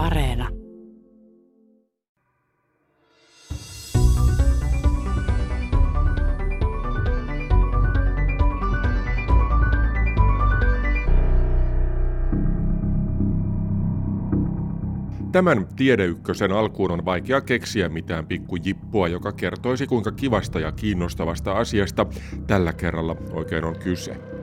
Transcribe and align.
Areena. 0.00 0.48
Tämän 15.32 15.66
tiedeykkösen 15.76 16.52
alkuun 16.52 16.90
on 16.90 17.04
vaikea 17.04 17.40
keksiä 17.40 17.88
mitään 17.88 18.26
pikkujippua, 18.26 19.08
joka 19.08 19.32
kertoisi 19.32 19.86
kuinka 19.86 20.12
kivasta 20.12 20.60
ja 20.60 20.72
kiinnostavasta 20.72 21.52
asiasta 21.52 22.06
tällä 22.46 22.72
kerralla 22.72 23.16
oikein 23.32 23.64
on 23.64 23.78
kyse. 23.78 24.39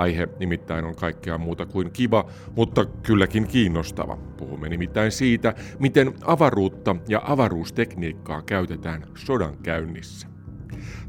Aihe 0.00 0.28
nimittäin 0.38 0.84
on 0.84 0.96
kaikkea 0.96 1.38
muuta 1.38 1.66
kuin 1.66 1.90
kiva, 1.92 2.24
mutta 2.56 2.84
kylläkin 2.84 3.46
kiinnostava. 3.46 4.16
Puhumme 4.16 4.68
nimittäin 4.68 5.12
siitä, 5.12 5.54
miten 5.78 6.14
avaruutta 6.24 6.96
ja 7.08 7.22
avaruustekniikkaa 7.24 8.42
käytetään 8.42 9.06
sodan 9.14 9.56
käynnissä. 9.62 10.28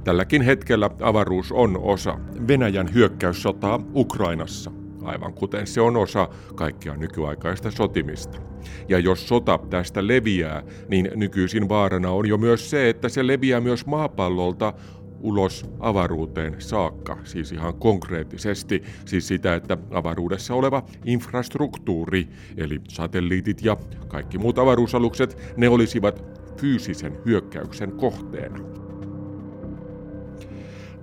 Tälläkin 0.03 0.41
hetkellä 0.41 0.89
avaruus 1.01 1.51
on 1.51 1.77
osa 1.81 2.19
Venäjän 2.47 2.93
hyökkäyssotaa 2.93 3.79
Ukrainassa 3.95 4.71
aivan 5.03 5.33
kuten 5.33 5.67
se 5.67 5.81
on 5.81 5.97
osa 5.97 6.29
kaikkia 6.55 6.97
nykyaikaista 6.97 7.71
sotimista. 7.71 8.41
Ja 8.89 8.99
jos 8.99 9.27
sota 9.27 9.59
tästä 9.69 10.07
leviää, 10.07 10.63
niin 10.87 11.11
nykyisin 11.15 11.69
vaarana 11.69 12.11
on 12.11 12.27
jo 12.27 12.37
myös 12.37 12.69
se, 12.69 12.89
että 12.89 13.09
se 13.09 13.27
leviää 13.27 13.61
myös 13.61 13.85
maapallolta 13.85 14.73
ulos 15.21 15.65
avaruuteen 15.79 16.55
saakka, 16.59 17.17
siis 17.23 17.51
ihan 17.51 17.73
konkreettisesti, 17.73 18.83
siis 19.05 19.27
sitä, 19.27 19.55
että 19.55 19.77
avaruudessa 19.91 20.55
oleva 20.55 20.83
infrastruktuuri, 21.05 22.27
eli 22.57 22.81
satelliitit 22.89 23.63
ja 23.63 23.77
kaikki 24.07 24.37
muut 24.37 24.59
avaruusalukset, 24.59 25.53
ne 25.57 25.69
olisivat 25.69 26.23
fyysisen 26.57 27.17
hyökkäyksen 27.25 27.91
kohteena. 27.91 28.59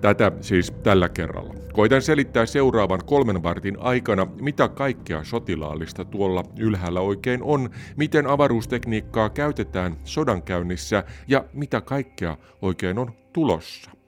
Tätä 0.01 0.31
siis 0.41 0.71
tällä 0.83 1.09
kerralla. 1.09 1.53
Koitan 1.73 2.01
selittää 2.01 2.45
seuraavan 2.45 2.99
kolmen 3.05 3.43
vartin 3.43 3.77
aikana, 3.79 4.27
mitä 4.41 4.67
kaikkea 4.67 5.23
sotilaallista 5.23 6.05
tuolla 6.05 6.43
ylhäällä 6.59 7.01
oikein 7.01 7.43
on, 7.43 7.69
miten 7.95 8.27
avaruustekniikkaa 8.27 9.29
käytetään 9.29 9.97
sodankäynnissä 10.03 11.03
ja 11.27 11.45
mitä 11.53 11.81
kaikkea 11.81 12.37
oikein 12.61 12.97
on 12.97 13.11
tulossa. 13.33 13.98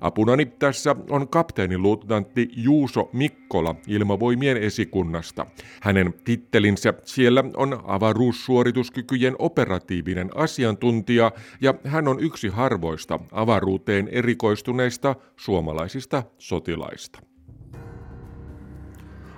Apunani 0.00 0.46
tässä 0.46 0.96
on 1.10 1.28
kapteeniluutnantti 1.28 2.48
Juuso 2.56 3.10
Mikkola 3.12 3.74
ilmavoimien 3.86 4.56
esikunnasta. 4.56 5.46
Hänen 5.82 6.14
tittelinsä 6.24 6.94
siellä 7.04 7.44
on 7.56 7.80
avaruussuorituskykyjen 7.84 9.36
operatiivinen 9.38 10.30
asiantuntija 10.34 11.32
ja 11.60 11.74
hän 11.84 12.08
on 12.08 12.20
yksi 12.20 12.48
harvoista 12.48 13.18
avaruuteen 13.32 14.08
erikoistuneista 14.08 15.16
suomalaisista 15.36 16.22
sotilaista. 16.38 17.20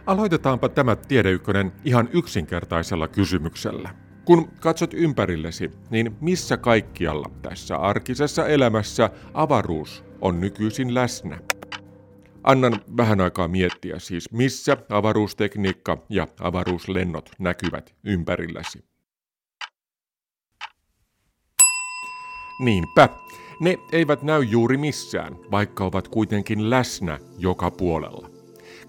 Aloitetaanpa 0.07 0.69
tämä 0.69 0.97
tiedeykkönen 0.97 1.73
ihan 1.85 2.09
yksinkertaisella 2.13 3.09
kysymyksellä. 3.09 3.95
Kun 4.25 4.49
katsot 4.61 4.95
ympärillesi, 4.95 5.71
niin 5.91 6.17
missä 6.21 6.57
kaikkialla 6.57 7.31
tässä 7.43 7.77
arkisessa 7.77 8.47
elämässä 8.47 9.11
avaruus 9.35 10.05
on 10.23 10.41
nykyisin 10.41 10.95
läsnä? 10.95 11.39
Annan 12.45 12.81
vähän 12.97 13.21
aikaa 13.21 13.49
miettiä 13.49 13.99
siis, 13.99 14.33
missä 14.33 14.77
avaruustekniikka 14.89 15.99
ja 16.09 16.27
avaruuslennot 16.41 17.31
näkyvät 17.39 17.95
ympärilläsi. 18.05 18.85
Niinpä, 22.61 23.09
ne 23.61 23.77
eivät 23.93 24.23
näy 24.23 24.43
juuri 24.43 24.77
missään, 24.77 25.37
vaikka 25.51 25.85
ovat 25.85 26.09
kuitenkin 26.09 26.71
läsnä 26.71 27.19
joka 27.39 27.71
puolella. 27.71 28.32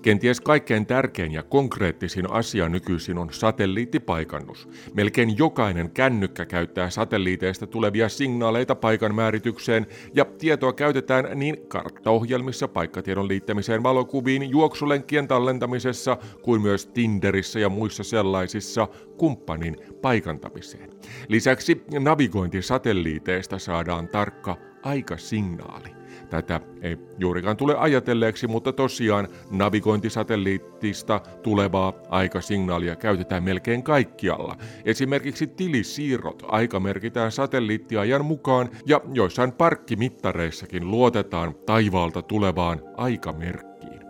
Kenties 0.04 0.42
kaikkein 0.42 0.86
tärkein 0.86 1.32
ja 1.32 1.44
konkreettisin 1.44 2.32
asia 2.32 2.70
nykyisin 2.70 3.18
on 3.18 3.34
satelliittipaikannus. 3.34 4.70
Melkein 4.94 5.38
jokainen 5.38 5.90
kännykkä 5.90 6.46
käyttää 6.46 6.90
satelliiteista 6.90 7.68
tulevia 7.68 8.10
signaaleita 8.10 8.76
paikan 8.76 9.16
määritykseen 9.16 9.88
ja 10.14 10.26
tietoa 10.26 10.74
käytetään 10.74 11.40
niin 11.40 11.58
karttaohjelmissa 11.68 12.68
paikkatiedon 12.68 13.28
liittämiseen 13.28 13.84
valokuviin, 13.84 14.50
juoksulenkkien 14.50 15.28
tallentamisessa 15.28 16.18
kuin 16.42 16.62
myös 16.62 16.86
Tinderissä 16.86 17.60
ja 17.60 17.70
muissa 17.70 18.04
sellaisissa 18.04 18.88
kumppanin 19.18 19.78
paikantamiseen. 20.02 20.90
Lisäksi 21.28 21.84
navigointisatelliiteista 22.00 23.60
saadaan 23.60 24.08
tarkka 24.08 24.58
aikasignaali. 24.84 26.03
Tätä 26.34 26.62
ei 26.82 26.98
juurikaan 27.18 27.58
tule 27.58 27.76
ajatelleeksi, 27.78 28.48
mutta 28.48 28.74
tosiaan 28.74 29.28
navigointisatelliittista 29.52 31.22
tulevaa 31.44 31.94
aikasignaalia 32.10 32.96
käytetään 32.96 33.44
melkein 33.44 33.84
kaikkialla. 33.84 34.58
Esimerkiksi 34.86 35.48
tilisiirrot 35.48 36.44
aika 36.48 36.80
merkitään 36.80 37.32
satelliittiajan 37.32 38.26
mukaan 38.26 38.70
ja 38.86 39.02
joissain 39.14 39.52
parkkimittareissakin 39.52 40.92
luotetaan 40.92 41.56
taivaalta 41.66 42.22
tulevaan 42.22 42.82
aikamerkkiin. 42.98 44.02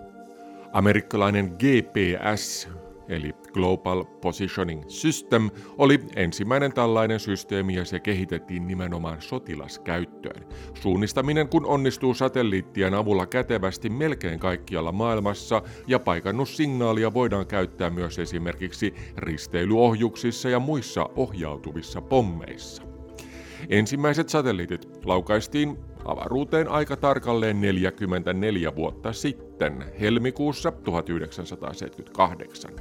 Amerikkalainen 0.74 1.56
GPS 1.60 2.70
eli 3.10 3.34
Global 3.54 4.04
Positioning 4.04 4.84
System, 4.88 5.50
oli 5.78 6.00
ensimmäinen 6.16 6.74
tällainen 6.74 7.20
systeemi 7.20 7.76
ja 7.76 7.86
se 7.86 8.00
kehitettiin 8.00 8.68
nimenomaan 8.68 9.22
sotilaskäyttöön. 9.22 10.46
Suunnistaminen 10.74 11.50
kun 11.50 11.66
onnistuu 11.66 12.14
satelliittien 12.14 12.94
avulla 12.94 13.26
kätevästi 13.26 13.90
melkein 13.90 14.40
kaikkialla 14.40 14.92
maailmassa 14.92 15.62
ja 15.88 16.00
paikannussignaalia 16.00 17.14
voidaan 17.14 17.48
käyttää 17.48 17.90
myös 17.90 18.20
esimerkiksi 18.20 18.94
risteilyohjuksissa 19.18 20.50
ja 20.50 20.60
muissa 20.60 21.10
ohjautuvissa 21.16 22.02
pommeissa. 22.02 22.84
Ensimmäiset 23.70 24.30
satelliitit 24.30 25.06
laukaistiin 25.06 25.78
avaruuteen 26.06 26.68
aika 26.68 26.96
tarkalleen 26.96 27.62
44 27.62 28.76
vuotta 28.76 29.14
sitten, 29.14 29.86
helmikuussa 30.00 30.72
1978. 30.72 32.72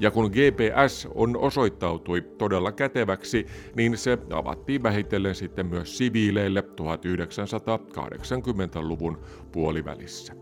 Ja 0.00 0.10
kun 0.10 0.30
GPS 0.30 1.08
on 1.14 1.36
osoittautui 1.36 2.20
todella 2.20 2.72
käteväksi, 2.72 3.46
niin 3.76 3.98
se 3.98 4.18
avattiin 4.30 4.82
vähitellen 4.82 5.34
sitten 5.34 5.66
myös 5.66 5.98
siviileille 5.98 6.60
1980-luvun 6.60 9.18
puolivälissä. 9.52 10.34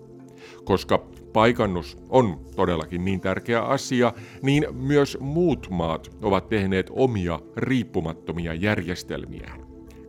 Koska 0.65 1.07
paikannus 1.33 1.99
on 2.09 2.41
todellakin 2.57 3.05
niin 3.05 3.21
tärkeä 3.21 3.63
asia, 3.63 4.13
niin 4.43 4.67
myös 4.73 5.19
muut 5.21 5.67
maat 5.71 6.11
ovat 6.23 6.49
tehneet 6.49 6.87
omia 6.91 7.41
riippumattomia 7.57 8.55
järjestelmiään 8.55 9.62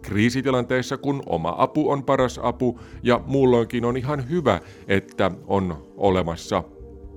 kriisitilanteissa, 0.03 0.97
kun 0.97 1.23
oma 1.25 1.55
apu 1.57 1.91
on 1.91 2.03
paras 2.03 2.39
apu 2.43 2.79
ja 3.03 3.21
muulloinkin 3.25 3.85
on 3.85 3.97
ihan 3.97 4.29
hyvä, 4.29 4.61
että 4.87 5.31
on 5.47 5.87
olemassa 5.97 6.63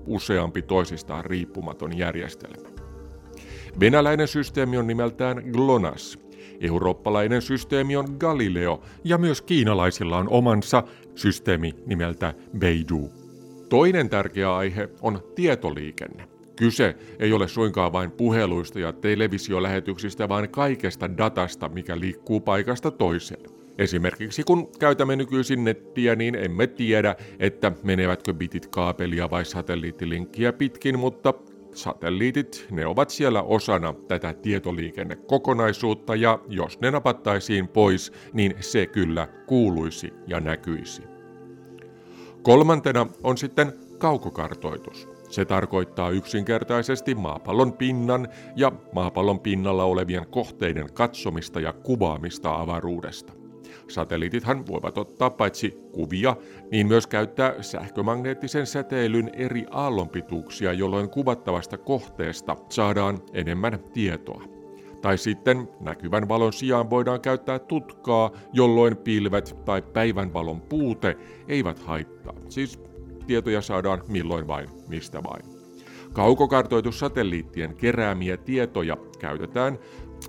useampi 0.06 0.62
toisistaan 0.62 1.24
riippumaton 1.24 1.98
järjestelmä. 1.98 2.68
Venäläinen 3.80 4.28
systeemi 4.28 4.78
on 4.78 4.86
nimeltään 4.86 5.42
GLONASS, 5.52 6.18
eurooppalainen 6.60 7.42
systeemi 7.42 7.96
on 7.96 8.16
Galileo 8.18 8.82
ja 9.04 9.18
myös 9.18 9.42
kiinalaisilla 9.42 10.18
on 10.18 10.28
omansa 10.28 10.82
systeemi 11.14 11.74
nimeltä 11.86 12.34
Beidou. 12.58 13.10
Toinen 13.68 14.08
tärkeä 14.08 14.54
aihe 14.56 14.88
on 15.02 15.22
tietoliikenne. 15.34 16.35
Kyse 16.56 16.96
ei 17.18 17.32
ole 17.32 17.48
suinkaan 17.48 17.92
vain 17.92 18.10
puheluista 18.10 18.80
ja 18.80 18.92
televisiolähetyksistä, 18.92 20.28
vaan 20.28 20.48
kaikesta 20.48 21.16
datasta, 21.16 21.68
mikä 21.68 22.00
liikkuu 22.00 22.40
paikasta 22.40 22.90
toiseen. 22.90 23.50
Esimerkiksi 23.78 24.42
kun 24.44 24.70
käytämme 24.78 25.16
nykyisin 25.16 25.64
nettiä, 25.64 26.14
niin 26.14 26.34
emme 26.34 26.66
tiedä, 26.66 27.16
että 27.38 27.72
menevätkö 27.82 28.34
bitit 28.34 28.66
kaapelia 28.66 29.30
vai 29.30 29.44
satelliittilinkkiä 29.44 30.52
pitkin, 30.52 30.98
mutta 30.98 31.34
satelliitit, 31.72 32.66
ne 32.70 32.86
ovat 32.86 33.10
siellä 33.10 33.42
osana 33.42 33.94
tätä 34.08 34.32
tietoliikennekokonaisuutta 34.32 36.14
ja 36.14 36.38
jos 36.48 36.80
ne 36.80 36.90
napattaisiin 36.90 37.68
pois, 37.68 38.12
niin 38.32 38.54
se 38.60 38.86
kyllä 38.86 39.28
kuuluisi 39.46 40.12
ja 40.26 40.40
näkyisi. 40.40 41.02
Kolmantena 42.42 43.06
on 43.22 43.38
sitten 43.38 43.72
kaukokartoitus. 43.98 45.15
Se 45.28 45.44
tarkoittaa 45.44 46.10
yksinkertaisesti 46.10 47.14
maapallon 47.14 47.72
pinnan 47.72 48.28
ja 48.56 48.72
maapallon 48.92 49.40
pinnalla 49.40 49.84
olevien 49.84 50.26
kohteiden 50.30 50.92
katsomista 50.92 51.60
ja 51.60 51.72
kuvaamista 51.72 52.54
avaruudesta. 52.54 53.32
Satelliitithan 53.88 54.66
voivat 54.66 54.98
ottaa 54.98 55.30
paitsi 55.30 55.78
kuvia, 55.92 56.36
niin 56.70 56.86
myös 56.86 57.06
käyttää 57.06 57.62
sähkömagneettisen 57.62 58.66
säteilyn 58.66 59.30
eri 59.34 59.66
aallonpituuksia, 59.70 60.72
jolloin 60.72 61.10
kuvattavasta 61.10 61.78
kohteesta 61.78 62.56
saadaan 62.68 63.18
enemmän 63.32 63.78
tietoa. 63.92 64.42
Tai 65.02 65.18
sitten 65.18 65.68
näkyvän 65.80 66.28
valon 66.28 66.52
sijaan 66.52 66.90
voidaan 66.90 67.20
käyttää 67.20 67.58
tutkaa, 67.58 68.30
jolloin 68.52 68.96
pilvet 68.96 69.56
tai 69.64 69.82
päivänvalon 69.82 70.60
puute 70.60 71.16
eivät 71.48 71.78
haittaa. 71.78 72.34
Siis 72.48 72.80
tietoja 73.26 73.62
saadaan 73.62 74.02
milloin 74.08 74.46
vain, 74.46 74.68
mistä 74.88 75.22
vain. 75.22 75.42
Kaukokartoitussatelliittien 76.12 77.76
keräämiä 77.76 78.36
tietoja 78.36 78.96
käytetään 79.18 79.78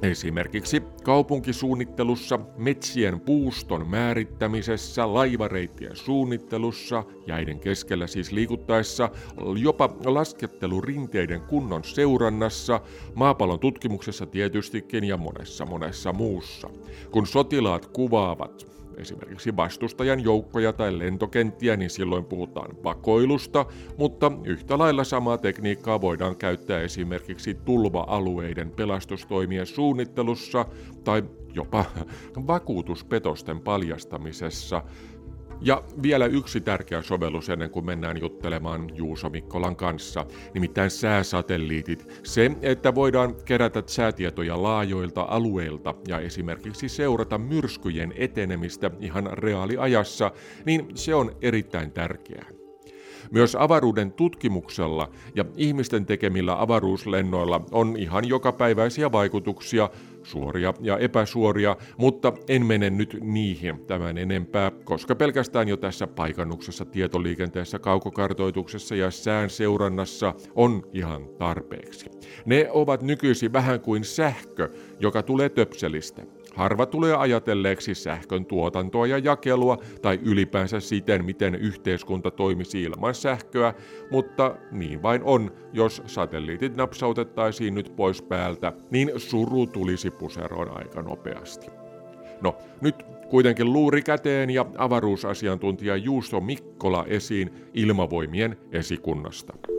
Esimerkiksi 0.02 0.84
kaupunkisuunnittelussa, 1.04 2.40
metsien 2.58 3.20
puuston 3.20 3.88
määrittämisessä, 3.88 5.14
laivareittien 5.14 5.96
suunnittelussa, 5.96 7.04
jäiden 7.28 7.60
keskellä 7.60 8.08
siis 8.08 8.32
liikuttaessa, 8.32 9.10
jopa 9.60 9.90
laskettelurinteiden 10.06 11.42
kunnon 11.42 11.84
seurannassa, 11.84 12.82
maapallon 13.16 13.60
tutkimuksessa 13.60 14.26
tietystikin 14.26 15.04
ja 15.04 15.18
monessa 15.18 15.66
monessa 15.66 16.14
muussa. 16.14 16.70
Kun 17.12 17.28
sotilaat 17.28 17.86
kuvaavat 17.86 18.77
esimerkiksi 18.98 19.56
vastustajan 19.56 20.24
joukkoja 20.24 20.74
tai 20.74 21.00
lentokenttiä, 21.00 21.78
niin 21.78 21.90
silloin 21.90 22.26
puhutaan 22.26 22.84
vakoilusta, 22.84 23.66
mutta 23.98 24.32
yhtä 24.44 24.78
lailla 24.78 25.04
samaa 25.04 25.38
tekniikkaa 25.38 26.02
voidaan 26.02 26.36
käyttää 26.36 26.82
esimerkiksi 26.82 27.54
tulva-alueiden 27.54 28.72
pelastustoimien 28.72 29.66
suunnittelussa 29.66 30.66
tai 31.04 31.24
jopa 31.54 31.86
vakuutuspetosten 32.48 33.60
paljastamisessa 33.60 34.84
ja 35.62 35.84
vielä 36.02 36.26
yksi 36.26 36.62
tärkeä 36.62 37.02
sovellus 37.02 37.50
ennen 37.50 37.70
kuin 37.70 37.86
mennään 37.86 38.22
juttelemaan 38.22 38.90
Juuso 38.96 39.30
Mikkolan 39.30 39.76
kanssa, 39.76 40.26
nimittäin 40.54 40.90
sääsatelliitit. 40.90 42.08
Se, 42.24 42.52
että 42.62 42.96
voidaan 42.96 43.36
kerätä 43.46 43.84
säätietoja 43.86 44.64
laajoilta 44.64 45.26
alueilta 45.30 45.94
ja 46.08 46.20
esimerkiksi 46.20 46.90
seurata 46.90 47.38
myrskyjen 47.38 48.14
etenemistä 48.16 48.92
ihan 49.00 49.30
reaaliajassa, 49.34 50.32
niin 50.66 50.88
se 50.96 51.16
on 51.16 51.32
erittäin 51.42 51.92
tärkeää. 51.92 52.58
Myös 53.32 53.56
avaruuden 53.56 54.12
tutkimuksella 54.12 55.10
ja 55.36 55.46
ihmisten 55.56 56.06
tekemillä 56.06 56.62
avaruuslennoilla 56.62 57.62
on 57.72 57.98
ihan 57.98 58.28
jokapäiväisiä 58.28 59.12
vaikutuksia, 59.12 59.90
suoria 60.28 60.74
ja 60.82 60.98
epäsuoria, 60.98 61.76
mutta 61.98 62.34
en 62.48 62.66
mene 62.66 62.90
nyt 62.90 63.18
niihin 63.22 63.86
tämän 63.86 64.18
enempää, 64.18 64.72
koska 64.84 65.16
pelkästään 65.16 65.68
jo 65.68 65.78
tässä 65.78 66.08
paikannuksessa, 66.08 66.86
tietoliikenteessä, 66.86 67.80
kaukokartoituksessa 67.80 68.96
ja 68.96 69.12
sään 69.12 69.50
seurannassa 69.50 70.34
on 70.56 70.84
ihan 70.94 71.28
tarpeeksi. 71.38 72.10
Ne 72.46 72.68
ovat 72.72 73.02
nykyisin 73.02 73.54
vähän 73.54 73.80
kuin 73.80 74.04
sähkö, 74.04 74.70
joka 75.00 75.24
tulee 75.24 75.50
töpselistä. 75.50 76.22
Harva 76.58 76.86
tulee 76.86 77.16
ajatelleeksi 77.16 77.96
sähkön 77.96 78.46
tuotantoa 78.46 79.08
ja 79.08 79.18
jakelua 79.18 79.78
tai 80.02 80.20
ylipäänsä 80.24 80.80
siten, 80.80 81.26
miten 81.26 81.56
yhteiskunta 81.56 82.32
toimisi 82.32 82.82
ilman 82.82 83.16
sähköä, 83.16 83.74
mutta 84.12 84.56
niin 84.72 85.04
vain 85.04 85.22
on, 85.24 85.52
jos 85.74 86.02
satelliitit 86.06 86.76
napsautettaisiin 86.76 87.76
nyt 87.76 87.94
pois 87.96 88.22
päältä, 88.22 88.74
niin 88.92 89.12
suru 89.18 89.68
tulisi 89.68 90.12
puseroon 90.12 90.78
aika 90.78 91.02
nopeasti. 91.02 91.68
No, 92.42 92.58
nyt 92.82 92.96
kuitenkin 93.30 93.74
luuri 93.74 94.02
käteen 94.02 94.50
ja 94.50 94.66
avaruusasiantuntija 94.78 95.96
Juuso 95.96 96.42
Mikkola 96.42 97.06
esiin 97.08 97.52
ilmavoimien 97.74 98.58
esikunnasta 98.72 99.77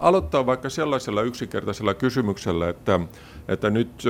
aloittaa 0.00 0.46
vaikka 0.46 0.70
sellaisella 0.70 1.22
yksinkertaisella 1.22 1.94
kysymyksellä, 1.94 2.68
että, 2.68 3.00
että 3.48 3.70
nyt 3.70 4.02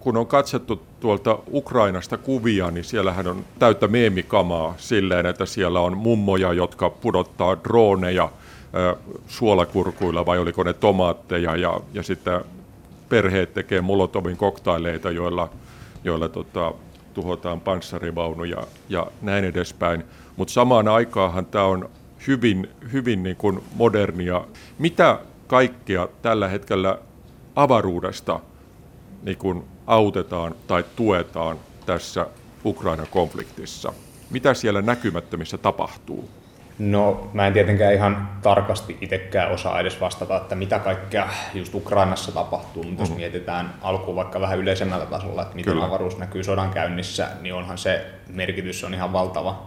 kun 0.00 0.16
on 0.16 0.26
katsettu 0.26 0.82
tuolta 1.00 1.38
Ukrainasta 1.52 2.16
kuvia, 2.16 2.70
niin 2.70 2.84
siellähän 2.84 3.26
on 3.26 3.44
täyttä 3.58 3.88
meemikamaa 3.88 4.74
silleen, 4.76 5.26
että 5.26 5.46
siellä 5.46 5.80
on 5.80 5.96
mummoja, 5.96 6.52
jotka 6.52 6.90
pudottaa 6.90 7.56
droneja 7.64 8.28
suolakurkuilla 9.26 10.26
vai 10.26 10.38
oliko 10.38 10.62
ne 10.62 10.72
tomaatteja 10.72 11.56
ja, 11.56 11.80
ja 11.92 12.02
sitten 12.02 12.44
perheet 13.08 13.54
tekee 13.54 13.80
Molotovin 13.80 14.36
koktaileita, 14.36 15.10
joilla, 15.10 15.48
joilla 16.04 16.28
tota, 16.28 16.72
tuhotaan 17.14 17.60
panssarivaunuja 17.60 18.62
ja 18.88 19.06
näin 19.22 19.44
edespäin. 19.44 20.04
Mutta 20.36 20.52
samaan 20.52 20.88
aikaanhan 20.88 21.46
tämä 21.46 21.64
on 21.64 21.90
hyvin, 22.26 22.70
hyvin 22.92 23.22
niin 23.22 23.36
kuin 23.36 23.62
modernia. 23.74 24.44
Mitä 24.78 25.18
kaikkea 25.46 26.08
tällä 26.22 26.48
hetkellä 26.48 26.98
avaruudesta 27.56 28.40
niin 29.22 29.38
kuin 29.38 29.64
autetaan 29.86 30.54
tai 30.66 30.84
tuetaan 30.96 31.58
tässä 31.86 32.26
Ukrainan 32.64 33.06
konfliktissa? 33.10 33.92
Mitä 34.30 34.54
siellä 34.54 34.82
näkymättömissä 34.82 35.58
tapahtuu? 35.58 36.30
No 36.78 37.30
mä 37.32 37.46
en 37.46 37.52
tietenkään 37.52 37.94
ihan 37.94 38.28
tarkasti 38.42 38.98
itsekään 39.00 39.52
osaa 39.52 39.80
edes 39.80 40.00
vastata, 40.00 40.36
että 40.36 40.54
mitä 40.54 40.78
kaikkea 40.78 41.28
just 41.54 41.74
Ukrainassa 41.74 42.32
tapahtuu, 42.32 42.82
mutta 42.82 43.02
mm-hmm. 43.02 43.12
jos 43.12 43.16
mietitään 43.16 43.74
alkuun 43.82 44.16
vaikka 44.16 44.40
vähän 44.40 44.58
yleisemmällä 44.58 45.06
tasolla, 45.06 45.42
että 45.42 45.56
miten 45.56 45.72
Kyllä. 45.72 45.86
avaruus 45.86 46.18
näkyy 46.18 46.44
sodan 46.44 46.70
käynnissä, 46.70 47.28
niin 47.40 47.54
onhan 47.54 47.78
se 47.78 48.06
merkitys 48.28 48.84
on 48.84 48.94
ihan 48.94 49.12
valtava 49.12 49.66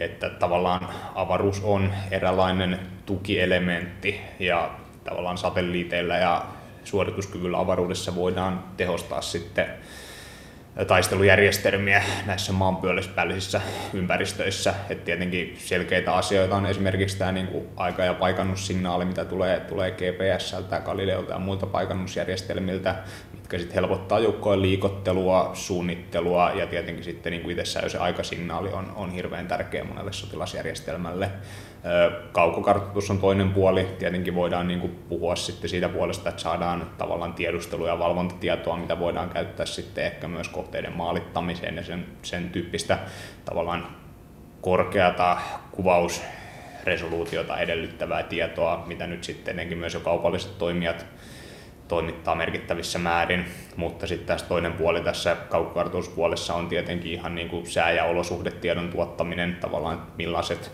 että 0.00 0.30
tavallaan 0.30 0.88
avaruus 1.14 1.60
on 1.64 1.92
eräänlainen 2.10 2.78
tukielementti 3.06 4.20
ja 4.38 4.70
tavallaan 5.04 5.38
satelliiteilla 5.38 6.16
ja 6.16 6.44
suorituskyvyllä 6.84 7.58
avaruudessa 7.58 8.14
voidaan 8.14 8.64
tehostaa 8.76 9.20
sitten 9.20 9.66
taistelujärjestelmiä 10.86 12.02
näissä 12.26 12.52
maanpyöllisissä 12.52 13.60
ympäristöissä. 13.94 14.74
Et 14.90 15.04
tietenkin 15.04 15.56
selkeitä 15.58 16.14
asioita 16.14 16.56
on 16.56 16.66
esimerkiksi 16.66 17.18
tämä 17.18 17.32
niinku 17.32 17.66
aika- 17.76 18.04
ja 18.04 18.14
paikannussignaali, 18.14 19.04
mitä 19.04 19.24
tulee, 19.24 19.60
tulee 19.60 19.90
GPSltä, 19.90 20.80
Galileolta 20.80 21.32
ja 21.32 21.38
muilta 21.38 21.66
paikannusjärjestelmiltä, 21.66 22.94
mitkä 23.48 23.58
sitten 23.58 23.74
helpottaa 23.74 24.18
joukkojen 24.18 24.62
liikottelua, 24.62 25.50
suunnittelua 25.54 26.50
ja 26.50 26.66
tietenkin 26.66 27.04
sitten 27.04 27.30
niin 27.30 27.42
kuin 27.42 27.56
se 27.64 27.98
aikasignaali 27.98 28.72
on, 28.72 28.92
on 28.96 29.10
hirveän 29.10 29.48
tärkeä 29.48 29.84
monelle 29.84 30.12
sotilasjärjestelmälle. 30.12 31.30
Kaukokartoitus 32.32 33.10
on 33.10 33.18
toinen 33.18 33.50
puoli. 33.50 33.84
Tietenkin 33.98 34.34
voidaan 34.34 34.68
niin 34.68 34.80
kuin 34.80 34.92
puhua 35.08 35.36
sitten 35.36 35.70
siitä 35.70 35.88
puolesta, 35.88 36.28
että 36.28 36.42
saadaan 36.42 36.90
tavallaan 36.98 37.32
tiedustelu- 37.32 37.86
ja 37.86 37.98
valvontatietoa, 37.98 38.76
mitä 38.76 38.98
voidaan 38.98 39.30
käyttää 39.30 39.66
sitten 39.66 40.04
ehkä 40.04 40.28
myös 40.28 40.48
kohteiden 40.48 40.96
maalittamiseen 40.96 41.76
ja 41.76 41.84
sen, 41.84 42.06
sen 42.22 42.50
tyyppistä 42.50 42.98
tavallaan 43.44 43.86
korkeata 44.60 45.38
kuvausresoluutiota 45.72 47.58
edellyttävää 47.58 48.22
tietoa, 48.22 48.84
mitä 48.86 49.06
nyt 49.06 49.24
sitten 49.24 49.78
myös 49.78 49.94
jo 49.94 50.00
kaupalliset 50.00 50.58
toimijat 50.58 51.06
toimittaa 51.88 52.34
merkittävissä 52.34 52.98
määrin, 52.98 53.44
mutta 53.76 54.06
sitten 54.06 54.26
tässä 54.26 54.46
toinen 54.46 54.72
puoli 54.72 55.00
tässä 55.00 55.36
kaukkokartoituspuolessa 55.48 56.54
on 56.54 56.68
tietenkin 56.68 57.12
ihan 57.12 57.34
niin 57.34 57.48
kuin 57.48 57.66
sää- 57.66 57.92
ja 57.92 58.04
olosuhdetiedon 58.04 58.88
tuottaminen, 58.88 59.56
tavallaan 59.60 60.02
millaiset 60.18 60.72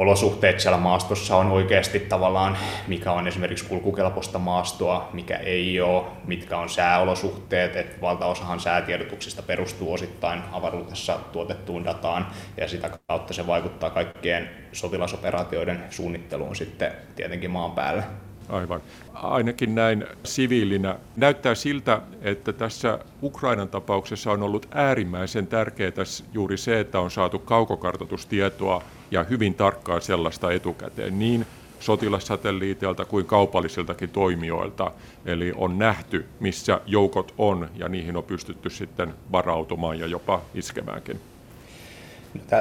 olosuhteet 0.00 0.60
siellä 0.60 0.78
maastossa 0.78 1.36
on 1.36 1.50
oikeasti 1.50 2.00
tavallaan, 2.00 2.58
mikä 2.86 3.12
on 3.12 3.28
esimerkiksi 3.28 3.64
kulkukelpoista 3.64 4.38
maastoa, 4.38 5.08
mikä 5.12 5.36
ei 5.36 5.80
ole, 5.80 6.04
mitkä 6.26 6.58
on 6.58 6.68
sääolosuhteet, 6.68 7.76
että 7.76 8.00
valtaosahan 8.00 8.60
säätiedotuksista 8.60 9.42
perustuu 9.42 9.92
osittain 9.92 10.42
avaruudessa 10.52 11.18
tuotettuun 11.32 11.84
dataan 11.84 12.26
ja 12.56 12.68
sitä 12.68 12.90
kautta 13.08 13.34
se 13.34 13.46
vaikuttaa 13.46 13.90
kaikkien 13.90 14.50
sotilasoperaatioiden 14.72 15.84
suunnitteluun 15.90 16.56
sitten 16.56 16.92
tietenkin 17.16 17.50
maan 17.50 17.72
päälle. 17.72 18.02
Aivan. 18.50 18.80
Ainakin 19.14 19.74
näin 19.74 20.06
siviilinä. 20.24 20.96
Näyttää 21.16 21.54
siltä, 21.54 22.00
että 22.22 22.52
tässä 22.52 22.98
Ukrainan 23.22 23.68
tapauksessa 23.68 24.32
on 24.32 24.42
ollut 24.42 24.66
äärimmäisen 24.70 25.46
tärkeää 25.46 25.92
juuri 26.32 26.56
se, 26.56 26.80
että 26.80 27.00
on 27.00 27.10
saatu 27.10 27.38
kaukokartoitustietoa 27.38 28.82
ja 29.10 29.24
hyvin 29.24 29.54
tarkkaa 29.54 30.00
sellaista 30.00 30.52
etukäteen 30.52 31.18
niin 31.18 31.46
sotilassatelliiteilta 31.80 33.04
kuin 33.04 33.26
kaupallisiltakin 33.26 34.10
toimijoilta. 34.10 34.92
Eli 35.26 35.52
on 35.56 35.78
nähty, 35.78 36.26
missä 36.40 36.80
joukot 36.86 37.34
on 37.38 37.70
ja 37.76 37.88
niihin 37.88 38.16
on 38.16 38.24
pystytty 38.24 38.70
sitten 38.70 39.14
varautumaan 39.32 39.98
ja 39.98 40.06
jopa 40.06 40.42
iskemäänkin. 40.54 41.20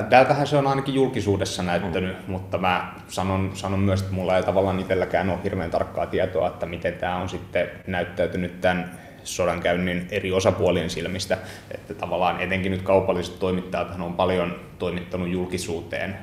Tältähän 0.10 0.48
se 0.48 0.58
on 0.58 0.68
ainakin 0.68 0.96
julkisuudessa 0.96 1.64
näyttänyt, 1.64 2.28
mm. 2.28 2.32
mutta 2.32 2.58
mä 2.58 2.94
sanon, 3.08 3.52
sanon 3.54 3.80
myös, 3.80 4.02
että 4.02 4.14
mulla 4.14 4.38
ei 4.38 4.44
tavallaan 4.44 4.80
itselläkään 4.80 5.30
ole 5.30 5.40
hirveän 5.44 5.72
tarkkaa 5.72 6.06
tietoa, 6.06 6.48
että 6.48 6.66
miten 6.66 6.94
tämä 6.94 7.16
on 7.16 7.30
sitten 7.30 7.70
näyttäytynyt 7.88 8.62
tämän 8.62 9.00
sodankäynnin 9.24 10.08
eri 10.12 10.32
osapuolien 10.32 10.90
silmistä, 10.90 11.38
että 11.72 11.94
tavallaan 11.94 12.42
etenkin 12.42 12.72
nyt 12.72 12.82
kaupalliset 12.82 13.40
toimittajat 13.40 14.00
on 14.00 14.14
paljon 14.14 14.56
toimittanut 14.80 15.30
julkisuuteen 15.30 16.18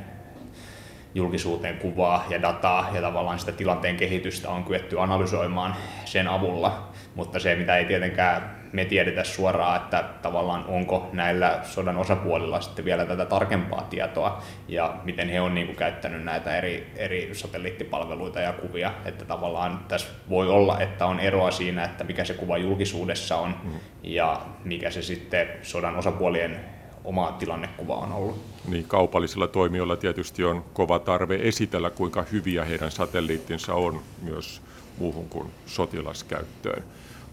julkisuuteen 1.14 1.78
kuvaa 1.78 2.24
ja 2.30 2.42
dataa 2.42 2.90
ja 2.94 3.00
tavallaan 3.00 3.38
sitä 3.38 3.52
tilanteen 3.52 3.96
kehitystä 3.96 4.50
on 4.50 4.64
kyetty 4.64 5.00
analysoimaan 5.00 5.76
sen 6.04 6.28
avulla, 6.28 6.88
mutta 7.14 7.40
se 7.40 7.54
mitä 7.54 7.76
ei 7.76 7.84
tietenkään 7.84 8.55
me 8.72 8.84
tiedetä 8.84 9.24
suoraan, 9.24 9.76
että 9.76 10.04
tavallaan 10.22 10.64
onko 10.68 11.10
näillä 11.12 11.60
sodan 11.62 11.96
osapuolilla 11.96 12.60
sitten 12.60 12.84
vielä 12.84 13.06
tätä 13.06 13.24
tarkempaa 13.24 13.82
tietoa 13.82 14.42
ja 14.68 14.96
miten 15.04 15.28
he 15.28 15.40
on 15.40 15.54
niin 15.54 15.66
kuin 15.66 15.76
käyttänyt 15.76 16.24
näitä 16.24 16.56
eri, 16.56 16.92
eri 16.96 17.30
satelliittipalveluita 17.32 18.40
ja 18.40 18.52
kuvia, 18.52 18.92
että 19.04 19.24
tavallaan 19.24 19.84
tässä 19.88 20.08
voi 20.30 20.48
olla, 20.48 20.80
että 20.80 21.06
on 21.06 21.20
eroa 21.20 21.50
siinä, 21.50 21.84
että 21.84 22.04
mikä 22.04 22.24
se 22.24 22.34
kuva 22.34 22.58
julkisuudessa 22.58 23.36
on 23.36 23.54
mm. 23.64 23.70
ja 24.02 24.40
mikä 24.64 24.90
se 24.90 25.02
sitten 25.02 25.48
sodan 25.62 25.96
osapuolien 25.96 26.60
oma 27.04 27.32
tilannekuva 27.38 27.94
on 27.94 28.12
ollut. 28.12 28.44
Niin, 28.68 28.84
kaupallisilla 28.88 29.46
toimijoilla 29.48 29.96
tietysti 29.96 30.44
on 30.44 30.64
kova 30.72 30.98
tarve 30.98 31.38
esitellä, 31.42 31.90
kuinka 31.90 32.24
hyviä 32.32 32.64
heidän 32.64 32.90
satelliittinsa 32.90 33.74
on 33.74 34.00
myös 34.22 34.62
muuhun 34.98 35.28
kuin 35.28 35.50
sotilaskäyttöön. 35.66 36.84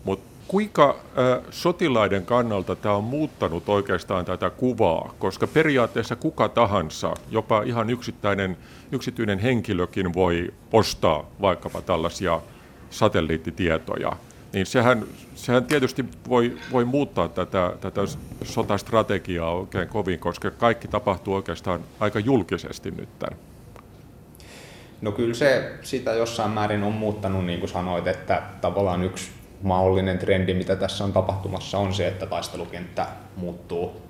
Mutta 0.03 0.32
kuinka 0.47 0.89
äh, 0.89 1.45
sotilaiden 1.49 2.25
kannalta 2.25 2.75
tämä 2.75 2.95
on 2.95 3.03
muuttanut 3.03 3.69
oikeastaan 3.69 4.25
tätä 4.25 4.49
kuvaa, 4.49 5.13
koska 5.19 5.47
periaatteessa 5.47 6.15
kuka 6.15 6.49
tahansa, 6.49 7.13
jopa 7.31 7.61
ihan 7.63 7.89
yksittäinen, 7.89 8.57
yksityinen 8.91 9.39
henkilökin 9.39 10.13
voi 10.13 10.53
ostaa 10.71 11.25
vaikkapa 11.41 11.81
tällaisia 11.81 12.41
satelliittitietoja– 12.89 14.11
niin 14.53 14.65
sehän, 14.65 15.03
sehän 15.35 15.65
tietysti 15.65 16.05
voi, 16.29 16.57
voi 16.71 16.85
muuttaa 16.85 17.27
tätä, 17.27 17.73
tätä 17.81 18.01
sotastrategiaa 18.43 19.53
oikein 19.53 19.87
kovin, 19.87 20.19
koska 20.19 20.51
kaikki 20.51 20.87
tapahtuu 20.87 21.33
oikeastaan 21.33 21.79
aika 21.99 22.19
julkisesti 22.19 22.91
nyt 22.91 23.19
tämän. 23.19 23.39
No 25.01 25.11
kyllä 25.11 25.33
se 25.33 25.71
sitä 25.81 26.13
jossain 26.13 26.51
määrin 26.51 26.83
on 26.83 26.93
muuttanut, 26.93 27.45
niin 27.45 27.59
kuin 27.59 27.69
sanoit, 27.69 28.07
että 28.07 28.43
tavallaan 28.61 29.03
yksi 29.03 29.31
mahdollinen 29.63 30.17
trendi, 30.17 30.53
mitä 30.53 30.75
tässä 30.75 31.03
on 31.03 31.13
tapahtumassa, 31.13 31.77
on 31.77 31.93
se, 31.93 32.07
että 32.07 32.25
taistelukenttä 32.25 33.07
muuttuu 33.35 34.01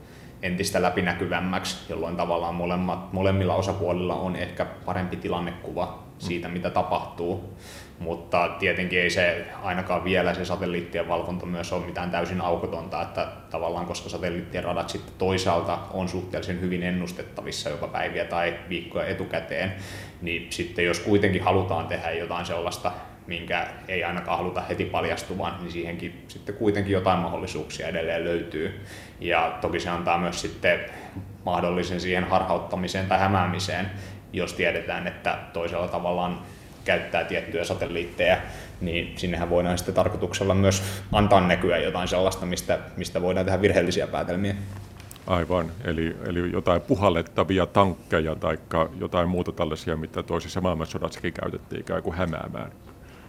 entistä 0.41 0.81
läpinäkyvämmäksi, 0.81 1.77
jolloin 1.89 2.15
tavallaan 2.15 2.55
molemmat, 2.55 3.13
molemmilla 3.13 3.55
osapuolilla 3.55 4.15
on 4.15 4.35
ehkä 4.35 4.65
parempi 4.65 5.17
tilannekuva 5.17 6.03
siitä, 6.17 6.47
mitä 6.47 6.69
tapahtuu. 6.69 7.57
Mutta 7.99 8.49
tietenkin 8.59 8.99
ei 8.99 9.09
se 9.09 9.45
ainakaan 9.63 10.03
vielä 10.03 10.33
se 10.33 10.45
satelliittien 10.45 11.07
valvonta 11.07 11.45
myös 11.45 11.73
ole 11.73 11.85
mitään 11.85 12.11
täysin 12.11 12.41
aukotonta, 12.41 13.01
että 13.01 13.27
tavallaan 13.49 13.85
koska 13.85 14.09
satelliittien 14.09 14.63
radat 14.63 14.89
sitten 14.89 15.13
toisaalta 15.17 15.79
on 15.93 16.09
suhteellisen 16.09 16.61
hyvin 16.61 16.83
ennustettavissa 16.83 17.69
jopa 17.69 17.87
päiviä 17.87 18.25
tai 18.25 18.53
viikkoja 18.69 19.07
etukäteen, 19.07 19.73
niin 20.21 20.47
sitten 20.49 20.85
jos 20.85 20.99
kuitenkin 20.99 21.43
halutaan 21.43 21.87
tehdä 21.87 22.11
jotain 22.11 22.45
sellaista, 22.45 22.91
minkä 23.27 23.67
ei 23.87 24.03
ainakaan 24.03 24.37
haluta 24.37 24.61
heti 24.61 24.85
paljastuvan, 24.85 25.57
niin 25.59 25.71
siihenkin 25.71 26.25
sitten 26.27 26.55
kuitenkin 26.55 26.93
jotain 26.93 27.19
mahdollisuuksia 27.19 27.87
edelleen 27.87 28.23
löytyy. 28.23 28.85
Ja 29.19 29.57
toki 29.61 29.79
se 29.79 29.89
antaa 29.89 30.17
myös 30.17 30.41
sitten 30.41 30.79
mahdollisen 31.45 32.01
siihen 32.01 32.23
harhauttamiseen 32.23 33.07
tai 33.07 33.19
hämäämiseen, 33.19 33.91
jos 34.33 34.53
tiedetään, 34.53 35.07
että 35.07 35.37
toisella 35.53 35.87
tavallaan 35.87 36.41
käyttää 36.85 37.23
tiettyjä 37.25 37.63
satelliitteja, 37.63 38.37
niin 38.81 39.13
sinnehän 39.17 39.49
voidaan 39.49 39.77
sitten 39.77 39.95
tarkoituksella 39.95 40.55
myös 40.55 40.83
antaa 41.11 41.47
näkyä 41.47 41.77
jotain 41.77 42.07
sellaista, 42.07 42.45
mistä, 42.45 42.79
mistä 42.97 43.21
voidaan 43.21 43.45
tehdä 43.45 43.61
virheellisiä 43.61 44.07
päätelmiä. 44.07 44.55
Aivan, 45.27 45.71
eli, 45.85 46.15
eli 46.25 46.51
jotain 46.51 46.81
puhallettavia 46.81 47.65
tankkeja 47.65 48.35
tai 48.35 48.57
jotain 48.99 49.29
muuta 49.29 49.51
tällaisia, 49.51 49.97
mitä 49.97 50.23
toisessa 50.23 50.61
maailmansodassakin 50.61 51.33
käytettiin 51.33 51.81
ikään 51.81 52.03
kuin 52.03 52.15
hämäämään. 52.15 52.71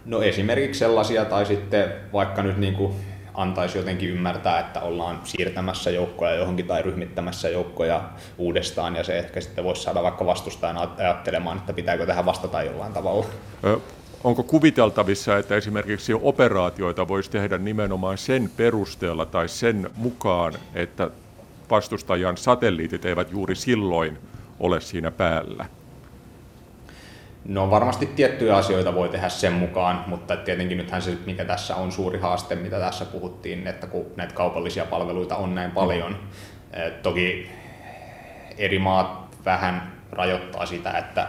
No 0.05 0.21
esimerkiksi 0.21 0.79
sellaisia, 0.79 1.25
tai 1.25 1.45
sitten 1.45 1.93
vaikka 2.13 2.43
nyt 2.43 2.57
niin 2.57 2.73
kuin 2.73 2.93
antaisi 3.33 3.77
jotenkin 3.77 4.09
ymmärtää, 4.09 4.59
että 4.59 4.81
ollaan 4.81 5.19
siirtämässä 5.23 5.91
joukkoja 5.91 6.35
johonkin 6.35 6.67
tai 6.67 6.81
ryhmittämässä 6.81 7.49
joukkoja 7.49 8.09
uudestaan, 8.37 8.95
ja 8.95 9.03
se 9.03 9.17
ehkä 9.19 9.41
sitten 9.41 9.63
voisi 9.63 9.83
saada 9.83 10.03
vaikka 10.03 10.25
vastustajan 10.25 10.77
ajattelemaan, 10.97 11.57
että 11.57 11.73
pitääkö 11.73 12.05
tähän 12.05 12.25
vastata 12.25 12.63
jollain 12.63 12.93
tavalla. 12.93 13.25
Onko 14.23 14.43
kuviteltavissa, 14.43 15.37
että 15.37 15.55
esimerkiksi 15.55 16.13
operaatioita 16.21 17.07
voisi 17.07 17.31
tehdä 17.31 17.57
nimenomaan 17.57 18.17
sen 18.17 18.49
perusteella 18.57 19.25
tai 19.25 19.49
sen 19.49 19.89
mukaan, 19.95 20.53
että 20.73 21.09
vastustajan 21.69 22.37
satelliitit 22.37 23.05
eivät 23.05 23.31
juuri 23.31 23.55
silloin 23.55 24.17
ole 24.59 24.81
siinä 24.81 25.11
päällä? 25.11 25.65
No 27.45 27.71
varmasti 27.71 28.05
tiettyjä 28.05 28.55
asioita 28.55 28.95
voi 28.95 29.09
tehdä 29.09 29.29
sen 29.29 29.53
mukaan, 29.53 30.03
mutta 30.07 30.37
tietenkin 30.37 30.77
nythän 30.77 31.01
se, 31.01 31.17
mikä 31.25 31.45
tässä 31.45 31.75
on 31.75 31.91
suuri 31.91 32.19
haaste, 32.19 32.55
mitä 32.55 32.79
tässä 32.79 33.05
puhuttiin, 33.05 33.67
että 33.67 33.87
kun 33.87 34.05
näitä 34.15 34.33
kaupallisia 34.33 34.85
palveluita 34.85 35.35
on 35.35 35.55
näin 35.55 35.71
paljon, 35.71 36.19
toki 37.03 37.49
eri 38.57 38.79
maat 38.79 39.35
vähän 39.45 39.91
rajoittaa 40.11 40.65
sitä, 40.65 40.91
että 40.91 41.27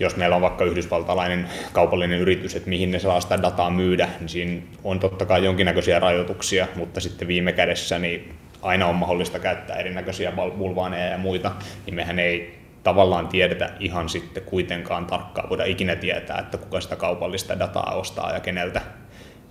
jos 0.00 0.16
meillä 0.16 0.36
on 0.36 0.42
vaikka 0.42 0.64
yhdysvaltalainen 0.64 1.48
kaupallinen 1.72 2.18
yritys, 2.18 2.56
että 2.56 2.68
mihin 2.68 2.90
ne 2.90 2.98
saa 2.98 3.20
sitä 3.20 3.42
dataa 3.42 3.70
myydä, 3.70 4.08
niin 4.20 4.28
siinä 4.28 4.62
on 4.84 5.00
totta 5.00 5.26
kai 5.26 5.44
jonkinnäköisiä 5.44 5.98
rajoituksia, 5.98 6.66
mutta 6.74 7.00
sitten 7.00 7.28
viime 7.28 7.52
kädessä 7.52 7.98
niin 7.98 8.34
aina 8.62 8.86
on 8.86 8.94
mahdollista 8.94 9.38
käyttää 9.38 9.76
erinäköisiä 9.76 10.32
bulvaaneja 10.58 11.06
ja 11.06 11.18
muita, 11.18 11.52
niin 11.86 11.94
mehän 11.94 12.18
ei 12.18 12.58
tavallaan 12.82 13.28
tiedetä 13.28 13.70
ihan 13.80 14.08
sitten 14.08 14.42
kuitenkaan 14.42 15.06
tarkkaan, 15.06 15.48
voida 15.48 15.64
ikinä 15.64 15.96
tietää, 15.96 16.38
että 16.38 16.58
kuka 16.58 16.80
sitä 16.80 16.96
kaupallista 16.96 17.58
dataa 17.58 17.94
ostaa 17.94 18.32
ja 18.32 18.40
keneltä, 18.40 18.80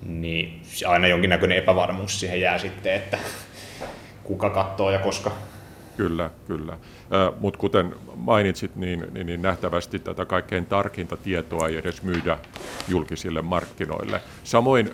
niin 0.05 0.61
aina 0.87 1.07
jonkinnäköinen 1.07 1.57
epävarmuus 1.57 2.19
siihen 2.19 2.41
jää 2.41 2.57
sitten, 2.57 2.93
että 2.93 3.17
kuka 4.23 4.49
katsoo 4.49 4.91
ja 4.91 4.99
koska. 4.99 5.31
Kyllä, 5.97 6.29
kyllä. 6.47 6.77
Mutta 7.39 7.59
kuten 7.59 7.95
mainitsit, 8.15 8.75
niin, 8.75 9.07
niin, 9.11 9.27
niin 9.27 9.41
nähtävästi 9.41 9.99
tätä 9.99 10.25
kaikkein 10.25 10.65
tarkinta 10.65 11.17
tietoa 11.17 11.67
ei 11.67 11.77
edes 11.77 12.03
myydä 12.03 12.37
julkisille 12.87 13.41
markkinoille. 13.41 14.21
Samoin 14.43 14.91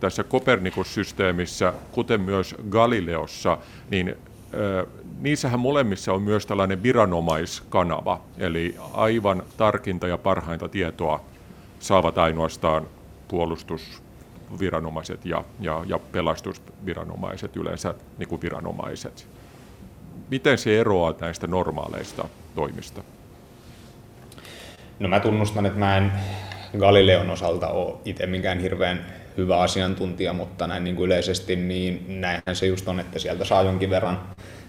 tässä 0.00 0.24
Kopernikus-systeemissä, 0.24 1.72
kuten 1.92 2.20
myös 2.20 2.54
Galileossa, 2.70 3.58
niin 3.90 4.16
niissähän 5.20 5.60
molemmissa 5.60 6.12
on 6.12 6.22
myös 6.22 6.46
tällainen 6.46 6.82
viranomaiskanava, 6.82 8.20
eli 8.38 8.76
aivan 8.92 9.42
tarkinta 9.56 10.08
ja 10.08 10.18
parhainta 10.18 10.68
tietoa 10.68 11.24
saavat 11.80 12.18
ainoastaan 12.18 12.86
puolustusviranomaiset 13.28 15.26
ja, 15.26 15.44
ja, 15.60 15.84
ja 15.86 15.98
pelastusviranomaiset, 15.98 17.56
yleensä 17.56 17.94
niin 18.18 18.28
kuin 18.28 18.42
viranomaiset. 18.42 19.28
Miten 20.30 20.58
se 20.58 20.80
eroaa 20.80 21.14
näistä 21.20 21.46
normaaleista 21.46 22.28
toimista? 22.54 23.02
No 24.98 25.08
mä 25.08 25.20
tunnustan, 25.20 25.66
että 25.66 25.78
mä 25.78 25.96
en 25.96 26.12
Galileon 26.78 27.30
osalta 27.30 27.68
ole 27.68 27.94
itse 28.04 28.26
mikään 28.26 28.58
hirveän 28.58 29.06
hyvä 29.36 29.58
asiantuntija, 29.58 30.32
mutta 30.32 30.66
näin 30.66 30.84
niin 30.84 30.96
kuin 30.96 31.06
yleisesti 31.06 31.56
niin 31.56 32.20
näinhän 32.20 32.56
se 32.56 32.66
just 32.66 32.88
on, 32.88 33.00
että 33.00 33.18
sieltä 33.18 33.44
saa 33.44 33.62
jonkin 33.62 33.90
verran 33.90 34.20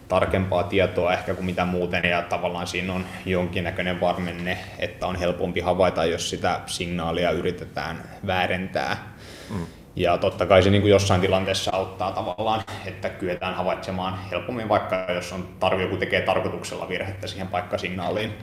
tarkempaa 0.07 0.63
tietoa 0.63 1.13
ehkä 1.13 1.33
kuin 1.33 1.45
mitä 1.45 1.65
muuten 1.65 2.05
ja 2.05 2.21
tavallaan 2.21 2.67
siinä 2.67 2.93
on 2.93 3.05
jonkinnäköinen 3.25 4.01
varmenne, 4.01 4.57
että 4.79 5.07
on 5.07 5.15
helpompi 5.15 5.59
havaita, 5.59 6.05
jos 6.05 6.29
sitä 6.29 6.59
signaalia 6.65 7.31
yritetään 7.31 8.03
väärentää. 8.27 9.13
Mm. 9.49 9.65
Ja 9.95 10.17
totta 10.17 10.45
kai 10.45 10.63
se 10.63 10.69
niin 10.69 10.81
kuin 10.81 10.91
jossain 10.91 11.21
tilanteessa 11.21 11.71
auttaa 11.73 12.11
tavallaan, 12.11 12.63
että 12.85 13.09
kyetään 13.09 13.55
havaitsemaan 13.55 14.19
helpommin, 14.31 14.69
vaikka 14.69 15.05
jos 15.15 15.33
on 15.33 15.47
tarvi, 15.59 15.83
joku 15.83 15.97
tekee 15.97 16.21
tarkoituksella 16.21 16.89
virhettä 16.89 17.27
siihen 17.27 17.47
paikkasignaaliin. 17.47 18.33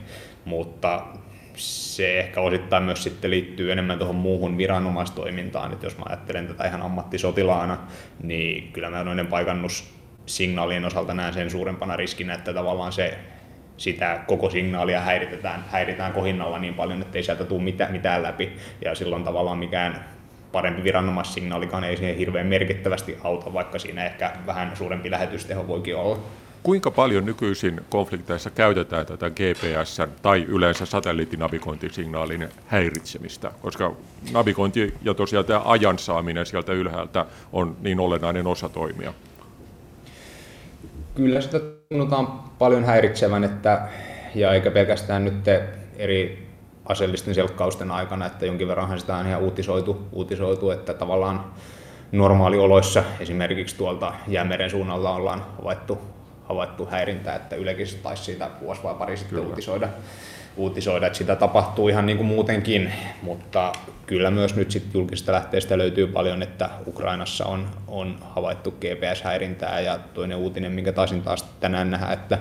Mutta 0.45 1.05
se 1.55 2.19
ehkä 2.19 2.41
osittain 2.41 2.83
myös 2.83 3.03
sitten 3.03 3.31
liittyy 3.31 3.71
enemmän 3.71 3.97
tuohon 3.97 4.15
muuhun 4.15 4.57
viranomaistoimintaan, 4.57 5.73
että 5.73 5.85
jos 5.85 5.97
mä 5.97 6.03
ajattelen 6.09 6.47
tätä 6.47 6.67
ihan 6.67 6.81
ammattisotilaana, 6.81 7.77
niin 8.23 8.71
kyllä 8.71 8.89
mä 8.89 9.03
noiden 9.03 9.27
paikannussignaalien 10.23 10.85
osalta 10.85 11.13
näen 11.13 11.33
sen 11.33 11.49
suurempana 11.49 11.95
riskinä, 11.95 12.33
että 12.33 12.53
tavallaan 12.53 12.91
se 12.91 13.17
sitä 13.77 14.23
koko 14.27 14.49
signaalia 14.49 15.01
häiritään, 15.01 15.65
häiritään 15.69 16.13
kohinnalla 16.13 16.59
niin 16.59 16.73
paljon, 16.73 17.01
että 17.01 17.17
ei 17.17 17.23
sieltä 17.23 17.45
tule 17.45 17.63
mitään, 17.63 17.91
mitään 17.91 18.23
läpi. 18.23 18.51
Ja 18.81 18.95
silloin 18.95 19.23
tavallaan 19.23 19.57
mikään 19.57 20.05
parempi 20.51 20.83
viranomaissignaalikaan 20.83 21.83
ei 21.83 21.97
siihen 21.97 22.17
hirveän 22.17 22.47
merkittävästi 22.47 23.17
auta, 23.23 23.53
vaikka 23.53 23.79
siinä 23.79 24.05
ehkä 24.05 24.31
vähän 24.45 24.71
suurempi 24.75 25.11
lähetysteho 25.11 25.67
voikin 25.67 25.95
olla. 25.95 26.19
Kuinka 26.63 26.91
paljon 26.91 27.25
nykyisin 27.25 27.81
konflikteissa 27.89 28.49
käytetään 28.49 29.05
tätä 29.05 29.29
GPS 29.29 29.97
tai 30.21 30.43
yleensä 30.47 30.85
satelliittinavigointisignaalin 30.85 32.49
häiritsemistä? 32.67 33.51
Koska 33.61 33.95
navigointi 34.31 34.93
ja 35.01 35.13
tosiaan 35.13 35.45
tämä 35.45 35.61
ajan 35.65 35.99
saaminen 35.99 36.45
sieltä 36.45 36.73
ylhäältä 36.73 37.25
on 37.51 37.77
niin 37.81 37.99
olennainen 37.99 38.47
osa 38.47 38.69
toimia. 38.69 39.13
Kyllä 41.15 41.41
sitä 41.41 41.59
tunnutaan 41.89 42.27
paljon 42.59 42.83
häiritsevän, 42.83 43.43
että, 43.43 43.81
ja 44.35 44.53
eikä 44.53 44.71
pelkästään 44.71 45.25
nyt 45.25 45.43
eri 45.97 46.47
aseellisten 46.85 47.35
selkkausten 47.35 47.91
aikana, 47.91 48.25
että 48.25 48.45
jonkin 48.45 48.67
verranhan 48.67 48.99
sitä 48.99 49.15
on 49.15 49.27
ihan 49.27 49.41
uutisoitu, 49.41 50.07
uutisoitu 50.11 50.71
että 50.71 50.93
tavallaan 50.93 51.45
normaalioloissa 52.11 53.03
esimerkiksi 53.19 53.77
tuolta 53.77 54.13
Jäämeren 54.27 54.69
suunnalla 54.69 55.15
ollaan 55.15 55.45
havaittu, 55.57 55.97
havaittu 56.45 56.85
häirintää, 56.85 57.35
että 57.35 57.55
Ylekin 57.55 57.87
taisi 58.03 58.23
siitä 58.23 58.49
vuosi 58.61 58.83
vai 58.83 58.95
pari 58.95 59.17
sitten 59.17 59.39
uutisoida, 59.39 59.89
uutisoida, 60.57 61.07
että 61.07 61.17
sitä 61.17 61.35
tapahtuu 61.35 61.87
ihan 61.87 62.05
niin 62.05 62.17
kuin 62.17 62.27
muutenkin, 62.27 62.93
mutta 63.21 63.71
kyllä 64.05 64.31
myös 64.31 64.55
nyt 64.55 64.71
sitten 64.71 64.99
julkisista 64.99 65.31
lähteistä 65.31 65.77
löytyy 65.77 66.07
paljon, 66.07 66.41
että 66.41 66.69
Ukrainassa 66.87 67.45
on, 67.45 67.69
on 67.87 68.17
havaittu 68.35 68.71
GPS-häirintää 68.71 69.79
ja 69.79 69.99
toinen 70.13 70.37
uutinen, 70.37 70.71
minkä 70.71 70.91
taisin 70.91 71.21
taas 71.21 71.43
tänään 71.59 71.91
nähdä, 71.91 72.13
että 72.13 72.37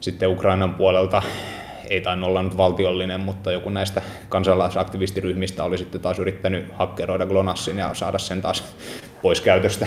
sitten 0.00 0.28
Ukrainan 0.28 0.74
puolelta 0.74 1.22
ei 1.90 2.00
tainnut 2.00 2.28
olla 2.28 2.42
nyt 2.42 2.56
valtiollinen, 2.56 3.20
mutta 3.20 3.52
joku 3.52 3.70
näistä 3.70 4.02
kansalaisaktivistiryhmistä 4.28 5.64
oli 5.64 5.78
sitten 5.78 6.00
taas 6.00 6.18
yrittänyt 6.18 6.72
hakkeroida 6.72 7.26
GLONASSin 7.26 7.78
ja 7.78 7.94
saada 7.94 8.18
sen 8.18 8.42
taas 8.42 8.76
pois 9.22 9.40
käytöstä. 9.40 9.86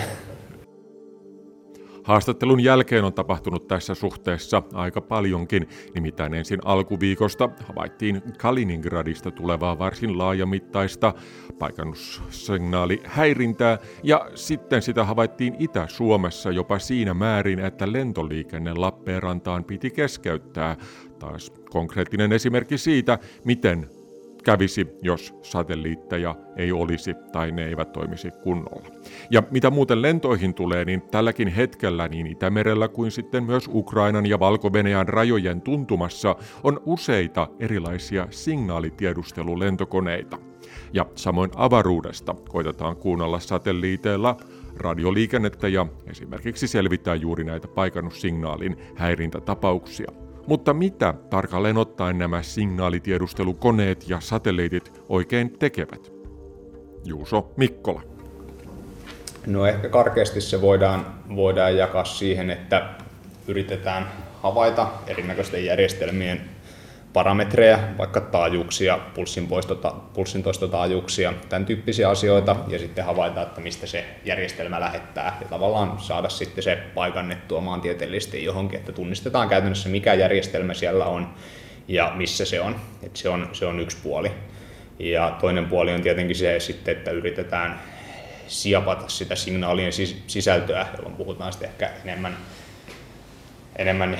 Haastattelun 2.04 2.60
jälkeen 2.60 3.04
on 3.04 3.12
tapahtunut 3.12 3.68
tässä 3.68 3.94
suhteessa 3.94 4.62
aika 4.72 5.00
paljonkin, 5.00 5.68
nimittäin 5.94 6.34
ensin 6.34 6.60
alkuviikosta 6.64 7.48
havaittiin 7.68 8.22
Kaliningradista 8.38 9.30
tulevaa 9.30 9.78
varsin 9.78 10.18
laajamittaista 10.18 11.14
paikannussignaali 11.58 13.00
häirintää 13.04 13.78
ja 14.02 14.30
sitten 14.34 14.82
sitä 14.82 15.04
havaittiin 15.04 15.56
Itä-Suomessa 15.58 16.50
jopa 16.50 16.78
siinä 16.78 17.14
määrin, 17.14 17.58
että 17.58 17.92
lentoliikenne 17.92 18.74
Lappeenrantaan 18.74 19.64
piti 19.64 19.90
keskeyttää. 19.90 20.76
Taas 21.18 21.52
konkreettinen 21.70 22.32
esimerkki 22.32 22.78
siitä, 22.78 23.18
miten 23.44 23.90
kävisi, 24.42 24.86
jos 25.02 25.34
satelliitteja 25.42 26.34
ei 26.56 26.72
olisi 26.72 27.14
tai 27.32 27.52
ne 27.52 27.66
eivät 27.66 27.92
toimisi 27.92 28.30
kunnolla. 28.42 28.88
Ja 29.30 29.42
mitä 29.50 29.70
muuten 29.70 30.02
lentoihin 30.02 30.54
tulee, 30.54 30.84
niin 30.84 31.02
tälläkin 31.02 31.48
hetkellä 31.48 32.08
niin 32.08 32.26
Itämerellä 32.26 32.88
kuin 32.88 33.10
sitten 33.10 33.44
myös 33.44 33.68
Ukrainan 33.72 34.26
ja 34.26 34.40
valko 34.40 34.70
rajojen 35.06 35.60
tuntumassa 35.60 36.36
on 36.62 36.80
useita 36.86 37.48
erilaisia 37.60 38.26
signaalitiedustelulentokoneita. 38.30 40.38
Ja 40.92 41.06
samoin 41.14 41.50
avaruudesta 41.56 42.34
koitetaan 42.48 42.96
kuunnella 42.96 43.40
satelliiteilla 43.40 44.36
radioliikennettä 44.76 45.68
ja 45.68 45.86
esimerkiksi 46.06 46.68
selvittää 46.68 47.14
juuri 47.14 47.44
näitä 47.44 47.68
paikannussignaalin 47.68 48.76
häirintätapauksia. 48.94 50.21
Mutta 50.46 50.74
mitä 50.74 51.14
tarkalleen 51.30 51.76
ottaen 51.76 52.18
nämä 52.18 52.42
signaalitiedustelukoneet 52.42 54.08
ja 54.08 54.20
satelliitit 54.20 55.02
oikein 55.08 55.58
tekevät? 55.58 56.12
Juuso 57.04 57.52
Mikkola. 57.56 58.02
No 59.46 59.66
ehkä 59.66 59.88
karkeasti 59.88 60.40
se 60.40 60.60
voidaan, 60.60 61.06
voidaan 61.36 61.76
jakaa 61.76 62.04
siihen, 62.04 62.50
että 62.50 62.88
yritetään 63.48 64.08
havaita 64.42 64.90
erinäköisten 65.06 65.64
järjestelmien 65.64 66.40
parametreja, 67.12 67.78
vaikka 67.98 68.20
taajuuksia, 68.20 68.98
pulssintoistotaajuuksia, 70.14 71.32
tämän 71.48 71.66
tyyppisiä 71.66 72.08
asioita, 72.08 72.56
ja 72.68 72.78
sitten 72.78 73.04
havaita, 73.04 73.42
että 73.42 73.60
mistä 73.60 73.86
se 73.86 74.04
järjestelmä 74.24 74.80
lähettää, 74.80 75.38
ja 75.40 75.48
tavallaan 75.48 76.00
saada 76.00 76.28
sitten 76.28 76.64
se 76.64 76.78
paikannettua 76.94 77.60
maantieteellisesti 77.60 78.44
johonkin, 78.44 78.78
että 78.78 78.92
tunnistetaan 78.92 79.48
käytännössä 79.48 79.88
mikä 79.88 80.14
järjestelmä 80.14 80.74
siellä 80.74 81.04
on 81.04 81.34
ja 81.88 82.12
missä 82.16 82.44
se 82.44 82.60
on. 82.60 82.76
että 83.02 83.18
se, 83.18 83.28
on 83.28 83.48
se 83.52 83.66
on 83.66 83.80
yksi 83.80 83.96
puoli. 84.02 84.30
Ja 84.98 85.36
toinen 85.40 85.66
puoli 85.66 85.94
on 85.94 86.02
tietenkin 86.02 86.36
se 86.36 86.60
sitten, 86.60 86.96
että 86.96 87.10
yritetään 87.10 87.80
siapata 88.46 89.08
sitä 89.08 89.34
signaalien 89.34 89.92
sisältöä, 90.26 90.86
jolloin 90.96 91.16
puhutaan 91.16 91.52
sitten 91.52 91.68
ehkä 91.68 91.90
enemmän 92.04 92.36
enemmän 93.76 94.18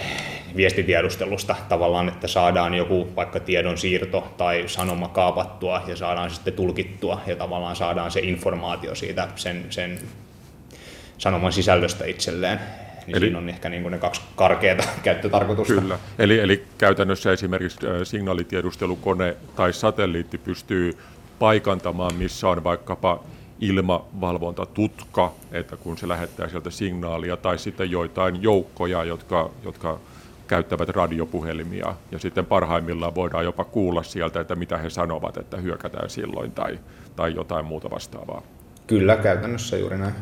viestitiedustelusta 0.56 1.56
tavallaan, 1.68 2.08
että 2.08 2.28
saadaan 2.28 2.74
joku 2.74 3.08
vaikka 3.16 3.40
tiedon 3.40 3.78
siirto 3.78 4.34
tai 4.36 4.64
sanoma 4.66 5.08
kaapattua 5.08 5.82
ja 5.86 5.96
saadaan 5.96 6.30
sitten 6.30 6.54
tulkittua 6.54 7.20
ja 7.26 7.36
tavallaan 7.36 7.76
saadaan 7.76 8.10
se 8.10 8.20
informaatio 8.20 8.94
siitä 8.94 9.28
sen, 9.36 9.66
sen 9.70 9.98
sanoman 11.18 11.52
sisällöstä 11.52 12.04
itselleen. 12.04 12.60
Niin 13.06 13.16
eli, 13.16 13.26
siinä 13.26 13.38
on 13.38 13.48
ehkä 13.48 13.68
niin 13.68 13.90
ne 13.90 13.98
kaksi 13.98 14.22
karkeata 14.36 14.84
käyttötarkoitusta. 15.02 15.74
Kyllä. 15.74 15.98
Eli, 16.18 16.38
eli 16.38 16.64
käytännössä 16.78 17.32
esimerkiksi 17.32 17.78
signaalitiedustelukone 18.04 19.36
tai 19.56 19.72
satelliitti 19.72 20.38
pystyy 20.38 20.98
paikantamaan, 21.38 22.14
missä 22.14 22.48
on 22.48 22.64
vaikkapa 22.64 23.24
ilmavalvontatutka, 23.62 25.32
että 25.52 25.76
kun 25.76 25.98
se 25.98 26.08
lähettää 26.08 26.48
sieltä 26.48 26.70
signaalia, 26.70 27.36
tai 27.36 27.58
sitten 27.58 27.90
joitain 27.90 28.42
joukkoja, 28.42 29.04
jotka, 29.04 29.50
jotka 29.64 29.98
käyttävät 30.48 30.88
radiopuhelimia, 30.88 31.94
ja 32.10 32.18
sitten 32.18 32.46
parhaimmillaan 32.46 33.14
voidaan 33.14 33.44
jopa 33.44 33.64
kuulla 33.64 34.02
sieltä, 34.02 34.40
että 34.40 34.56
mitä 34.56 34.78
he 34.78 34.90
sanovat, 34.90 35.36
että 35.36 35.56
hyökätään 35.56 36.10
silloin, 36.10 36.52
tai, 36.52 36.78
tai 37.16 37.34
jotain 37.34 37.64
muuta 37.64 37.90
vastaavaa. 37.90 38.42
Kyllä, 38.86 39.16
käytännössä 39.16 39.76
juuri 39.76 39.98
näin. 39.98 40.14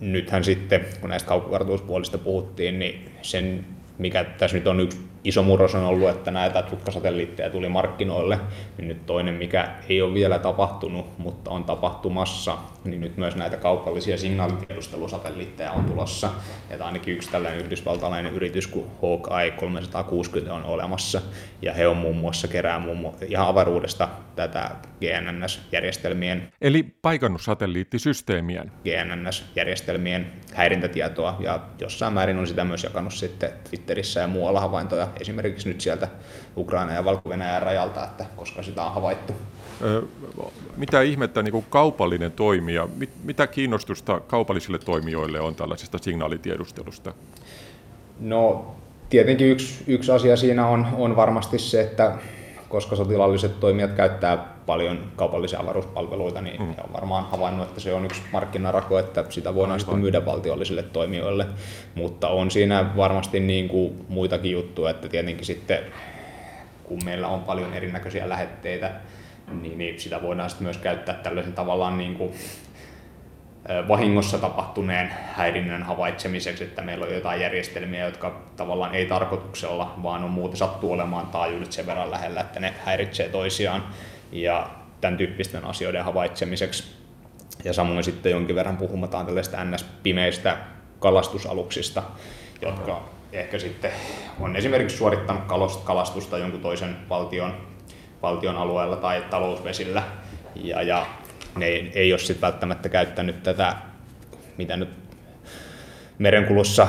Nythän 0.00 0.44
sitten, 0.44 0.86
kun 1.00 1.10
näistä 1.10 1.28
kaukkokartoituspuolista 1.28 2.18
puhuttiin, 2.18 2.78
niin 2.78 3.10
sen 3.22 3.66
mikä 3.98 4.24
tässä 4.24 4.56
nyt 4.56 4.66
on 4.66 4.80
yksi 4.80 5.00
iso 5.24 5.42
murros 5.42 5.74
on 5.74 5.84
ollut, 5.84 6.08
että 6.08 6.30
näitä 6.30 6.62
tutkasatelliitteja 6.62 7.50
tuli 7.50 7.68
markkinoille, 7.68 8.38
niin 8.78 8.88
nyt 8.88 9.06
toinen, 9.06 9.34
mikä 9.34 9.68
ei 9.88 10.02
ole 10.02 10.14
vielä 10.14 10.38
tapahtunut, 10.38 11.18
mutta 11.18 11.50
on 11.50 11.64
tapahtumassa, 11.64 12.58
niin 12.84 13.00
nyt 13.00 13.16
myös 13.16 13.36
näitä 13.36 13.56
kaupallisia 13.56 14.18
signaalitiedustelusatelliitteja 14.18 15.72
on 15.72 15.84
tulossa. 15.84 16.30
Ja 16.70 16.84
ainakin 16.84 17.14
yksi 17.14 17.30
tällainen 17.30 17.60
yhdysvaltalainen 17.60 18.34
yritys 18.34 18.66
kuin 18.66 18.86
Hawkeye 19.02 19.50
360 19.50 20.54
on 20.54 20.64
olemassa, 20.64 21.22
ja 21.62 21.72
he 21.72 21.88
on 21.88 21.96
muun 21.96 22.16
muassa 22.16 22.48
kerää 22.48 22.78
muun 22.78 22.98
muassa 22.98 23.24
ihan 23.28 23.46
avaruudesta 23.46 24.08
tätä 24.36 24.70
GNNS-järjestelmien. 25.00 26.48
Eli 26.60 26.82
paikannussatelliittisysteemien. 27.02 28.72
GNNS-järjestelmien 28.84 30.26
häirintätietoa, 30.54 31.36
ja 31.40 31.60
jossain 31.78 32.12
määrin 32.12 32.38
on 32.38 32.46
sitä 32.46 32.64
myös 32.64 32.84
jakanut 32.84 33.14
sitten 33.14 33.50
Twitterissä 33.70 34.20
ja 34.20 34.26
muualla 34.26 34.60
havaintoja, 34.60 35.08
esimerkiksi 35.20 35.68
nyt 35.68 35.80
sieltä 35.80 36.08
Ukraina 36.56 36.92
ja 36.92 37.04
valko 37.04 37.30
rajalta, 37.58 38.04
että 38.04 38.24
koska 38.36 38.62
sitä 38.62 38.82
on 38.82 38.94
havaittu. 38.94 39.32
Mitä 40.76 41.02
ihmettä 41.02 41.42
niin 41.42 41.52
kuin 41.52 41.66
kaupallinen 41.70 42.32
toimija, 42.32 42.88
mitä 43.24 43.46
kiinnostusta 43.46 44.20
kaupallisille 44.20 44.78
toimijoille 44.78 45.40
on 45.40 45.54
tällaisesta 45.54 45.98
signaalitiedustelusta? 45.98 47.14
No 48.20 48.74
tietenkin 49.10 49.46
yksi, 49.46 49.84
yksi 49.86 50.12
asia 50.12 50.36
siinä 50.36 50.66
on, 50.66 50.86
on 50.92 51.16
varmasti 51.16 51.58
se, 51.58 51.80
että 51.80 52.12
koska 52.68 52.96
sotilaalliset 52.96 53.60
toimijat 53.60 53.92
käyttää 53.92 54.51
paljon 54.66 55.12
kaupallisia 55.16 55.60
avaruuspalveluita, 55.60 56.40
niin 56.40 56.62
mm. 56.62 56.74
he 56.74 56.82
on 56.84 56.92
varmaan 56.92 57.24
havainnut, 57.24 57.68
että 57.68 57.80
se 57.80 57.94
on 57.94 58.04
yksi 58.04 58.22
markkinarako, 58.32 58.98
että 58.98 59.24
sitä 59.28 59.54
voidaan 59.54 59.80
sitten 59.80 59.98
myydä 59.98 60.26
valtiollisille 60.26 60.82
toimijoille. 60.82 61.46
Mutta 61.94 62.28
on 62.28 62.50
siinä 62.50 62.96
varmasti 62.96 63.40
niin 63.40 63.68
kuin 63.68 64.06
muitakin 64.08 64.52
juttuja, 64.52 64.90
että 64.90 65.08
tietenkin 65.08 65.46
sitten 65.46 65.78
kun 66.84 67.04
meillä 67.04 67.28
on 67.28 67.40
paljon 67.40 67.74
erinäköisiä 67.74 68.28
lähetteitä, 68.28 68.90
niin, 69.62 69.78
niin 69.78 70.00
sitä 70.00 70.22
voidaan 70.22 70.50
sitten 70.50 70.64
myös 70.64 70.78
käyttää 70.78 71.14
tällaisen 71.14 71.52
tavallaan 71.52 71.98
niin 71.98 72.14
kuin 72.14 72.32
vahingossa 73.88 74.38
tapahtuneen 74.38 75.10
häirinnän 75.36 75.82
havaitsemiseksi, 75.82 76.64
että 76.64 76.82
meillä 76.82 77.06
on 77.06 77.14
jotain 77.14 77.40
järjestelmiä, 77.40 78.04
jotka 78.04 78.42
tavallaan 78.56 78.94
ei 78.94 79.06
tarkoituksella, 79.06 79.94
vaan 80.02 80.24
on 80.24 80.30
muuten 80.30 80.56
sattuu 80.56 80.92
olemaan 80.92 81.26
taajuudet 81.26 81.72
sen 81.72 81.86
verran 81.86 82.10
lähellä, 82.10 82.40
että 82.40 82.60
ne 82.60 82.74
häiritsee 82.84 83.28
toisiaan 83.28 83.84
ja 84.32 84.70
tämän 85.00 85.18
tyyppisten 85.18 85.64
asioiden 85.64 86.04
havaitsemiseksi. 86.04 86.84
Ja 87.64 87.72
samoin 87.72 88.04
sitten 88.04 88.32
jonkin 88.32 88.56
verran 88.56 88.76
puhumataan 88.76 89.26
tällaista 89.26 89.64
NS-pimeistä 89.64 90.56
kalastusaluksista, 90.98 92.02
jotka 92.62 93.08
ehkä 93.32 93.58
sitten 93.58 93.92
on 94.40 94.56
esimerkiksi 94.56 94.96
suorittanut 94.96 95.42
kalastusta 95.84 96.38
jonkun 96.38 96.60
toisen 96.60 96.96
valtion, 97.08 97.54
valtion 98.22 98.56
alueella 98.56 98.96
tai 98.96 99.24
talousvesillä. 99.30 100.02
Ja, 100.54 100.82
ja 100.82 101.06
ne 101.56 101.66
ei, 101.66 101.92
ei 101.94 102.12
ole 102.12 102.18
sitten 102.18 102.40
välttämättä 102.40 102.88
käyttänyt 102.88 103.42
tätä, 103.42 103.76
mitä 104.58 104.76
nyt 104.76 105.01
merenkulussa 106.22 106.88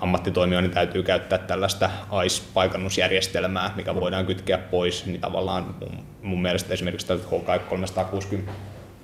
ammattitoimijoiden 0.00 0.70
täytyy 0.70 1.02
käyttää 1.02 1.38
tällaista 1.38 1.90
AIS-paikannusjärjestelmää, 2.10 3.70
mikä 3.76 3.94
voidaan 3.94 4.26
kytkeä 4.26 4.58
pois, 4.58 5.06
niin 5.06 5.20
tavallaan 5.20 5.74
mun, 6.22 6.42
mielestä 6.42 6.74
esimerkiksi 6.74 7.12
HK360 7.12 8.50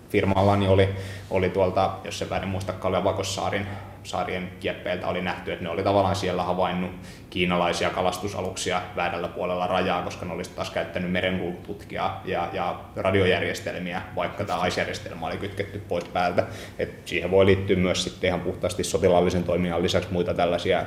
firmalla 0.08 0.56
niin 0.56 0.70
oli, 0.70 0.88
oli 1.30 1.50
tuolta, 1.50 1.90
jos 2.04 2.18
se 2.18 2.30
väärin 2.30 2.48
muista, 2.48 2.72
Kalevakosaarin 2.72 3.66
saarien 4.02 4.50
kieppeiltä 4.60 5.06
oli 5.06 5.22
nähty, 5.22 5.52
että 5.52 5.64
ne 5.64 5.70
oli 5.70 5.82
tavallaan 5.82 6.16
siellä 6.16 6.42
havainnut 6.42 6.90
kiinalaisia 7.30 7.90
kalastusaluksia 7.90 8.82
väärällä 8.96 9.28
puolella 9.28 9.66
rajaa, 9.66 10.02
koska 10.02 10.26
ne 10.26 10.32
olisivat 10.32 10.56
taas 10.56 10.70
käyttänyt 10.70 11.12
merenkulkututkia 11.12 12.10
ja, 12.24 12.48
ja 12.52 12.80
radiojärjestelmiä, 12.96 14.02
vaikka 14.16 14.44
tämä 14.44 14.58
AIS-järjestelmä 14.58 15.26
oli 15.26 15.36
kytketty 15.36 15.82
pois 15.88 16.04
päältä. 16.04 16.46
Et 16.78 17.08
siihen 17.08 17.30
voi 17.30 17.46
liittyä 17.46 17.76
myös 17.76 18.04
sitten 18.04 18.28
ihan 18.28 18.40
puhtaasti 18.40 18.84
sotilaallisen 18.84 19.44
toiminnan 19.44 19.82
lisäksi 19.82 20.12
muita 20.12 20.34
tällaisia 20.34 20.86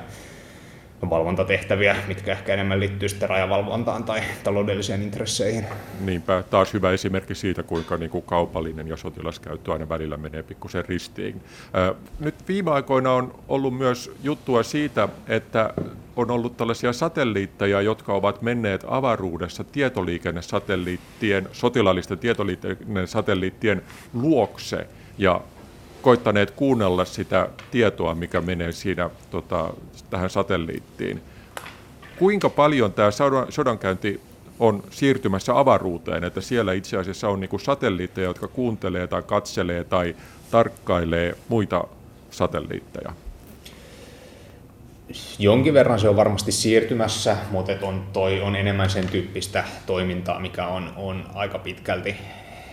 valvontatehtäviä, 1.09 1.95
mitkä 2.07 2.31
ehkä 2.31 2.53
enemmän 2.53 2.79
liittyy 2.79 3.09
sitten 3.09 3.29
rajavalvontaan 3.29 4.03
tai 4.03 4.21
taloudellisiin 4.43 5.01
intresseihin. 5.01 5.65
Niinpä, 6.05 6.43
taas 6.49 6.73
hyvä 6.73 6.91
esimerkki 6.91 7.35
siitä, 7.35 7.63
kuinka 7.63 7.97
niin 7.97 8.09
kuin 8.09 8.23
kaupallinen 8.23 8.87
ja 8.87 8.97
sotilaskäyttö 8.97 9.73
aina 9.73 9.89
välillä 9.89 10.17
menee 10.17 10.43
pikkusen 10.43 10.85
ristiin. 10.85 11.41
Nyt 12.19 12.35
viime 12.47 12.71
aikoina 12.71 13.13
on 13.13 13.33
ollut 13.47 13.77
myös 13.77 14.11
juttua 14.23 14.63
siitä, 14.63 15.09
että 15.27 15.73
on 16.15 16.31
ollut 16.31 16.57
tällaisia 16.57 16.93
satelliitteja, 16.93 17.81
jotka 17.81 18.13
ovat 18.13 18.41
menneet 18.41 18.85
avaruudessa 18.87 19.63
tietoliikennesatelliittien, 19.63 21.49
sotilaallisten 21.51 22.19
tietoliikennesatelliittien 22.19 23.81
luokse 24.13 24.87
ja 25.17 25.41
koittaneet 26.01 26.51
kuunnella 26.51 27.05
sitä 27.05 27.49
tietoa, 27.71 28.15
mikä 28.15 28.41
menee 28.41 28.71
siinä 28.71 29.09
tota, 29.31 29.73
tähän 30.09 30.29
satelliittiin. 30.29 31.21
Kuinka 32.19 32.49
paljon 32.49 32.93
tämä 32.93 33.09
sodankäynti 33.49 34.21
on 34.59 34.83
siirtymässä 34.89 35.59
avaruuteen, 35.59 36.23
että 36.23 36.41
siellä 36.41 36.73
itse 36.73 36.97
asiassa 36.97 37.29
on 37.29 37.39
niin 37.39 37.59
satelliitteja, 37.59 38.27
jotka 38.27 38.47
kuuntelee 38.47 39.07
tai 39.07 39.21
katselee 39.21 39.83
tai 39.83 40.15
tarkkailee 40.51 41.35
muita 41.49 41.83
satelliitteja? 42.31 43.13
Jonkin 45.39 45.73
verran 45.73 45.99
se 45.99 46.09
on 46.09 46.15
varmasti 46.15 46.51
siirtymässä, 46.51 47.37
mutta 47.51 47.71
on, 47.81 48.03
toi 48.13 48.41
on 48.41 48.55
enemmän 48.55 48.89
sen 48.89 49.07
tyyppistä 49.07 49.63
toimintaa, 49.85 50.39
mikä 50.39 50.67
on, 50.67 50.93
on 50.95 51.25
aika 51.33 51.59
pitkälti 51.59 52.15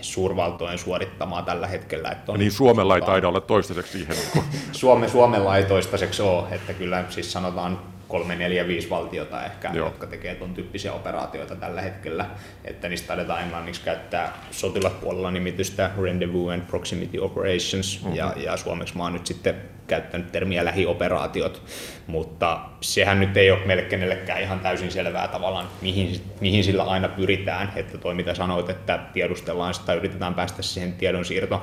suurvaltojen 0.01 0.79
suorittamaa 0.79 1.43
tällä 1.43 1.67
hetkellä. 1.67 2.11
Että 2.11 2.33
on 2.33 2.39
niin 2.39 2.53
Suomella 2.53 2.95
ei 2.97 3.03
taida 3.03 3.29
olla 3.29 3.41
toistaiseksi 3.41 3.93
siihen. 3.93 4.17
Suome, 4.73 5.09
Suomella 5.09 5.57
ei 5.57 5.65
toistaiseksi 5.65 6.23
ole, 6.23 6.49
että 6.51 6.73
kyllä 6.73 7.05
siis 7.09 7.33
sanotaan 7.33 7.79
kolme, 8.09 8.37
neljä, 8.37 8.67
viisi 8.67 8.91
valtiota 8.91 9.45
ehkä, 9.45 9.71
Joo. 9.73 9.87
jotka 9.87 10.07
tekee 10.07 10.35
tuon 10.35 10.55
tyyppisiä 10.55 10.93
operaatioita 10.93 11.57
tällä 11.57 11.81
hetkellä. 11.81 12.27
Että 12.65 12.89
niistä 12.89 13.07
taidetaan 13.09 13.43
englanniksi 13.43 13.83
käyttää 13.83 14.33
sotilaspuolella 14.51 15.31
nimitystä 15.31 15.91
Rendezvous 16.03 16.53
and 16.53 16.63
Proximity 16.63 17.19
Operations, 17.19 18.01
mm-hmm. 18.03 18.17
ja, 18.17 18.35
ja 18.37 18.57
suomeksi 18.57 18.97
mä 18.97 19.03
oon 19.03 19.13
nyt 19.13 19.27
sitten 19.27 19.55
käyttänyt 19.87 20.33
termiä 20.33 20.65
lähioperaatiot, 20.65 21.63
mutta 22.07 22.61
sehän 22.81 23.21
nyt 23.21 23.37
ei 23.37 23.51
ole 23.51 23.67
meille 23.67 23.83
kenellekään 23.83 24.43
ihan 24.43 24.61
täysin 24.61 24.91
selvää 24.91 25.29
tavallaan, 25.29 25.69
mihin, 25.83 26.21
mihin 26.41 26.65
sillä 26.65 26.83
aina 26.83 27.09
pyritään, 27.09 27.73
että 27.77 27.99
toi 27.99 28.15
mitä 28.15 28.35
sanoit, 28.35 28.71
että 28.71 28.99
tiedustellaan 29.13 29.75
sitä, 29.75 29.95
yritetään 29.95 30.35
päästä 30.35 30.63
siihen 30.63 30.93
tiedonsiirto 30.93 31.63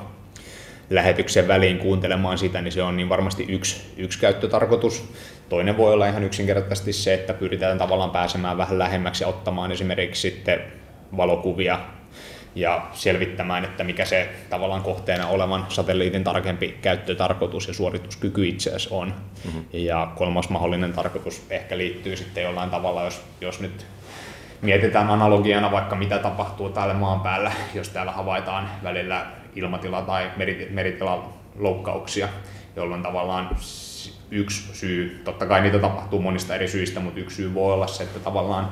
lähetyksen 0.90 1.48
väliin 1.48 1.78
kuuntelemaan 1.78 2.38
sitä, 2.38 2.62
niin 2.62 2.72
se 2.72 2.84
on 2.84 2.98
niin 2.98 3.10
varmasti 3.10 3.46
yksi, 3.50 3.94
yksi 3.98 4.20
käyttötarkoitus. 4.20 5.14
Toinen 5.50 5.78
voi 5.78 5.94
olla 5.94 6.08
ihan 6.08 6.24
yksinkertaisesti 6.24 6.94
se, 6.94 7.14
että 7.14 7.34
pyritään 7.34 7.78
tavallaan 7.78 8.12
pääsemään 8.12 8.58
vähän 8.58 8.80
lähemmäksi 8.80 9.24
ja 9.24 9.28
ottamaan 9.28 9.72
esimerkiksi 9.72 10.22
sitten 10.22 10.62
valokuvia 11.18 11.80
ja 12.56 12.88
selvittämään, 12.94 13.66
että 13.66 13.84
mikä 13.84 14.06
se 14.06 14.30
tavallaan 14.50 14.82
kohteena 14.82 15.28
olevan 15.28 15.66
satelliitin 15.70 16.24
tarkempi 16.24 16.78
käyttötarkoitus 16.82 17.68
ja 17.68 17.74
suorituskyky 17.74 18.48
itse 18.48 18.70
asiassa 18.70 18.96
on. 18.96 19.14
Mm-hmm. 19.46 19.66
Ja 19.74 20.12
kolmas 20.16 20.50
mahdollinen 20.50 20.94
tarkoitus 20.94 21.46
ehkä 21.50 21.78
liittyy 21.78 22.16
sitten 22.16 22.44
jollain 22.44 22.70
tavalla, 22.70 23.04
jos, 23.04 23.22
jos 23.42 23.60
nyt 23.60 23.86
mietitään 24.62 25.10
analogiana 25.10 25.72
vaikka 25.72 25.96
mitä 25.96 26.18
tapahtuu 26.20 26.70
täällä 26.70 26.94
maan 26.94 27.20
päällä, 27.20 27.52
jos 27.74 27.90
täällä 27.90 28.12
havaitaan 28.12 28.70
välillä 28.84 29.26
ilmatila- 29.56 30.06
tai 30.06 30.32
meritila 30.70 31.34
loukkauksia, 31.60 32.28
jolloin 32.76 33.04
tavallaan 33.04 33.50
yksi 34.32 34.74
syy, 34.74 35.22
totta 35.24 35.46
kai 35.46 35.62
niitä 35.62 35.80
tapahtuu 35.80 36.22
monista 36.22 36.56
eri 36.56 36.68
syistä, 36.68 37.00
mutta 37.00 37.20
yksi 37.20 37.36
syy 37.36 37.54
voi 37.54 37.74
olla 37.74 37.88
se, 37.88 38.04
että 38.04 38.20
tavallaan 38.20 38.72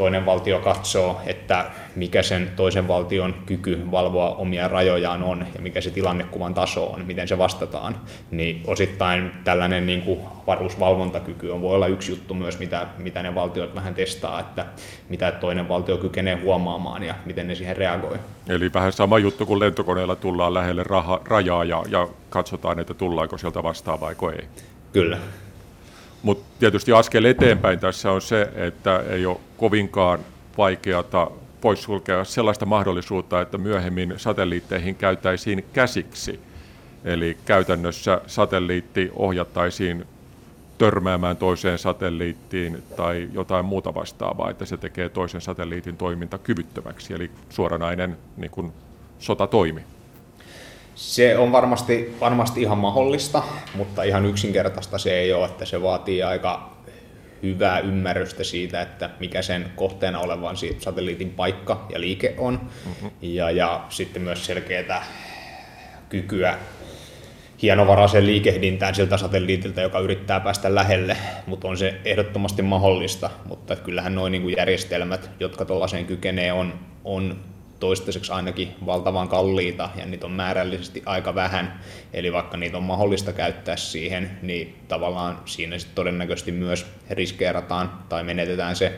toinen 0.00 0.26
valtio 0.26 0.58
katsoo, 0.58 1.20
että 1.26 1.70
mikä 1.96 2.22
sen 2.22 2.50
toisen 2.56 2.88
valtion 2.88 3.34
kyky 3.46 3.90
valvoa 3.90 4.34
omia 4.34 4.68
rajojaan 4.68 5.22
on 5.22 5.46
ja 5.54 5.60
mikä 5.60 5.80
se 5.80 5.90
tilannekuvan 5.90 6.54
taso 6.54 6.86
on, 6.86 7.04
miten 7.06 7.28
se 7.28 7.38
vastataan, 7.38 7.96
niin 8.30 8.62
osittain 8.66 9.30
tällainen 9.44 9.86
niin 9.86 10.02
kuin 10.02 10.20
varusvalvontakyky 10.46 11.50
on, 11.50 11.62
voi 11.62 11.74
olla 11.74 11.86
yksi 11.86 12.12
juttu 12.12 12.34
myös, 12.34 12.58
mitä, 12.58 12.86
mitä 12.98 13.22
ne 13.22 13.34
valtiot 13.34 13.74
vähän 13.74 13.94
testaa, 13.94 14.40
että 14.40 14.66
mitä 15.08 15.32
toinen 15.32 15.68
valtio 15.68 15.96
kykenee 15.96 16.34
huomaamaan 16.34 17.02
ja 17.02 17.14
miten 17.24 17.48
ne 17.48 17.54
siihen 17.54 17.76
reagoi. 17.76 18.18
Eli 18.48 18.72
vähän 18.72 18.92
sama 18.92 19.18
juttu 19.18 19.46
kuin 19.46 19.60
lentokoneella 19.60 20.16
tullaan 20.16 20.54
lähelle 20.54 20.82
raha, 20.82 21.20
rajaa 21.24 21.64
ja, 21.64 21.82
ja 21.88 22.08
katsotaan, 22.30 22.78
että 22.78 22.94
tullaanko 22.94 23.38
sieltä 23.38 23.62
vastaan 23.62 24.00
vai 24.00 24.14
ei. 24.38 24.48
Kyllä. 24.92 25.18
Mutta 26.22 26.44
tietysti 26.58 26.92
askel 26.92 27.24
eteenpäin 27.24 27.78
tässä 27.78 28.12
on 28.12 28.22
se, 28.22 28.52
että 28.54 29.04
ei 29.08 29.26
ole 29.26 29.40
kovinkaan 29.56 30.20
vaikeata 30.58 31.30
poissulkea 31.60 32.24
sellaista 32.24 32.66
mahdollisuutta, 32.66 33.40
että 33.40 33.58
myöhemmin 33.58 34.14
satelliitteihin 34.16 34.94
käytäisiin 34.94 35.64
käsiksi. 35.72 36.40
Eli 37.04 37.36
käytännössä 37.44 38.20
satelliitti 38.26 39.10
ohjattaisiin 39.16 40.06
törmäämään 40.78 41.36
toiseen 41.36 41.78
satelliittiin 41.78 42.82
tai 42.96 43.28
jotain 43.32 43.64
muuta 43.64 43.94
vastaavaa, 43.94 44.50
että 44.50 44.64
se 44.64 44.76
tekee 44.76 45.08
toisen 45.08 45.40
satelliitin 45.40 45.96
toiminta 45.96 46.38
kyvyttömäksi, 46.38 47.14
eli 47.14 47.30
suoranainen 47.50 48.18
niin 48.36 48.50
kuin, 48.50 48.72
sotatoimi. 49.18 49.80
Se 51.00 51.38
on 51.38 51.52
varmasti, 51.52 52.16
varmasti 52.20 52.62
ihan 52.62 52.78
mahdollista, 52.78 53.42
mutta 53.74 54.02
ihan 54.02 54.26
yksinkertaista 54.26 54.98
se 54.98 55.18
ei 55.20 55.32
ole, 55.32 55.46
että 55.46 55.64
se 55.64 55.82
vaatii 55.82 56.22
aika 56.22 56.76
hyvää 57.42 57.78
ymmärrystä 57.78 58.44
siitä, 58.44 58.82
että 58.82 59.10
mikä 59.20 59.42
sen 59.42 59.72
kohteena 59.76 60.18
olevan 60.20 60.56
satelliitin 60.78 61.30
paikka 61.30 61.86
ja 61.92 62.00
liike 62.00 62.34
on, 62.38 62.60
mm-hmm. 62.86 63.10
ja, 63.22 63.50
ja 63.50 63.84
sitten 63.88 64.22
myös 64.22 64.46
selkeää 64.46 65.04
kykyä 66.08 66.58
hienovaraisen 67.62 68.26
liikehdintään 68.26 68.94
siltä 68.94 69.16
satelliitilta, 69.16 69.80
joka 69.80 69.98
yrittää 69.98 70.40
päästä 70.40 70.74
lähelle, 70.74 71.16
mutta 71.46 71.68
on 71.68 71.76
se 71.76 72.00
ehdottomasti 72.04 72.62
mahdollista, 72.62 73.30
mutta 73.44 73.76
kyllähän 73.76 74.14
noin 74.14 74.30
niin 74.30 74.56
järjestelmät, 74.56 75.30
jotka 75.40 75.64
tuollaiseen 75.64 76.06
kykenee, 76.06 76.52
on, 76.52 76.74
on 77.04 77.36
toistaiseksi 77.80 78.32
ainakin 78.32 78.74
valtavan 78.86 79.28
kalliita 79.28 79.90
ja 79.96 80.06
niitä 80.06 80.26
on 80.26 80.32
määrällisesti 80.32 81.02
aika 81.06 81.34
vähän. 81.34 81.80
Eli 82.12 82.32
vaikka 82.32 82.56
niitä 82.56 82.76
on 82.76 82.82
mahdollista 82.82 83.32
käyttää 83.32 83.76
siihen, 83.76 84.30
niin 84.42 84.76
tavallaan 84.88 85.42
siinä 85.44 85.78
sitten 85.78 85.94
todennäköisesti 85.94 86.52
myös 86.52 86.86
riskeerataan 87.10 87.92
tai 88.08 88.24
menetetään 88.24 88.76
se 88.76 88.92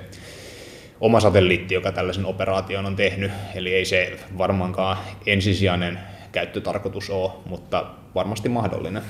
oma 1.01 1.21
satelliitti, 1.21 1.75
joka 1.75 1.93
tällaisen 1.93 2.27
operaation 2.27 2.87
on 2.87 2.97
tehnyt. 2.97 3.31
Eli 3.55 3.75
ei 3.75 3.85
se 3.85 4.19
varmaankaan 4.39 4.97
ensisijainen 5.27 5.99
käyttötarkoitus 6.33 7.11
ole, 7.11 7.33
mutta 7.47 7.87
varmasti 8.15 8.49
mahdollinen. 8.49 9.03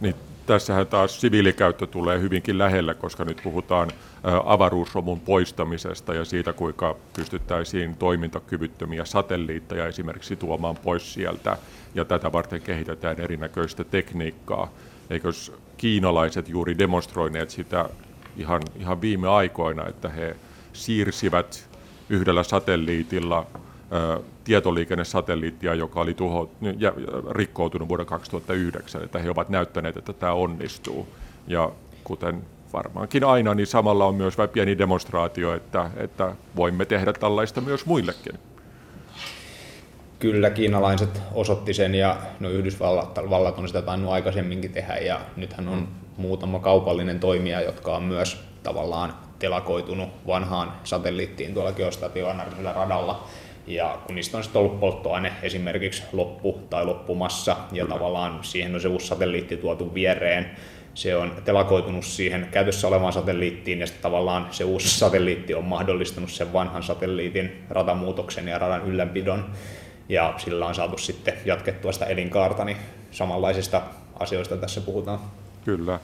Niin, 0.00 0.14
tässähän 0.50 0.86
taas 0.86 1.20
siviilikäyttö 1.20 1.86
tulee 1.86 2.20
hyvinkin 2.20 2.58
lähellä, 2.58 2.94
koska 2.94 3.24
nyt 3.24 3.40
puhutaan 3.42 3.90
avaruusromun 4.44 5.20
poistamisesta 5.20 6.14
ja 6.14 6.24
siitä, 6.24 6.52
kuinka 6.52 6.96
pystyttäisiin 7.16 7.96
toimintakyvyttömiä 7.96 9.04
satelliitteja 9.04 9.86
esimerkiksi 9.86 10.36
tuomaan 10.36 10.76
pois 10.76 11.14
sieltä. 11.14 11.56
Ja 11.94 12.04
tätä 12.04 12.32
varten 12.32 12.62
kehitetään 12.62 13.20
erinäköistä 13.20 13.84
tekniikkaa. 13.84 14.70
Eikös 15.10 15.52
kiinalaiset 15.76 16.48
juuri 16.48 16.78
demonstroineet 16.78 17.50
sitä 17.50 17.88
ihan, 18.36 18.62
ihan 18.78 19.00
viime 19.00 19.28
aikoina, 19.28 19.86
että 19.86 20.08
he 20.08 20.36
siirsivät 20.72 21.68
yhdellä 22.08 22.42
satelliitilla 22.42 23.46
tietoliikennesatelliittia, 24.44 25.74
joka 25.74 26.00
oli 26.00 26.14
tuho, 26.14 26.50
ja, 26.78 26.92
rikkoutunut 27.30 27.88
vuonna 27.88 28.04
2009, 28.04 29.04
että 29.04 29.18
he 29.18 29.30
ovat 29.30 29.48
näyttäneet, 29.48 29.96
että 29.96 30.12
tämä 30.12 30.32
onnistuu. 30.32 31.08
Ja 31.46 31.70
kuten 32.04 32.42
varmaankin 32.72 33.24
aina, 33.24 33.54
niin 33.54 33.66
samalla 33.66 34.06
on 34.06 34.14
myös 34.14 34.36
pieni 34.52 34.78
demonstraatio, 34.78 35.54
että, 35.54 35.90
että 35.96 36.34
voimme 36.56 36.84
tehdä 36.84 37.12
tällaista 37.12 37.60
myös 37.60 37.86
muillekin. 37.86 38.38
Kyllä 40.18 40.50
kiinalaiset 40.50 41.22
osoitti 41.32 41.74
sen 41.74 41.94
ja 41.94 42.16
no 42.40 42.48
Yhdysvallat 42.50 43.58
on 43.58 43.68
sitä 43.68 43.82
tainnut 43.82 44.12
aikaisemminkin 44.12 44.72
tehdä 44.72 44.96
ja 44.96 45.20
nythän 45.36 45.68
on 45.68 45.88
muutama 46.16 46.58
kaupallinen 46.58 47.20
toimija, 47.20 47.60
jotka 47.60 47.96
on 47.96 48.02
myös 48.02 48.44
tavallaan 48.62 49.14
telakoitunut 49.38 50.08
vanhaan 50.26 50.72
satelliittiin 50.84 51.54
tuolla 51.54 51.72
geostationaarisella 51.72 52.72
radalla. 52.72 53.24
Ja 53.66 53.98
kun 54.06 54.14
niistä 54.14 54.36
on 54.36 54.42
sitten 54.42 54.60
ollut 54.60 54.80
polttoaine 54.80 55.32
esimerkiksi 55.42 56.02
loppu 56.12 56.60
tai 56.70 56.84
loppumassa 56.84 57.56
ja 57.72 57.84
Kyllä. 57.84 57.94
tavallaan 57.94 58.44
siihen 58.44 58.74
on 58.74 58.80
se 58.80 58.88
uusi 58.88 59.06
satelliitti 59.06 59.56
tuotu 59.56 59.94
viereen, 59.94 60.50
se 60.94 61.16
on 61.16 61.32
telakoitunut 61.44 62.04
siihen 62.04 62.48
käytössä 62.50 62.88
olevaan 62.88 63.12
satelliittiin 63.12 63.80
ja 63.80 63.86
sitten 63.86 64.02
tavallaan 64.02 64.46
se 64.50 64.64
uusi 64.64 64.88
satelliitti 64.88 65.54
on 65.54 65.64
mahdollistanut 65.64 66.30
sen 66.30 66.52
vanhan 66.52 66.82
satelliitin 66.82 67.64
ratamuutoksen 67.70 68.48
ja 68.48 68.58
radan 68.58 68.84
ylläpidon 68.84 69.50
ja 70.08 70.34
sillä 70.36 70.66
on 70.66 70.74
saatu 70.74 70.98
sitten 70.98 71.34
jatkettua 71.44 71.92
sitä 71.92 72.04
elinkaarta, 72.04 72.64
niin 72.64 72.76
samanlaisista 73.10 73.82
asioista 74.18 74.56
tässä 74.56 74.80
puhutaan. 74.80 75.20
Kyllä. 75.64 76.00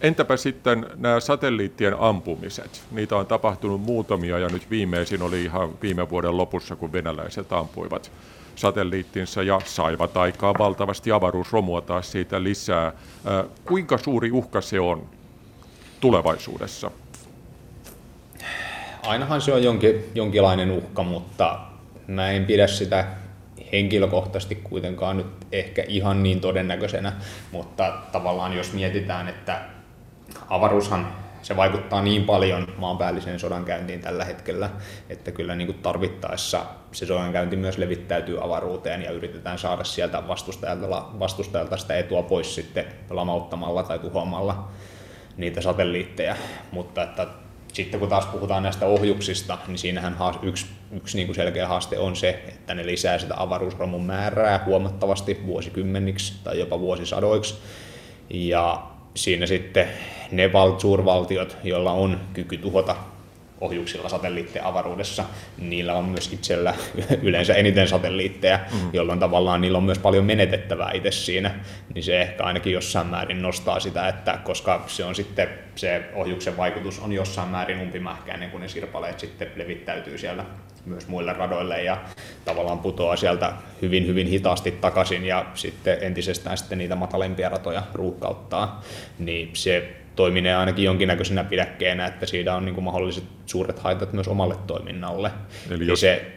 Entäpä 0.00 0.36
sitten 0.36 0.86
nämä 0.96 1.20
satelliittien 1.20 1.96
ampumiset? 1.98 2.82
Niitä 2.90 3.16
on 3.16 3.26
tapahtunut 3.26 3.80
muutamia 3.80 4.38
ja 4.38 4.48
nyt 4.48 4.70
viimeisin 4.70 5.22
oli 5.22 5.44
ihan 5.44 5.70
viime 5.82 6.10
vuoden 6.10 6.36
lopussa, 6.36 6.76
kun 6.76 6.92
venäläiset 6.92 7.52
ampuivat 7.52 8.12
satelliittinsa 8.54 9.42
ja 9.42 9.60
saivat 9.64 10.16
aikaa 10.16 10.54
valtavasti 10.58 11.12
avaruusromua 11.12 11.80
taas 11.80 12.12
siitä 12.12 12.42
lisää. 12.42 12.92
Kuinka 13.64 13.98
suuri 13.98 14.30
uhka 14.30 14.60
se 14.60 14.80
on 14.80 15.06
tulevaisuudessa? 16.00 16.90
Ainahan 19.02 19.40
se 19.40 19.52
on 19.52 19.62
jonkin, 19.62 20.04
jonkinlainen 20.14 20.70
uhka, 20.70 21.02
mutta 21.02 21.60
mä 22.06 22.30
en 22.30 22.44
pidä 22.44 22.66
sitä 22.66 23.06
henkilökohtaisesti 23.72 24.54
kuitenkaan 24.54 25.16
nyt 25.16 25.26
ehkä 25.52 25.84
ihan 25.88 26.22
niin 26.22 26.40
todennäköisenä, 26.40 27.12
mutta 27.52 27.92
tavallaan 28.12 28.52
jos 28.56 28.72
mietitään, 28.72 29.28
että 29.28 29.73
avaruushan 30.48 31.24
se 31.44 31.56
vaikuttaa 31.56 32.02
niin 32.02 32.24
paljon 32.24 32.66
maanpäälliseen 32.76 33.40
sodankäyntiin 33.40 34.00
tällä 34.00 34.24
hetkellä, 34.24 34.70
että 35.08 35.30
kyllä 35.32 35.54
niin 35.54 35.66
kuin 35.66 35.78
tarvittaessa 35.78 36.64
se 36.92 37.06
sodankäynti 37.06 37.56
myös 37.56 37.78
levittäytyy 37.78 38.44
avaruuteen 38.44 39.02
ja 39.02 39.10
yritetään 39.10 39.58
saada 39.58 39.84
sieltä 39.84 40.28
vastustajalta, 40.28 41.04
vastustajalta 41.18 41.76
sitä 41.76 41.98
etua 41.98 42.22
pois 42.22 42.54
sitten 42.54 42.84
lamauttamalla 43.10 43.82
tai 43.82 43.98
tuhoamalla 43.98 44.68
niitä 45.36 45.60
satelliitteja, 45.60 46.36
mutta 46.72 47.02
että 47.02 47.26
sitten 47.72 48.00
kun 48.00 48.08
taas 48.08 48.26
puhutaan 48.26 48.62
näistä 48.62 48.86
ohjuksista, 48.86 49.58
niin 49.66 49.78
siinähän 49.78 50.16
yksi, 50.42 50.66
yksi 50.90 51.16
niin 51.16 51.26
kuin 51.26 51.36
selkeä 51.36 51.68
haaste 51.68 51.98
on 51.98 52.16
se, 52.16 52.30
että 52.48 52.74
ne 52.74 52.86
lisää 52.86 53.18
sitä 53.18 53.34
avaruusromun 53.36 54.04
määrää 54.04 54.62
huomattavasti 54.66 55.40
vuosikymmeniksi 55.46 56.34
tai 56.44 56.58
jopa 56.58 56.80
vuosisadoiksi. 56.80 57.54
Ja 58.30 58.93
siinä 59.14 59.46
sitten 59.46 59.88
ne 60.30 60.52
val- 60.52 60.78
suurvaltiot, 60.78 61.56
joilla 61.64 61.92
on 61.92 62.20
kyky 62.32 62.56
tuhota 62.56 62.96
ohjuksilla 63.64 64.08
satelliitteja 64.08 64.68
avaruudessa, 64.68 65.24
niillä 65.58 65.94
on 65.94 66.04
myös 66.04 66.32
itsellä 66.32 66.74
yleensä 67.22 67.54
eniten 67.54 67.88
satelliitteja, 67.88 68.58
mm. 68.72 68.90
jolloin 68.92 69.18
tavallaan 69.18 69.60
niillä 69.60 69.78
on 69.78 69.84
myös 69.84 69.98
paljon 69.98 70.24
menetettävää 70.24 70.90
itse 70.94 71.10
siinä, 71.10 71.54
niin 71.94 72.02
se 72.02 72.20
ehkä 72.20 72.44
ainakin 72.44 72.72
jossain 72.72 73.06
määrin 73.06 73.42
nostaa 73.42 73.80
sitä, 73.80 74.08
että 74.08 74.38
koska 74.44 74.84
se 74.86 75.04
on 75.04 75.14
sitten 75.14 75.48
se 75.76 76.04
ohjuksen 76.14 76.56
vaikutus 76.56 77.00
on 77.00 77.12
jossain 77.12 77.48
määrin 77.48 77.80
umpimähkäinen, 77.80 78.50
kun 78.50 78.60
ne 78.60 78.68
sirpaleet 78.68 79.20
sitten 79.20 79.48
levittäytyy 79.56 80.18
siellä 80.18 80.44
myös 80.86 81.08
muille 81.08 81.32
radoille 81.32 81.82
ja 81.82 81.98
tavallaan 82.44 82.78
putoaa 82.78 83.16
sieltä 83.16 83.52
hyvin 83.82 84.06
hyvin 84.06 84.26
hitaasti 84.26 84.70
takaisin 84.70 85.24
ja 85.24 85.46
sitten 85.54 85.98
entisestään 86.00 86.58
sitten 86.58 86.78
niitä 86.78 86.96
matalempia 86.96 87.48
ratoja 87.48 87.82
ruuhkauttaa, 87.94 88.82
niin 89.18 89.50
se 89.52 90.03
toiminee 90.16 90.54
ainakin 90.54 90.84
jonkinnäköisenä 90.84 91.44
pidäkkeenä, 91.44 92.06
että 92.06 92.26
siitä 92.26 92.54
on 92.54 92.64
niin 92.64 92.74
kuin 92.74 92.84
mahdolliset 92.84 93.24
suuret 93.46 93.78
haitat 93.78 94.12
myös 94.12 94.28
omalle 94.28 94.56
toiminnalle. 94.66 95.30
Eli 95.70 95.86
jos... 95.86 96.00
se, 96.00 96.32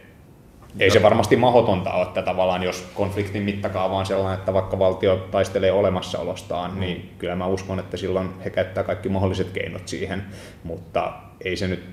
ei 0.80 0.90
se 0.90 1.02
varmasti 1.02 1.36
mahdotonta 1.36 1.92
ole, 1.92 2.06
että 2.06 2.22
tavallaan 2.22 2.62
jos 2.62 2.88
konfliktin 2.94 3.42
mittakaava 3.42 3.96
on 3.96 4.06
sellainen, 4.06 4.38
että 4.38 4.52
vaikka 4.52 4.78
valtio 4.78 5.28
taistelee 5.30 5.72
olemassaolostaan, 5.72 6.74
mm. 6.74 6.80
niin 6.80 7.10
kyllä 7.18 7.36
mä 7.36 7.46
uskon, 7.46 7.78
että 7.78 7.96
silloin 7.96 8.30
he 8.44 8.50
käyttää 8.50 8.84
kaikki 8.84 9.08
mahdolliset 9.08 9.50
keinot 9.50 9.88
siihen, 9.88 10.24
mutta 10.64 11.12
ei 11.44 11.56
se 11.56 11.68
nyt 11.68 11.84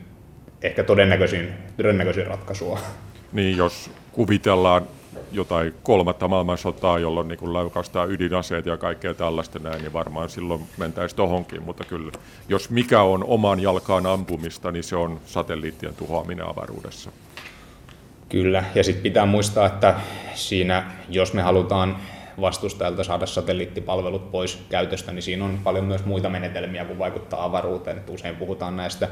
ehkä 0.61 0.83
todennäköisin, 0.83 1.53
todennäköisin 1.77 2.27
ratkaisua. 2.27 2.79
Niin, 3.33 3.57
jos 3.57 3.91
kuvitellaan 4.11 4.87
jotain 5.31 5.73
kolmatta 5.83 6.27
maailmansotaa, 6.27 6.99
jolloin 6.99 7.27
niin 7.27 7.53
laukaistaan 7.53 8.11
ydinaseet 8.11 8.65
ja 8.65 8.77
kaikkea 8.77 9.13
tällaista 9.13 9.59
näin, 9.59 9.81
niin 9.81 9.93
varmaan 9.93 10.29
silloin 10.29 10.61
mentäisiin 10.77 11.17
tohonkin, 11.17 11.63
mutta 11.63 11.83
kyllä 11.83 12.11
jos 12.49 12.69
mikä 12.69 13.01
on 13.01 13.23
oman 13.23 13.59
jalkaan 13.59 14.05
ampumista, 14.05 14.71
niin 14.71 14.83
se 14.83 14.95
on 14.95 15.19
satelliittien 15.25 15.95
tuhoaminen 15.95 16.47
avaruudessa. 16.47 17.11
Kyllä, 18.29 18.63
ja 18.75 18.83
sitten 18.83 19.03
pitää 19.03 19.25
muistaa, 19.25 19.65
että 19.65 19.95
siinä, 20.33 20.91
jos 21.09 21.33
me 21.33 21.41
halutaan 21.41 21.97
vastustajalta 22.41 23.03
saada 23.03 23.25
satelliittipalvelut 23.25 24.31
pois 24.31 24.65
käytöstä, 24.69 25.11
niin 25.11 25.23
siinä 25.23 25.45
on 25.45 25.59
paljon 25.63 25.85
myös 25.85 26.05
muita 26.05 26.29
menetelmiä 26.29 26.85
kuin 26.85 26.99
vaikuttaa 26.99 27.43
avaruuteen. 27.43 27.97
Että 27.97 28.11
usein 28.11 28.35
puhutaan 28.35 28.77
näistä 28.77 29.09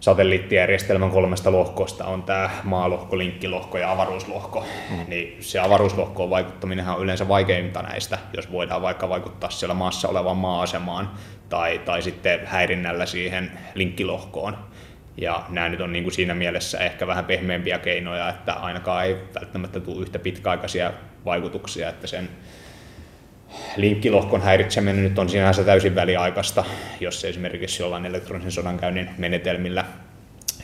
satelliittijärjestelmän 0.00 1.10
kolmesta 1.10 1.52
lohkosta 1.52 2.04
on 2.04 2.22
tämä 2.22 2.50
maalohko, 2.64 3.18
linkkilohko 3.18 3.78
ja 3.78 3.92
avaruuslohko. 3.92 4.64
Mm. 4.90 5.04
Niin 5.08 5.36
se 5.40 5.58
avaruuslohkoon 5.58 6.30
vaikuttaminen 6.30 6.88
on 6.88 7.02
yleensä 7.02 7.28
vaikeinta 7.28 7.82
näistä, 7.82 8.18
jos 8.36 8.52
voidaan 8.52 8.82
vaikka 8.82 9.08
vaikuttaa 9.08 9.50
siellä 9.50 9.74
maassa 9.74 10.08
olevaan 10.08 10.36
maa-asemaan 10.36 11.10
tai, 11.48 11.78
tai 11.78 12.02
sitten 12.02 12.46
häirinnällä 12.46 13.06
siihen 13.06 13.52
linkkilohkoon. 13.74 14.56
Ja 15.16 15.44
nämä 15.48 15.68
nyt 15.68 15.80
on 15.80 15.92
niin 15.92 16.04
kuin 16.04 16.14
siinä 16.14 16.34
mielessä 16.34 16.78
ehkä 16.78 17.06
vähän 17.06 17.24
pehmeämpiä 17.24 17.78
keinoja, 17.78 18.28
että 18.28 18.52
ainakaan 18.52 19.04
ei 19.04 19.16
välttämättä 19.34 19.80
tule 19.80 20.02
yhtä 20.02 20.18
pitkäaikaisia 20.18 20.92
vaikutuksia, 21.24 21.88
että 21.88 22.06
sen 22.06 22.28
linkkilohkon 23.76 24.42
häiritseminen 24.42 25.04
nyt 25.04 25.18
on 25.18 25.28
sinänsä 25.28 25.64
täysin 25.64 25.94
väliaikaista, 25.94 26.64
jos 27.00 27.24
esimerkiksi 27.24 27.82
jollain 27.82 28.06
elektronisen 28.06 28.52
sodankäynnin 28.52 29.10
menetelmillä 29.18 29.84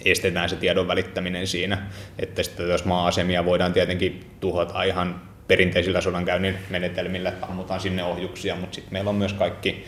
estetään 0.05 0.49
se 0.49 0.57
tiedon 0.57 0.88
välittäminen 0.88 1.46
siinä, 1.46 1.79
että 2.18 2.42
sitten 2.42 2.68
jos 2.68 2.85
maa-asemia 2.85 3.44
voidaan 3.44 3.72
tietenkin 3.72 4.31
tuhota 4.40 4.83
ihan 4.83 5.20
perinteisillä 5.49 6.01
sodankäynnin 6.01 6.59
menetelmillä, 6.70 7.29
että 7.29 7.46
ammutaan 7.46 7.81
sinne 7.81 8.05
ohjuksia, 8.05 8.57
mutta 8.57 8.75
sitten 8.75 8.92
meillä 8.92 9.11
on 9.11 9.16
myös 9.16 9.33
kaikki 9.33 9.85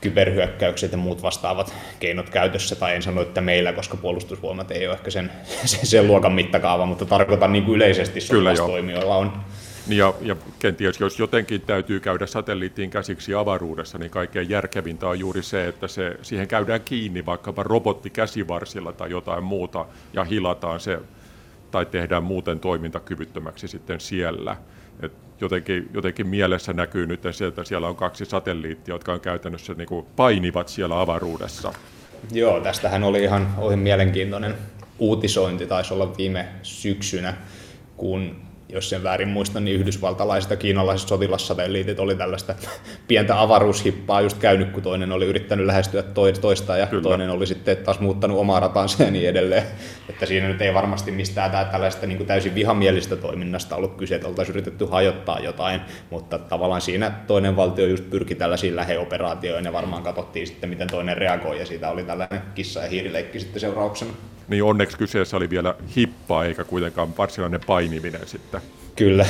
kyberhyökkäykset 0.00 0.92
ja 0.92 0.98
muut 0.98 1.22
vastaavat 1.22 1.74
keinot 2.00 2.30
käytössä, 2.30 2.76
tai 2.76 2.96
en 2.96 3.02
sano, 3.02 3.22
että 3.22 3.40
meillä, 3.40 3.72
koska 3.72 3.96
puolustusvoimat 3.96 4.70
ei 4.70 4.86
ole 4.86 4.94
ehkä 4.94 5.10
sen, 5.10 5.32
sen, 5.64 5.86
sen 5.86 6.06
luokan 6.06 6.32
mittakaava, 6.32 6.86
mutta 6.86 7.06
tarkoitan 7.06 7.52
niin 7.52 7.64
kuin 7.64 7.76
yleisesti 7.76 8.20
sotilastoimijoilla 8.20 9.16
on 9.16 9.32
ja, 9.88 10.14
ja 10.20 10.36
kenties 10.58 11.00
jos 11.00 11.18
jotenkin 11.18 11.60
täytyy 11.60 12.00
käydä 12.00 12.26
satelliittiin 12.26 12.90
käsiksi 12.90 13.34
avaruudessa, 13.34 13.98
niin 13.98 14.10
kaikkein 14.10 14.50
järkevintä 14.50 15.08
on 15.08 15.18
juuri 15.18 15.42
se, 15.42 15.68
että 15.68 15.88
se, 15.88 16.16
siihen 16.22 16.48
käydään 16.48 16.80
kiinni 16.80 17.26
vaikkapa 17.26 17.62
robottikäsivarsilla 17.62 18.92
tai 18.92 19.10
jotain 19.10 19.44
muuta 19.44 19.86
ja 20.12 20.24
hilataan 20.24 20.80
se 20.80 20.98
tai 21.70 21.86
tehdään 21.86 22.22
muuten 22.22 22.60
toimintakyvyttömäksi 22.60 23.68
sitten 23.68 24.00
siellä. 24.00 24.56
Et 25.02 25.12
jotenkin, 25.40 25.88
jotenkin 25.94 26.26
mielessä 26.26 26.72
näkyy 26.72 27.06
nyt 27.06 27.20
se, 27.30 27.46
että 27.46 27.64
siellä 27.64 27.88
on 27.88 27.96
kaksi 27.96 28.24
satelliittia, 28.24 28.94
jotka 28.94 29.12
on 29.12 29.20
käytännössä 29.20 29.74
niin 29.74 29.88
kuin 29.88 30.06
painivat 30.16 30.68
siellä 30.68 31.00
avaruudessa. 31.00 31.72
Joo, 32.32 32.60
tästähän 32.60 33.04
oli 33.04 33.22
ihan 33.22 33.54
oli 33.58 33.76
mielenkiintoinen 33.76 34.54
uutisointi, 34.98 35.66
taisi 35.66 35.94
olla 35.94 36.16
viime 36.16 36.48
syksynä, 36.62 37.34
kun 37.96 38.49
jos 38.72 38.90
sen 38.90 39.02
väärin 39.02 39.28
muistan, 39.28 39.64
niin 39.64 39.80
yhdysvaltalaiset 39.80 40.50
ja 40.50 40.56
kiinalaiset 40.56 41.08
sotilassatelliitit 41.08 42.00
oli 42.00 42.14
tällaista 42.14 42.54
pientä 43.08 43.40
avaruushippaa 43.40 44.20
just 44.20 44.38
käynyt, 44.38 44.70
kun 44.70 44.82
toinen 44.82 45.12
oli 45.12 45.26
yrittänyt 45.26 45.66
lähestyä 45.66 46.02
toista 46.40 46.76
ja 46.76 46.86
Kyllä. 46.86 47.02
toinen 47.02 47.30
oli 47.30 47.46
sitten 47.46 47.76
taas 47.76 48.00
muuttanut 48.00 48.38
omaa 48.38 48.60
ratansa 48.60 49.02
ja 49.02 49.10
niin 49.10 49.28
edelleen. 49.28 49.62
Että 50.08 50.26
siinä 50.26 50.48
nyt 50.48 50.62
ei 50.62 50.74
varmasti 50.74 51.10
mistään 51.10 51.50
tää 51.50 51.64
tällaista 51.64 52.06
niin 52.06 52.16
kuin 52.16 52.26
täysin 52.26 52.54
vihamielistä 52.54 53.16
toiminnasta 53.16 53.76
ollut 53.76 53.96
kyse, 53.96 54.14
että 54.14 54.28
oltaisiin 54.28 54.54
yritetty 54.54 54.84
hajottaa 54.84 55.40
jotain, 55.40 55.80
mutta 56.10 56.38
tavallaan 56.38 56.80
siinä 56.80 57.12
toinen 57.26 57.56
valtio 57.56 57.86
just 57.86 58.10
pyrki 58.10 58.34
tällaisiin 58.34 58.76
läheoperaatioihin 58.76 59.64
ja 59.64 59.72
varmaan 59.72 60.02
katsottiin 60.02 60.46
sitten, 60.46 60.70
miten 60.70 60.88
toinen 60.88 61.16
reagoi 61.16 61.58
ja 61.58 61.66
siitä 61.66 61.90
oli 61.90 62.04
tällainen 62.04 62.42
kissa- 62.54 62.80
ja 62.80 62.88
hiirileikki 62.88 63.40
sitten 63.40 63.60
seurauksena 63.60 64.12
niin 64.50 64.64
onneksi 64.64 64.98
kyseessä 64.98 65.36
oli 65.36 65.50
vielä 65.50 65.74
hippa 65.96 66.44
eikä 66.44 66.64
kuitenkaan 66.64 67.16
varsinainen 67.18 67.60
painiminen 67.66 68.26
sitten. 68.26 68.60
Kyllä. 68.96 69.26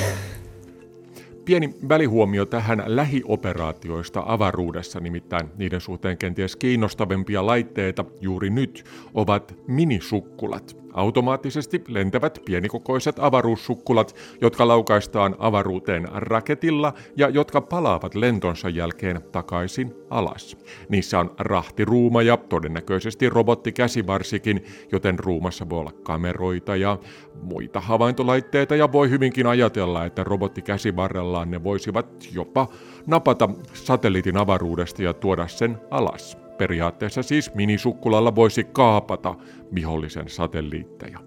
Pieni 1.44 1.74
välihuomio 1.88 2.46
tähän 2.46 2.82
lähioperaatioista 2.86 4.22
avaruudessa, 4.26 5.00
nimittäin 5.00 5.48
niiden 5.56 5.80
suhteen 5.80 6.18
kenties 6.18 6.56
kiinnostavimpia 6.56 7.46
laitteita 7.46 8.04
juuri 8.20 8.50
nyt 8.50 8.84
ovat 9.14 9.54
minisukkulat. 9.66 10.79
Automaattisesti 10.92 11.84
lentävät 11.88 12.38
pienikokoiset 12.44 13.16
avaruussukkulat, 13.18 14.16
jotka 14.40 14.68
laukaistaan 14.68 15.36
avaruuteen 15.38 16.08
raketilla 16.12 16.92
ja 17.16 17.28
jotka 17.28 17.60
palaavat 17.60 18.14
lentonsa 18.14 18.68
jälkeen 18.68 19.20
takaisin 19.32 19.94
alas. 20.10 20.56
Niissä 20.88 21.18
on 21.18 21.34
rahtiruuma 21.38 22.22
ja 22.22 22.36
todennäköisesti 22.36 23.28
robottikäsivarsikin, 23.28 24.64
joten 24.92 25.18
ruumassa 25.18 25.68
voi 25.68 25.80
olla 25.80 25.92
kameroita 26.02 26.76
ja 26.76 26.98
muita 27.42 27.80
havaintolaitteita 27.80 28.76
ja 28.76 28.92
voi 28.92 29.10
hyvinkin 29.10 29.46
ajatella, 29.46 30.04
että 30.04 30.24
robottikäsivarrellaan 30.24 31.50
ne 31.50 31.64
voisivat 31.64 32.06
jopa 32.32 32.68
napata 33.06 33.48
satelliitin 33.74 34.36
avaruudesta 34.36 35.02
ja 35.02 35.12
tuoda 35.14 35.48
sen 35.48 35.78
alas. 35.90 36.39
Periaatteessa 36.60 37.22
siis 37.22 37.54
minisukkulalla 37.54 38.34
voisi 38.34 38.64
kaapata 38.64 39.34
vihollisen 39.74 40.28
satelliitteja. 40.28 41.18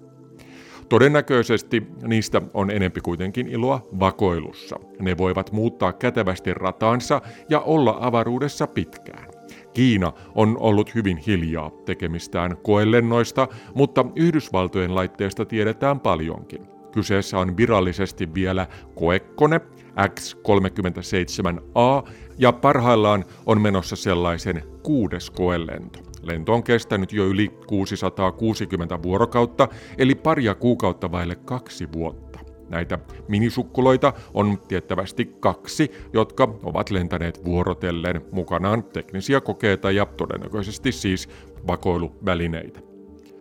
Todennäköisesti 0.89 1.83
niistä 2.07 2.41
on 2.53 2.71
enempi 2.71 3.01
kuitenkin 3.01 3.47
iloa 3.47 3.81
vakoilussa. 3.99 4.79
Ne 4.99 5.17
voivat 5.17 5.51
muuttaa 5.51 5.93
kätevästi 5.93 6.53
rataansa 6.53 7.21
ja 7.49 7.59
olla 7.59 7.97
avaruudessa 7.99 8.67
pitkään. 8.67 9.25
Kiina 9.73 10.13
on 10.35 10.57
ollut 10.59 10.95
hyvin 10.95 11.17
hiljaa 11.17 11.71
tekemistään 11.85 12.57
koelennoista, 12.57 13.47
mutta 13.75 14.05
Yhdysvaltojen 14.15 14.95
laitteesta 14.95 15.45
tiedetään 15.45 15.99
paljonkin. 15.99 16.67
Kyseessä 16.91 17.39
on 17.39 17.57
virallisesti 17.57 18.33
vielä 18.33 18.67
koekone 18.95 19.61
X-37A 20.15 22.09
ja 22.37 22.51
parhaillaan 22.51 23.25
on 23.45 23.61
menossa 23.61 23.95
sellaisen 23.95 24.63
kuudes 24.83 25.29
koelento. 25.29 25.99
Lento 26.21 26.53
on 26.53 26.63
kestänyt 26.63 27.13
jo 27.13 27.25
yli 27.25 27.49
660 27.67 29.03
vuorokautta, 29.03 29.67
eli 29.97 30.15
paria 30.15 30.55
kuukautta 30.55 31.11
vaille 31.11 31.35
kaksi 31.35 31.91
vuotta. 31.91 32.39
Näitä 32.69 32.99
minisukkuloita 33.27 34.13
on 34.33 34.59
tiettävästi 34.67 35.35
kaksi, 35.39 35.91
jotka 36.13 36.59
ovat 36.63 36.89
lentäneet 36.89 37.45
vuorotellen 37.45 38.21
mukanaan 38.31 38.83
teknisiä 38.83 39.41
kokeita 39.41 39.91
ja 39.91 40.05
todennäköisesti 40.05 40.91
siis 40.91 41.29
vakoiluvälineitä. 41.67 42.92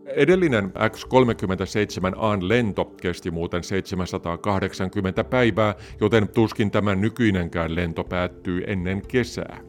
Edellinen 0.06 0.72
X-37A 0.90 2.48
lento 2.48 2.84
kesti 2.84 3.30
muuten 3.30 3.64
780 3.64 5.24
päivää, 5.24 5.74
joten 6.00 6.28
tuskin 6.28 6.70
tämä 6.70 6.94
nykyinenkään 6.94 7.76
lento 7.76 8.04
päättyy 8.04 8.64
ennen 8.66 9.02
kesää. 9.08 9.60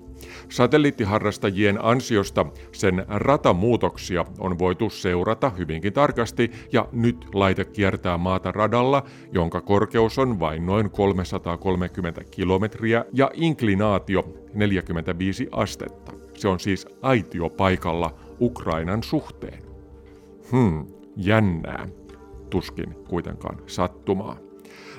Satelliittiharrastajien 0.49 1.85
ansiosta 1.85 2.45
sen 2.71 3.05
ratamuutoksia 3.07 4.25
on 4.39 4.59
voitu 4.59 4.89
seurata 4.89 5.49
hyvinkin 5.49 5.93
tarkasti 5.93 6.51
ja 6.71 6.87
nyt 6.91 7.25
laite 7.33 7.65
kiertää 7.65 8.17
maata 8.17 8.51
radalla, 8.51 9.03
jonka 9.31 9.61
korkeus 9.61 10.19
on 10.19 10.39
vain 10.39 10.65
noin 10.65 10.89
330 10.89 12.23
kilometriä 12.31 13.05
ja 13.13 13.31
inklinaatio 13.33 14.33
45 14.53 15.47
astetta. 15.51 16.13
Se 16.33 16.47
on 16.47 16.59
siis 16.59 16.87
aitio 17.01 17.49
paikalla 17.49 18.13
Ukrainan 18.41 19.03
suhteen. 19.03 19.62
Hmm, 20.51 20.85
jännää. 21.17 21.87
Tuskin 22.49 22.95
kuitenkaan 23.07 23.57
sattumaa. 23.67 24.37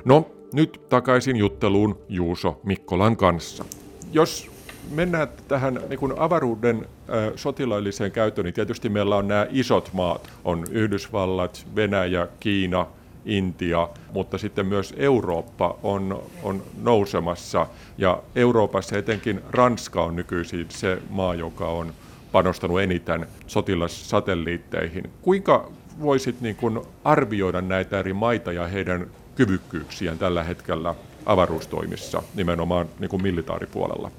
No, 0.05 0.31
nyt 0.53 0.81
takaisin 0.89 1.37
jutteluun 1.37 1.99
Juuso 2.09 2.61
Mikkolan 2.65 3.17
kanssa. 3.17 3.65
Jos 4.13 4.51
mennään 4.91 5.29
tähän 5.49 5.81
niin 5.89 5.99
kuin 5.99 6.13
avaruuden 6.17 6.77
äh, 6.77 7.33
sotilailliseen 7.37 8.13
käyttöön, 8.13 8.45
niin 8.45 8.55
tietysti 8.55 8.89
meillä 8.89 9.17
on 9.17 9.29
nämä 9.29 9.47
isot 9.51 9.91
maat, 9.93 10.31
on 10.45 10.65
Yhdysvallat, 10.71 11.67
Venäjä, 11.77 12.29
Kiina, 12.41 12.87
Intia, 13.25 13.89
mutta 14.13 14.39
sitten 14.39 14.67
myös 14.67 14.95
Eurooppa 14.97 15.79
on, 15.83 16.23
on 16.43 16.63
nousemassa 16.83 17.67
ja 17.99 18.23
Euroopassa 18.37 18.99
etenkin 18.99 19.41
Ranska 19.51 20.03
on 20.03 20.17
nykyisin 20.17 20.67
se 20.69 20.99
maa, 21.11 21.35
joka 21.35 21.69
on 21.69 21.93
panostanut 22.35 22.81
eniten 22.81 23.27
sotilassatelliitteihin. 23.47 25.11
Kuinka 25.23 25.71
voisit 26.01 26.41
niin 26.41 26.57
kuin 26.57 26.81
arvioida 27.05 27.61
näitä 27.61 27.99
eri 27.99 28.13
maita 28.13 28.53
ja 28.53 28.67
heidän 28.67 29.07
kyvykkyyksiään 29.35 30.19
tällä 30.19 30.43
hetkellä 30.43 30.95
avaruustoimissa, 31.27 32.23
nimenomaan 32.35 32.89
niin 32.99 33.09
kuin 33.09 33.23
militaaripuolella? 33.23 34.11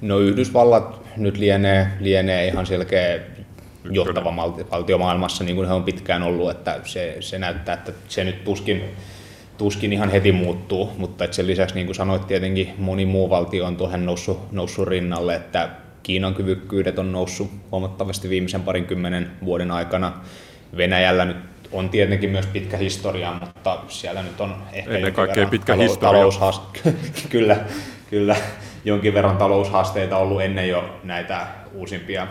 No 0.00 0.18
Yhdysvallat 0.18 1.00
nyt 1.16 1.38
lienee, 1.38 1.88
lienee 2.00 2.46
ihan 2.46 2.66
selkeä 2.66 3.20
johtava 3.90 4.36
valtio 4.70 4.98
maailmassa, 4.98 5.44
niin 5.44 5.56
kuin 5.56 5.68
he 5.68 5.74
on 5.74 5.84
pitkään 5.84 6.22
ollut, 6.22 6.50
että 6.50 6.80
se, 6.84 7.16
se 7.20 7.38
näyttää, 7.38 7.74
että 7.74 7.92
se 8.08 8.24
nyt 8.24 8.44
tuskin, 8.44 8.82
tuskin 9.58 9.92
ihan 9.92 10.10
heti 10.10 10.32
muuttuu, 10.32 10.90
mutta 10.98 11.32
sen 11.32 11.46
lisäksi, 11.46 11.74
niin 11.74 11.86
kuin 11.86 11.96
sanoit, 11.96 12.26
tietenkin 12.26 12.74
moni 12.78 13.06
muu 13.06 13.30
valtio 13.30 13.66
on 13.66 13.76
tuohon 13.76 14.06
noussut, 14.06 14.52
noussut 14.52 14.88
rinnalle, 14.88 15.34
että 15.34 15.81
Kiinan 16.02 16.34
kyvykkyydet 16.34 16.98
on 16.98 17.12
noussut 17.12 17.50
huomattavasti 17.70 18.28
viimeisen 18.28 18.62
parinkymmenen 18.62 19.30
vuoden 19.44 19.70
aikana. 19.70 20.12
Venäjällä 20.76 21.24
nyt 21.24 21.36
on 21.72 21.90
tietenkin 21.90 22.30
myös 22.30 22.46
pitkä 22.46 22.76
historia, 22.76 23.32
mutta 23.40 23.78
siellä 23.88 24.22
nyt 24.22 24.40
on 24.40 24.56
ehkä 24.72 24.90
Ennen 24.90 25.12
kaikkea 25.12 25.46
pitkä 25.46 25.72
talou- 25.72 25.82
historia. 25.82 26.52
kyllä, 27.30 27.56
kyllä, 28.10 28.36
jonkin 28.84 29.14
verran 29.14 29.36
taloushaasteita 29.36 30.16
ollut 30.16 30.42
ennen 30.42 30.68
jo 30.68 31.00
näitä 31.04 31.46
uusimpia 31.74 32.26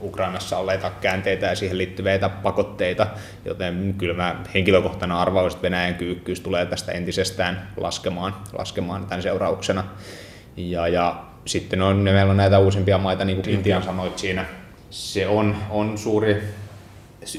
Ukrainassa 0.00 0.58
olleita 0.58 0.90
käänteitä 1.00 1.46
ja 1.46 1.54
siihen 1.54 1.78
liittyviä 1.78 2.28
pakotteita, 2.28 3.06
joten 3.44 3.94
kyllä 3.98 4.14
mä 4.14 4.36
henkilökohtana 4.54 5.20
arvaus, 5.20 5.52
että 5.54 5.62
Venäjän 5.62 5.94
kyykkyys 5.94 6.40
tulee 6.40 6.66
tästä 6.66 6.92
entisestään 6.92 7.68
laskemaan, 7.76 8.34
laskemaan 8.52 9.06
tämän 9.06 9.22
seurauksena. 9.22 9.84
Ja, 10.56 10.88
ja 10.88 11.24
sitten 11.48 11.82
on, 11.82 11.96
meillä 11.96 12.30
on 12.30 12.36
näitä 12.36 12.58
uusimpia 12.58 12.98
maita, 12.98 13.24
niin 13.24 13.42
kuin 13.42 13.54
Intian 13.54 13.82
sanoit 13.82 14.18
siinä. 14.18 14.44
Se 14.90 15.26
on, 15.26 15.56
on 15.70 15.98
suuri, 15.98 16.42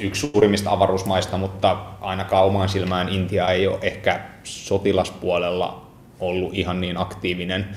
yksi 0.02 0.32
suurimmista 0.32 0.72
avaruusmaista, 0.72 1.38
mutta 1.38 1.78
ainakaan 2.02 2.46
omaan 2.46 2.70
silmään 2.70 3.10
Intia 3.10 3.50
ei 3.50 3.68
ole 3.68 3.80
ehkä 3.82 4.20
sotilaspuolella 4.44 5.88
ollut 6.20 6.54
ihan 6.54 6.82
niin 6.82 6.98
aktiivinen. 6.98 7.68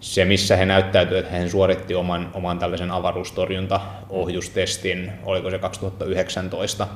Se, 0.00 0.24
missä 0.24 0.56
he 0.56 0.66
näyttäytyivät, 0.66 1.24
että 1.24 1.36
he 1.36 1.48
suoritti 1.48 1.94
oman, 1.94 2.30
oman 2.34 2.58
tällaisen 2.58 2.90
avaruustorjuntaohjustestin, 2.90 5.12
oliko 5.24 5.50
se 5.50 5.58
2019, 5.58 6.88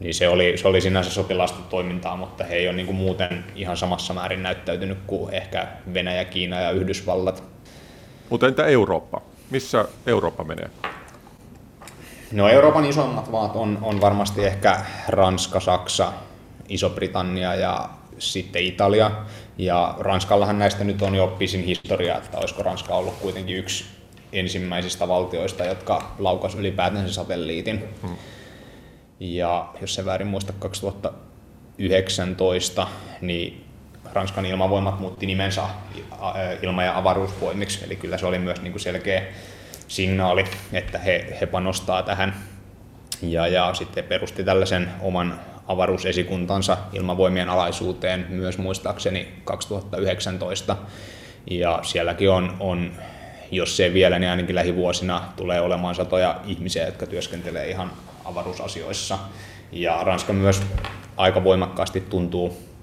niin 0.00 0.14
se 0.14 0.28
oli, 0.28 0.56
se 0.56 0.68
oli 0.68 0.80
sinänsä 0.80 1.10
sotilasta 1.10 1.60
toimintaa, 1.70 2.16
mutta 2.16 2.44
he 2.44 2.54
ei 2.54 2.68
ole 2.68 2.76
niin 2.76 2.86
kuin 2.86 2.96
muuten 2.96 3.44
ihan 3.54 3.76
samassa 3.76 4.14
määrin 4.14 4.42
näyttäytynyt 4.42 4.98
kuin 5.06 5.34
ehkä 5.34 5.66
Venäjä, 5.94 6.24
Kiina 6.24 6.60
ja 6.60 6.70
Yhdysvallat. 6.70 7.53
Mutta 8.30 8.46
entä 8.46 8.66
Eurooppa? 8.66 9.20
Missä 9.50 9.84
Eurooppa 10.06 10.44
menee? 10.44 10.70
No 12.32 12.48
Euroopan 12.48 12.84
isommat 12.84 13.30
maat 13.30 13.56
on, 13.56 13.78
on 13.82 14.00
varmasti 14.00 14.44
ehkä 14.44 14.80
Ranska, 15.08 15.60
Saksa, 15.60 16.12
Iso-Britannia 16.68 17.54
ja 17.54 17.88
sitten 18.18 18.62
Italia. 18.62 19.10
Ja 19.58 19.94
Ranskallahan 19.98 20.58
näistä 20.58 20.84
nyt 20.84 21.02
on 21.02 21.14
jo 21.14 21.26
pisin 21.26 21.64
historia, 21.64 22.18
että 22.18 22.38
olisiko 22.38 22.62
Ranska 22.62 22.94
ollut 22.94 23.14
kuitenkin 23.14 23.56
yksi 23.56 23.84
ensimmäisistä 24.32 25.08
valtioista, 25.08 25.64
jotka 25.64 26.14
laukas 26.18 26.54
ylipäätänsä 26.54 27.14
satelliitin. 27.14 27.84
Hmm. 28.02 28.16
Ja 29.20 29.68
jos 29.80 29.94
se 29.94 30.04
väärin 30.04 30.28
muista 30.28 30.52
2019, 30.58 32.86
niin 33.20 33.63
Ranskan 34.14 34.46
ilmavoimat 34.46 35.00
muutti 35.00 35.26
nimensä 35.26 35.62
ilma- 36.62 36.82
ja 36.82 36.98
avaruusvoimiksi, 36.98 37.84
eli 37.84 37.96
kyllä 37.96 38.18
se 38.18 38.26
oli 38.26 38.38
myös 38.38 38.62
niin 38.62 38.72
kuin 38.72 38.82
selkeä 38.82 39.22
signaali, 39.88 40.44
että 40.72 40.98
he, 40.98 41.36
he 41.40 41.46
panostaa 41.46 42.02
tähän. 42.02 42.34
Ja, 43.22 43.46
ja 43.46 43.74
sitten 43.74 44.04
perusti 44.04 44.44
tällaisen 44.44 44.88
oman 45.00 45.40
avaruusesikuntansa 45.68 46.76
ilmavoimien 46.92 47.48
alaisuuteen 47.48 48.26
myös 48.28 48.58
muistaakseni 48.58 49.28
2019. 49.44 50.76
Ja 51.50 51.78
sielläkin 51.82 52.30
on, 52.30 52.56
on 52.60 52.92
jos 53.50 53.76
se 53.76 53.92
vielä, 53.92 54.18
niin 54.18 54.30
ainakin 54.30 54.54
lähivuosina 54.54 55.22
tulee 55.36 55.60
olemaan 55.60 55.94
satoja 55.94 56.40
ihmisiä, 56.46 56.86
jotka 56.86 57.06
työskentelee 57.06 57.70
ihan 57.70 57.92
avaruusasioissa. 58.24 59.18
Ja 59.72 60.00
Ranska 60.02 60.32
myös 60.32 60.62
aika 61.16 61.44
voimakkaasti 61.44 62.00
tuntuu 62.00 62.73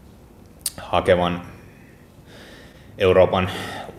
hakevan 0.78 1.42
Euroopan 2.98 3.50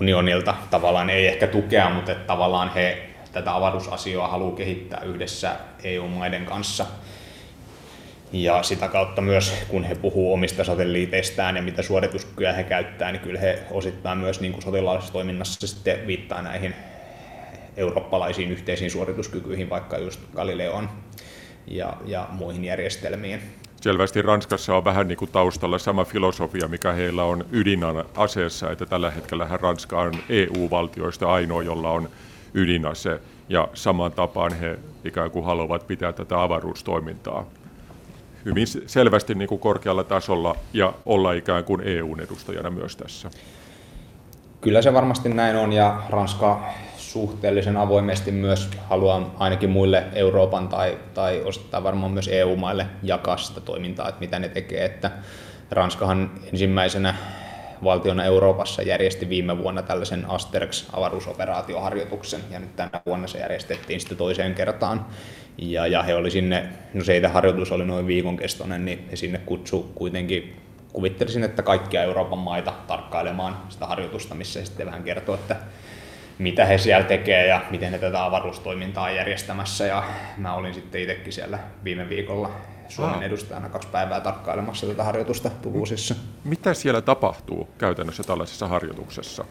unionilta 0.01 0.55
tavallaan 0.71 1.11
ei 1.11 1.27
ehkä 1.27 1.47
tukea, 1.47 1.91
mutta 1.91 2.15
tavallaan 2.15 2.75
he 2.75 3.09
tätä 3.33 3.55
avaruusasiaa 3.55 4.29
haluaa 4.29 4.57
kehittää 4.57 5.01
yhdessä 5.01 5.57
EU-maiden 5.85 6.45
kanssa. 6.45 6.87
Ja 8.33 8.63
sitä 8.63 8.89
kautta 8.89 9.21
myös, 9.21 9.55
kun 9.69 9.85
he 9.85 9.95
puhuu 9.95 10.33
omista 10.33 10.65
satelliiteistaan 10.65 11.57
ja 11.57 11.63
mitä 11.63 11.83
suorituskykyä 11.83 12.53
he 12.53 12.63
käyttää, 12.63 13.13
niin 13.13 13.23
kyllä 13.23 13.41
he 13.41 13.63
osittain 13.71 14.19
myös 14.19 14.41
niin 14.41 14.53
kuin 14.53 14.63
sotilaallisessa 14.63 15.13
toiminnassa 15.13 15.67
sitten 15.67 16.07
viittaa 16.07 16.43
näihin 16.43 16.75
eurooppalaisiin 17.77 18.53
yhteisiin 18.53 18.91
suorituskykyihin, 18.91 19.71
vaikka 19.71 19.99
just 19.99 20.21
Galileon 20.35 20.89
ja, 21.67 21.97
ja 22.05 22.29
muihin 22.31 22.65
järjestelmiin. 22.65 23.43
Selvästi 23.83 24.23
Ranskassa 24.23 24.77
on 24.77 24.85
vähän 24.85 25.09
niin 25.09 25.19
kuin 25.19 25.31
taustalla 25.31 25.79
sama 25.79 26.05
filosofia, 26.05 26.69
mikä 26.69 26.93
heillä 26.93 27.25
on 27.25 27.45
ydinaseessa, 27.53 28.71
että 28.71 28.87
tällä 28.87 29.11
hetkellä 29.11 29.49
Ranska 29.51 30.01
on 30.01 30.13
EU-valtioista 30.29 31.33
ainoa, 31.33 31.63
jolla 31.63 31.91
on 31.91 32.09
ydinase, 32.55 33.21
ja 33.49 33.69
samaan 33.75 34.13
tapaan 34.13 34.53
he 34.53 34.79
ikään 35.05 35.31
kuin 35.31 35.45
haluavat 35.45 35.87
pitää 35.87 36.13
tätä 36.13 36.43
avaruustoimintaa 36.43 37.45
hyvin 38.45 38.67
selvästi 38.87 39.35
niin 39.35 39.49
kuin 39.49 39.61
korkealla 39.61 40.05
tasolla 40.05 40.57
ja 40.73 40.93
olla 41.07 41.33
ikään 41.33 41.65
kuin 41.65 41.81
EU-edustajana 41.85 42.71
myös 42.71 42.97
tässä. 42.97 43.31
Kyllä 44.61 44.83
se 44.83 44.95
varmasti 44.95 45.29
näin 45.29 45.57
on 45.57 45.73
ja 45.73 46.03
Ranska 46.11 46.61
suhteellisen 47.13 47.77
avoimesti 47.77 48.33
myös 48.33 48.71
haluaa 48.89 49.35
ainakin 49.39 49.71
muille 49.71 50.05
Euroopan 50.15 50.69
tai, 50.69 50.99
tai 51.15 51.43
osittain 51.45 51.85
varmaan 51.85 52.13
myös 52.13 52.29
EU-maille 52.29 52.87
jakaa 53.03 53.37
sitä 53.37 53.61
toimintaa, 53.61 54.09
että 54.09 54.21
mitä 54.21 54.39
ne 54.39 54.49
tekee. 54.49 54.85
Että 54.85 55.11
Ranskahan 55.71 56.31
ensimmäisenä 56.53 57.15
valtiona 57.85 58.25
Euroopassa 58.25 58.83
järjesti 58.83 59.29
viime 59.29 59.59
vuonna 59.59 59.83
tällaisen 59.83 60.27
Asterix-avaruusoperaatioharjoituksen, 60.29 62.41
ja 62.51 62.59
nyt 62.59 62.77
tänä 62.77 63.01
vuonna 63.07 63.27
se 63.27 63.39
järjestettiin 63.39 64.01
sitten 64.01 64.19
toiseen 64.19 64.55
kertaan. 64.55 65.07
Ja, 65.59 65.87
ja 65.87 66.03
he 66.03 66.15
oli 66.15 66.31
sinne, 66.31 66.65
no 66.95 67.05
se 67.05 67.27
harjoitus 67.27 67.73
oli 67.73 67.85
noin 67.85 68.07
viikon 68.07 68.37
kestoinen, 68.37 68.85
niin 68.85 69.09
he 69.11 69.17
sinne 69.17 69.39
kutsu 69.39 69.93
kuitenkin 69.95 70.57
kuvittelisin, 70.93 71.45
että 71.45 71.63
kaikkia 71.63 72.03
Euroopan 72.03 72.39
maita 72.39 72.73
tarkkailemaan 72.87 73.57
sitä 73.69 73.87
harjoitusta, 73.87 74.35
missä 74.35 74.65
sitten 74.65 74.87
vähän 74.87 75.03
kertoo, 75.03 75.35
että 75.35 75.57
mitä 76.39 76.65
he 76.65 76.79
siellä 76.79 77.05
tekee 77.05 77.47
ja 77.47 77.61
miten 77.71 77.91
he 77.91 77.99
tätä 77.99 78.25
avaruustoimintaa 78.25 79.05
on 79.05 79.15
järjestämässä. 79.15 79.87
Ja 79.87 80.05
mä 80.37 80.55
olin 80.55 80.75
sitten 80.75 81.01
itsekin 81.01 81.33
siellä 81.33 81.59
viime 81.85 82.09
viikolla 82.09 82.51
Suomen 82.89 83.19
ah. 83.19 83.23
edustajana 83.23 83.69
kaksi 83.69 83.89
päivää 83.93 84.21
tarkkailemassa 84.21 84.87
tätä 84.87 85.05
harjoitusta 85.05 85.51
Toulousessa. 85.51 86.15
Mitä 86.45 86.75
siellä 86.75 87.01
tapahtuu 87.01 87.69
käytännössä 87.79 88.23
tällaisessa 88.23 88.69
harjoituksessa? 88.69 89.45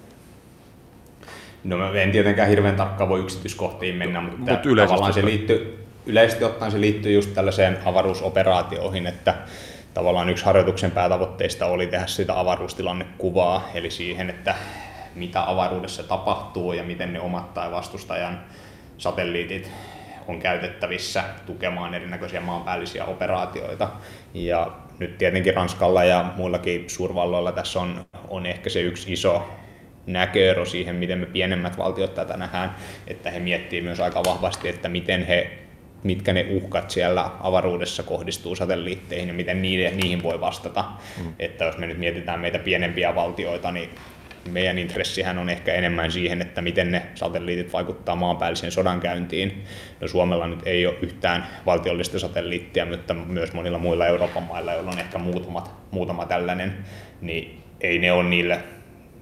No 1.64 1.78
mä 1.78 1.92
en 1.92 2.12
tietenkään 2.12 2.50
hirveän 2.50 2.76
tarkkaan 2.76 3.10
voi 3.10 3.20
yksityiskohtiin 3.20 3.96
mennä, 3.96 4.22
mutta 4.22 4.52
Mut 4.52 4.78
tavallaan 4.78 5.14
se 5.14 5.26
liittyy, 5.26 5.86
yleisesti 6.06 6.44
ottaen 6.44 6.72
se 6.72 6.82
liittyy 6.82 7.14
just 7.14 7.34
tällaiseen 7.34 7.78
avaruusoperaatioihin, 7.86 9.08
että 9.08 9.36
tavallaan 9.94 10.30
yksi 10.30 10.46
harjoituksen 10.46 10.92
päätavoitteista 10.92 11.66
oli 11.66 11.88
tehdä 11.88 12.08
sitä 12.08 12.40
avaruustilannekuvaa, 12.40 13.70
eli 13.74 13.92
siihen, 13.92 14.30
että 14.30 14.56
mitä 15.16 15.50
avaruudessa 15.50 16.04
tapahtuu 16.04 16.74
ja 16.74 16.84
miten 16.84 17.14
ne 17.14 17.20
omat 17.20 17.54
tai 17.54 17.72
vastustajan 17.72 18.40
satelliitit 18.98 19.72
on 20.28 20.40
käytettävissä 20.40 21.24
tukemaan 21.46 21.94
erinäköisiä 21.94 22.42
maanpäällisiä 22.42 23.06
operaatioita. 23.06 23.90
Ja 24.34 24.72
nyt 25.00 25.18
tietenkin 25.18 25.54
Ranskalla 25.54 26.04
ja 26.04 26.34
muillakin 26.36 26.90
suurvalloilla 26.90 27.52
tässä 27.52 27.80
on, 27.80 28.06
on 28.28 28.46
ehkä 28.46 28.70
se 28.70 28.82
yksi 28.82 29.14
iso 29.14 29.50
näköero 30.06 30.66
siihen, 30.66 30.96
miten 30.96 31.20
me 31.20 31.26
pienemmät 31.26 31.78
valtiot 31.78 32.14
tätä 32.14 32.38
nähdään, 32.38 32.76
että 33.08 33.32
he 33.32 33.40
miettii 33.40 33.82
myös 33.82 34.00
aika 34.00 34.24
vahvasti, 34.24 34.70
että 34.70 34.90
miten 34.90 35.26
he 35.26 35.52
mitkä 36.04 36.34
ne 36.34 36.46
uhkat 36.50 36.90
siellä 36.90 37.32
avaruudessa 37.40 38.04
kohdistuu 38.04 38.56
satelliitteihin 38.56 39.28
ja 39.28 39.34
miten 39.34 39.62
niihin, 39.62 39.98
niihin 39.98 40.24
voi 40.24 40.42
vastata. 40.42 40.86
Mm. 41.18 41.34
Että 41.40 41.66
jos 41.66 41.78
me 41.78 41.88
nyt 41.88 41.98
mietitään 41.98 42.40
meitä 42.40 42.60
pienempiä 42.60 43.16
valtioita, 43.16 43.72
niin 43.72 43.90
meidän 44.50 44.78
intressihän 44.78 45.38
on 45.38 45.50
ehkä 45.50 45.74
enemmän 45.74 46.12
siihen, 46.12 46.42
että 46.42 46.62
miten 46.62 46.92
ne 46.92 47.02
satelliitit 47.16 47.74
vaikuttaa 47.74 48.16
maanpäälliseen 48.16 48.72
sodankäyntiin. 48.72 49.64
No 50.02 50.08
Suomella 50.08 50.48
nyt 50.48 50.60
ei 50.66 50.86
ole 50.86 50.96
yhtään 51.02 51.48
valtiollista 51.66 52.20
satelliittia, 52.20 52.86
mutta 52.86 53.14
myös 53.14 53.54
monilla 53.54 53.78
muilla 53.78 54.08
Euroopan 54.08 54.44
mailla, 54.44 54.74
joilla 54.74 54.92
on 54.92 55.00
ehkä 55.00 55.18
muutamat, 55.18 55.72
muutama 55.92 56.26
tällainen, 56.26 56.86
niin 57.22 57.64
ei 57.82 58.00
ne 58.00 58.12
ole 58.12 58.24
niille 58.24 58.60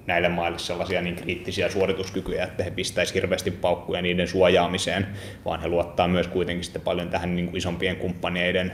näille 0.06 0.28
maille 0.28 0.58
sellaisia 0.58 1.02
niin 1.02 1.16
kriittisiä 1.16 1.68
suorituskykyjä, 1.68 2.44
että 2.44 2.64
he 2.64 2.70
pistäisivät 2.70 3.14
hirveästi 3.14 3.50
paukkuja 3.50 4.02
niiden 4.02 4.28
suojaamiseen, 4.28 5.06
vaan 5.44 5.60
he 5.60 5.68
luottaa 5.68 6.08
myös 6.08 6.28
kuitenkin 6.28 6.64
sitten 6.64 6.82
paljon 6.82 7.08
tähän 7.08 7.36
niin 7.36 7.46
kuin 7.46 7.56
isompien 7.56 7.96
kumppaneiden 7.96 8.72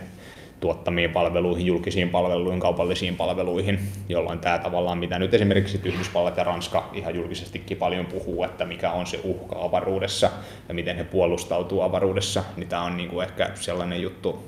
tuottamiin 0.61 1.11
palveluihin, 1.11 1.67
julkisiin 1.67 2.11
palveluihin, 2.11 2.61
kaupallisiin 2.61 3.17
palveluihin, 3.17 3.79
jolloin 4.09 4.39
tämä 4.39 4.59
tavallaan, 4.59 4.99
mitä 4.99 5.19
nyt 5.19 5.35
esimerkiksi 5.35 5.81
Yhdysvallat 5.85 6.37
ja 6.37 6.45
Ranska 6.45 6.91
ihan 6.93 7.15
julkisestikin 7.15 7.77
paljon 7.77 8.07
puhuu, 8.07 8.45
että 8.45 8.65
mikä 8.65 8.93
on 8.93 9.07
se 9.07 9.21
uhka 9.25 9.57
avaruudessa 9.65 10.31
ja 10.69 10.75
miten 10.75 10.97
he 10.97 11.05
puolustautuu 11.05 11.81
avaruudessa, 11.81 12.45
niin 12.57 12.69
tämä 12.69 12.83
on 12.83 12.97
niin 12.97 13.09
kuin 13.09 13.27
ehkä 13.29 13.51
sellainen 13.55 14.03
juttu, 14.03 14.45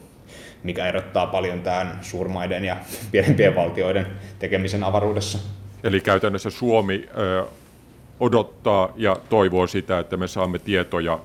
mikä 0.62 0.86
erottaa 0.86 1.26
paljon 1.26 1.60
tämän 1.60 1.98
suurmaiden 2.02 2.64
ja 2.64 2.76
pienempien 3.12 3.54
valtioiden 3.54 4.06
tekemisen 4.38 4.84
avaruudessa. 4.84 5.38
Eli 5.84 6.00
käytännössä 6.00 6.50
Suomi 6.50 7.08
odottaa 8.20 8.92
ja 8.96 9.16
toivoo 9.28 9.66
sitä, 9.66 9.98
että 9.98 10.16
me 10.16 10.28
saamme 10.28 10.58
tietoja 10.58 11.18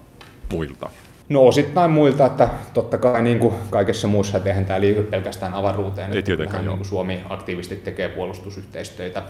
muilta. 0.52 0.90
No 1.30 1.48
osittain 1.48 1.92
muilta, 1.92 2.26
että 2.26 2.50
totta 2.74 2.98
kai 2.98 3.22
niin 3.22 3.40
kuin 3.40 3.54
kaikessa 3.70 4.08
muussa, 4.08 4.38
että 4.38 4.50
eihän 4.50 4.66
tämä 4.66 4.82
liity 4.82 5.04
pelkästään 5.04 5.54
avaruuteen. 5.54 6.14
Ei 6.14 6.24
tietenkään 6.24 6.66
niin 6.66 6.78
kuin 6.78 6.88
Suomi 6.88 7.22
aktiivisesti 7.30 7.76
tekee 7.76 8.10
puolustusyhteistyötä 8.10 9.24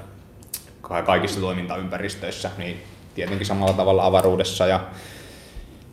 kaikissa 1.05 1.39
toimintaympäristöissä, 1.39 2.51
niin 2.57 2.83
tietenkin 3.15 3.47
samalla 3.47 3.73
tavalla 3.73 4.05
avaruudessa 4.05 4.67
ja 4.67 4.79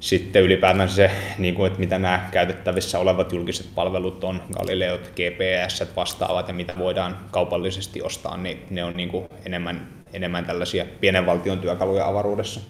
sitten 0.00 0.42
ylipäätään 0.42 0.88
se, 0.88 1.10
niin 1.38 1.54
kuin, 1.54 1.66
että 1.66 1.80
mitä 1.80 1.98
nämä 1.98 2.28
käytettävissä 2.30 2.98
olevat 2.98 3.32
julkiset 3.32 3.66
palvelut 3.74 4.24
on, 4.24 4.42
Galileot, 4.58 5.00
GPS 5.00 5.96
vastaavat 5.96 6.48
ja 6.48 6.54
mitä 6.54 6.72
voidaan 6.78 7.16
kaupallisesti 7.30 8.02
ostaa, 8.02 8.36
niin 8.36 8.62
ne 8.70 8.84
on 8.84 8.96
niin 8.96 9.08
kuin 9.08 9.28
enemmän, 9.46 9.88
enemmän 10.12 10.44
tällaisia 10.44 10.84
pienen 11.00 11.26
valtion 11.26 11.58
työkaluja 11.58 12.06
avaruudessa. 12.06 12.60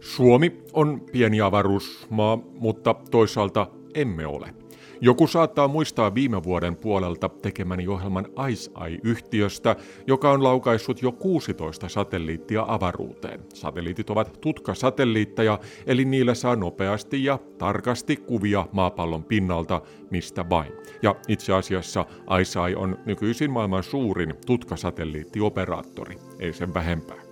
Suomi 0.00 0.62
on 0.72 1.00
pieni 1.12 1.40
avaruusmaa, 1.40 2.38
mutta 2.58 2.94
toisaalta 3.10 3.66
emme 3.94 4.26
ole. 4.26 4.54
Joku 5.00 5.26
saattaa 5.26 5.68
muistaa 5.68 6.14
viime 6.14 6.42
vuoden 6.42 6.76
puolelta 6.76 7.28
tekemäni 7.28 7.88
ohjelman 7.88 8.26
Ice 8.50 8.70
Eye-yhtiöstä, 8.86 9.76
joka 10.06 10.30
on 10.30 10.44
laukaissut 10.44 11.02
jo 11.02 11.12
16 11.12 11.88
satelliittia 11.88 12.64
avaruuteen. 12.68 13.40
Satelliitit 13.54 14.10
ovat 14.10 14.38
tutkasatelliitteja, 14.40 15.58
eli 15.86 16.04
niillä 16.04 16.34
saa 16.34 16.56
nopeasti 16.56 17.24
ja 17.24 17.38
tarkasti 17.58 18.16
kuvia 18.16 18.66
maapallon 18.72 19.24
pinnalta 19.24 19.82
mistä 20.10 20.48
vain. 20.50 20.72
Ja 21.02 21.14
itse 21.28 21.52
asiassa 21.52 22.06
Ice 22.40 22.60
Eye 22.60 22.76
on 22.76 22.98
nykyisin 23.06 23.50
maailman 23.50 23.82
suurin 23.82 24.34
tutkasatelliittioperaattori, 24.46 26.16
ei 26.40 26.52
sen 26.52 26.74
vähempää. 26.74 27.27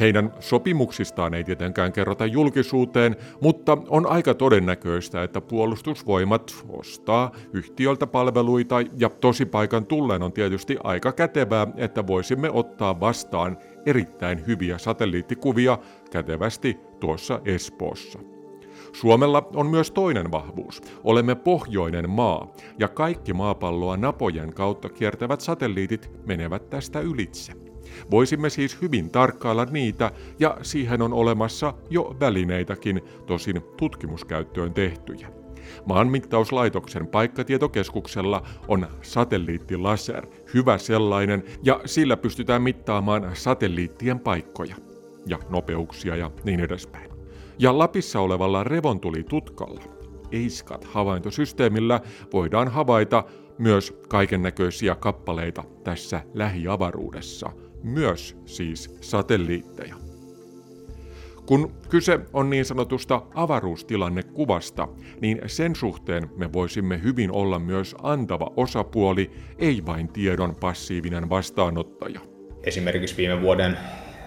Heidän 0.00 0.32
sopimuksistaan 0.40 1.34
ei 1.34 1.44
tietenkään 1.44 1.92
kerrota 1.92 2.26
julkisuuteen, 2.26 3.16
mutta 3.40 3.78
on 3.88 4.06
aika 4.06 4.34
todennäköistä, 4.34 5.22
että 5.22 5.40
puolustusvoimat 5.40 6.64
ostaa 6.68 7.32
yhtiöltä 7.52 8.06
palveluita 8.06 8.76
ja 8.98 9.08
tosipaikan 9.08 9.86
tulleen 9.86 10.22
on 10.22 10.32
tietysti 10.32 10.76
aika 10.84 11.12
kätevää, 11.12 11.66
että 11.76 12.06
voisimme 12.06 12.50
ottaa 12.50 13.00
vastaan 13.00 13.58
erittäin 13.86 14.46
hyviä 14.46 14.78
satelliittikuvia 14.78 15.78
kätevästi 16.10 16.76
tuossa 17.00 17.40
Espoossa. 17.44 18.18
Suomella 18.92 19.48
on 19.54 19.66
myös 19.66 19.90
toinen 19.90 20.30
vahvuus. 20.32 20.82
Olemme 21.04 21.34
pohjoinen 21.34 22.10
maa 22.10 22.52
ja 22.78 22.88
kaikki 22.88 23.32
maapalloa 23.32 23.96
napojen 23.96 24.54
kautta 24.54 24.88
kiertävät 24.88 25.40
satelliitit 25.40 26.10
menevät 26.26 26.70
tästä 26.70 27.00
ylitse. 27.00 27.63
Voisimme 28.10 28.50
siis 28.50 28.82
hyvin 28.82 29.10
tarkkailla 29.10 29.64
niitä, 29.64 30.10
ja 30.38 30.56
siihen 30.62 31.02
on 31.02 31.12
olemassa 31.12 31.74
jo 31.90 32.16
välineitäkin, 32.20 33.00
tosin 33.26 33.62
tutkimuskäyttöön 33.76 34.74
tehtyjä. 34.74 35.28
Maanmittauslaitoksen 35.86 37.06
paikkatietokeskuksella 37.06 38.42
on 38.68 38.86
satelliittilaser, 39.02 40.26
hyvä 40.54 40.78
sellainen, 40.78 41.44
ja 41.62 41.80
sillä 41.84 42.16
pystytään 42.16 42.62
mittaamaan 42.62 43.30
satelliittien 43.34 44.20
paikkoja 44.20 44.76
ja 45.26 45.38
nopeuksia 45.48 46.16
ja 46.16 46.30
niin 46.44 46.60
edespäin. 46.60 47.10
Ja 47.58 47.78
Lapissa 47.78 48.20
olevalla 48.20 48.64
revontulitutkalla, 48.64 49.82
EISCAT-havaintosysteemillä, 50.32 52.00
voidaan 52.32 52.68
havaita 52.68 53.24
myös 53.58 53.94
kaikennäköisiä 54.08 54.94
kappaleita 54.94 55.64
tässä 55.84 56.22
lähiavaruudessa– 56.34 57.52
myös 57.84 58.36
siis 58.46 58.96
satelliitteja. 59.00 59.94
Kun 61.46 61.72
kyse 61.88 62.20
on 62.32 62.50
niin 62.50 62.64
sanotusta 62.64 63.22
avaruustilannekuvasta, 63.34 64.88
niin 65.20 65.40
sen 65.46 65.76
suhteen 65.76 66.30
me 66.36 66.52
voisimme 66.52 67.02
hyvin 67.02 67.32
olla 67.32 67.58
myös 67.58 67.94
antava 68.02 68.50
osapuoli, 68.56 69.30
ei 69.58 69.82
vain 69.86 70.08
tiedon 70.08 70.56
passiivinen 70.60 71.28
vastaanottaja. 71.28 72.20
Esimerkiksi 72.62 73.16
viime 73.16 73.40
vuoden 73.40 73.76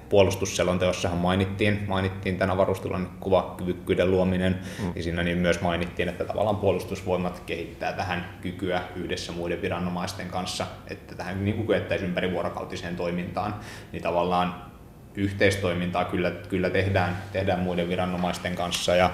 puolustusselonteossahan 0.10 1.18
mainittiin, 1.18 1.84
mainittiin 1.88 2.38
tämän 2.38 2.56
avaruustilannekuvakyvykkyyden 2.56 4.12
luominen, 4.12 4.60
mm. 4.84 4.92
ja 4.96 5.04
siinä 5.04 5.24
niin 5.24 5.38
myös 5.38 5.62
mainittiin, 5.62 6.10
että 6.10 6.26
tavallaan 6.26 6.58
puolustusvoimat 6.58 7.44
kehittää 7.46 7.94
tähän 7.94 8.38
kykyä 8.42 8.82
yhdessä 8.96 9.32
muiden 9.32 9.62
viranomaisten 9.62 10.28
kanssa, 10.28 10.68
että 10.88 11.16
tähän 11.16 11.46
niin 11.46 11.56
kuin 11.56 11.68
kyettäisiin 11.68 12.10
ympärivuorokautiseen 12.10 12.96
toimintaan, 12.96 13.56
niin 13.92 14.04
tavallaan 14.04 14.56
yhteistoimintaa 15.16 16.06
kyllä, 16.06 16.32
kyllä 16.32 16.70
tehdään, 16.70 17.18
tehdään 17.32 17.60
muiden 17.60 17.90
viranomaisten 17.90 18.56
kanssa, 18.56 18.96
ja 18.96 19.12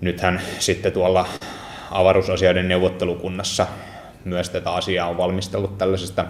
nythän 0.00 0.40
sitten 0.58 0.92
tuolla 0.92 1.26
avaruusasioiden 1.90 2.68
neuvottelukunnassa 2.68 3.66
myös 4.24 4.50
tätä 4.50 4.70
asiaa 4.70 5.08
on 5.08 5.16
valmistellut 5.16 5.78
tällaisesta 5.78 6.24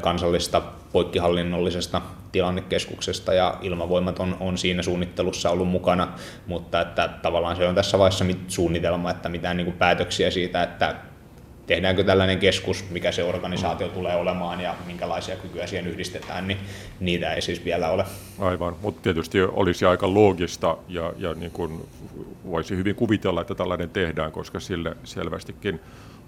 kansallista 0.00 0.62
poikkihallinnollisesta 0.92 2.02
tilannekeskuksesta 2.34 3.34
ja 3.34 3.58
ilmavoimat 3.62 4.18
on, 4.18 4.36
on 4.40 4.58
siinä 4.58 4.82
suunnittelussa 4.82 5.50
ollut 5.50 5.68
mukana, 5.68 6.08
mutta 6.46 6.80
että 6.80 7.08
tavallaan 7.22 7.56
se 7.56 7.68
on 7.68 7.74
tässä 7.74 7.98
vaiheessa 7.98 8.24
suunnitelma, 8.48 9.10
että 9.10 9.28
mitään 9.28 9.56
niin 9.56 9.64
kuin 9.64 9.76
päätöksiä 9.76 10.30
siitä, 10.30 10.62
että 10.62 10.94
tehdäänkö 11.66 12.04
tällainen 12.04 12.38
keskus, 12.38 12.84
mikä 12.90 13.12
se 13.12 13.24
organisaatio 13.24 13.88
tulee 13.88 14.16
olemaan 14.16 14.60
ja 14.60 14.74
minkälaisia 14.86 15.36
kykyjä 15.36 15.66
siihen 15.66 15.86
yhdistetään, 15.86 16.48
niin 16.48 16.58
niitä 17.00 17.34
ei 17.34 17.42
siis 17.42 17.64
vielä 17.64 17.90
ole. 17.90 18.04
Aivan, 18.38 18.76
mutta 18.82 19.02
tietysti 19.02 19.42
olisi 19.42 19.84
aika 19.84 20.14
loogista 20.14 20.76
ja, 20.88 21.12
ja 21.18 21.34
niin 21.34 21.50
kuin 21.50 21.88
voisi 22.50 22.76
hyvin 22.76 22.94
kuvitella, 22.94 23.40
että 23.40 23.54
tällainen 23.54 23.90
tehdään, 23.90 24.32
koska 24.32 24.60
sille 24.60 24.96
selvästikin 25.04 25.80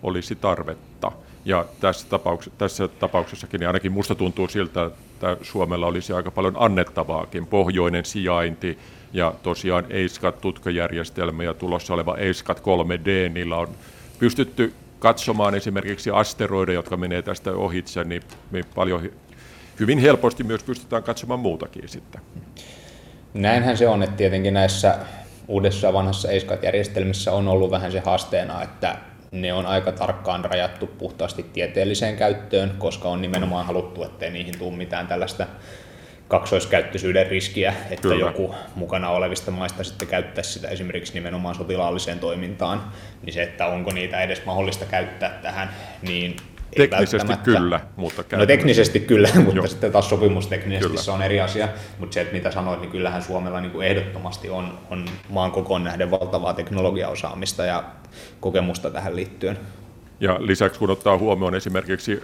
olisi 0.02 0.34
tarvetta. 0.34 1.12
Ja 1.44 1.64
tässä, 1.80 2.09
tapauksessa, 2.09 2.59
tässä 2.59 2.88
tapauksessakin 2.88 3.61
niin 3.61 3.68
ainakin 3.68 3.92
musta 3.92 4.14
tuntuu 4.14 4.48
siltä, 4.48 4.84
että 4.84 5.05
Suomella 5.42 5.86
olisi 5.86 6.12
aika 6.12 6.30
paljon 6.30 6.54
annettavaakin. 6.58 7.46
Pohjoinen 7.46 8.04
sijainti 8.04 8.78
ja 9.12 9.34
tosiaan 9.42 9.84
EISCAT-tutkajärjestelmä 9.90 11.44
ja 11.44 11.54
tulossa 11.54 11.94
oleva 11.94 12.16
EISCAT 12.16 12.60
3D, 12.60 13.32
niillä 13.32 13.56
on 13.56 13.68
pystytty 14.18 14.74
katsomaan 14.98 15.54
esimerkiksi 15.54 16.10
asteroideja, 16.10 16.78
jotka 16.78 16.96
menee 16.96 17.22
tästä 17.22 17.52
ohitse, 17.52 18.04
niin 18.04 18.22
me 18.50 18.62
paljon 18.74 19.10
hyvin 19.80 19.98
helposti 19.98 20.44
myös 20.44 20.62
pystytään 20.62 21.02
katsomaan 21.02 21.40
muutakin 21.40 21.88
sitten. 21.88 22.20
Näinhän 23.34 23.76
se 23.76 23.88
on, 23.88 24.02
että 24.02 24.16
tietenkin 24.16 24.54
näissä 24.54 24.98
uudessa 25.48 25.92
vanhassa 25.92 26.30
EISCAT-järjestelmissä 26.30 27.32
on 27.32 27.48
ollut 27.48 27.70
vähän 27.70 27.92
se 27.92 28.00
haasteena, 28.00 28.62
että 28.62 28.96
ne 29.43 29.53
on 29.53 29.66
aika 29.66 29.93
tarkkaan 29.93 30.45
rajattu 30.45 30.87
puhtaasti 30.87 31.43
tieteelliseen 31.43 32.16
käyttöön, 32.16 32.74
koska 32.78 33.09
on 33.09 33.22
nimenomaan 33.22 33.66
haluttu, 33.66 34.05
ettei 34.05 34.30
niihin 34.30 34.59
tule 34.59 34.76
mitään 34.76 35.07
tällaista 35.07 35.47
kaksoiskäyttöisyyden 36.28 37.26
riskiä, 37.26 37.74
että 37.91 38.09
Kyllä. 38.09 38.26
joku 38.26 38.55
mukana 38.74 39.11
olevista 39.11 39.51
maista 39.51 39.84
sitten 39.84 40.09
käyttäisi 40.09 40.53
sitä 40.53 40.68
esimerkiksi 40.68 41.14
nimenomaan 41.14 41.55
sotilaalliseen 41.55 42.18
toimintaan, 42.18 42.93
niin 43.22 43.32
se, 43.32 43.43
että 43.43 43.66
onko 43.66 43.93
niitä 43.93 44.20
edes 44.20 44.45
mahdollista 44.45 44.84
käyttää 44.84 45.39
tähän, 45.43 45.70
niin 46.03 46.37
Teknisesti 46.77 47.33
kyllä, 47.45 47.81
mutta 47.97 48.37
No 48.37 48.47
teknisesti 48.47 49.01
kyllä, 49.01 49.29
mutta 49.45 49.57
Joo. 49.57 49.66
sitten 49.66 49.93
taas 49.93 50.09
sopimusteknisesti 50.09 50.89
kyllä. 50.89 51.03
se 51.03 51.11
on 51.11 51.22
eri 51.22 51.41
asia. 51.41 51.68
Mutta 51.99 52.14
se, 52.14 52.20
että 52.20 52.35
mitä 52.35 52.51
sanoit, 52.51 52.81
niin 52.81 52.91
kyllähän 52.91 53.22
Suomella 53.22 53.61
niin 53.61 53.72
kuin 53.72 53.87
ehdottomasti 53.87 54.51
on, 54.51 54.79
on 54.91 55.05
maan 55.29 55.53
kokoon 55.53 55.85
nähden 55.85 56.11
valtavaa 56.11 56.55
teknologiaosaamista 56.55 57.64
ja 57.64 57.85
kokemusta 58.41 58.91
tähän 58.91 59.16
liittyen. 59.16 59.59
Ja 60.20 60.37
lisäksi 60.41 60.79
kun 60.79 60.91
ottaa 60.91 61.18
huomioon 61.18 61.55
esimerkiksi 61.55 62.22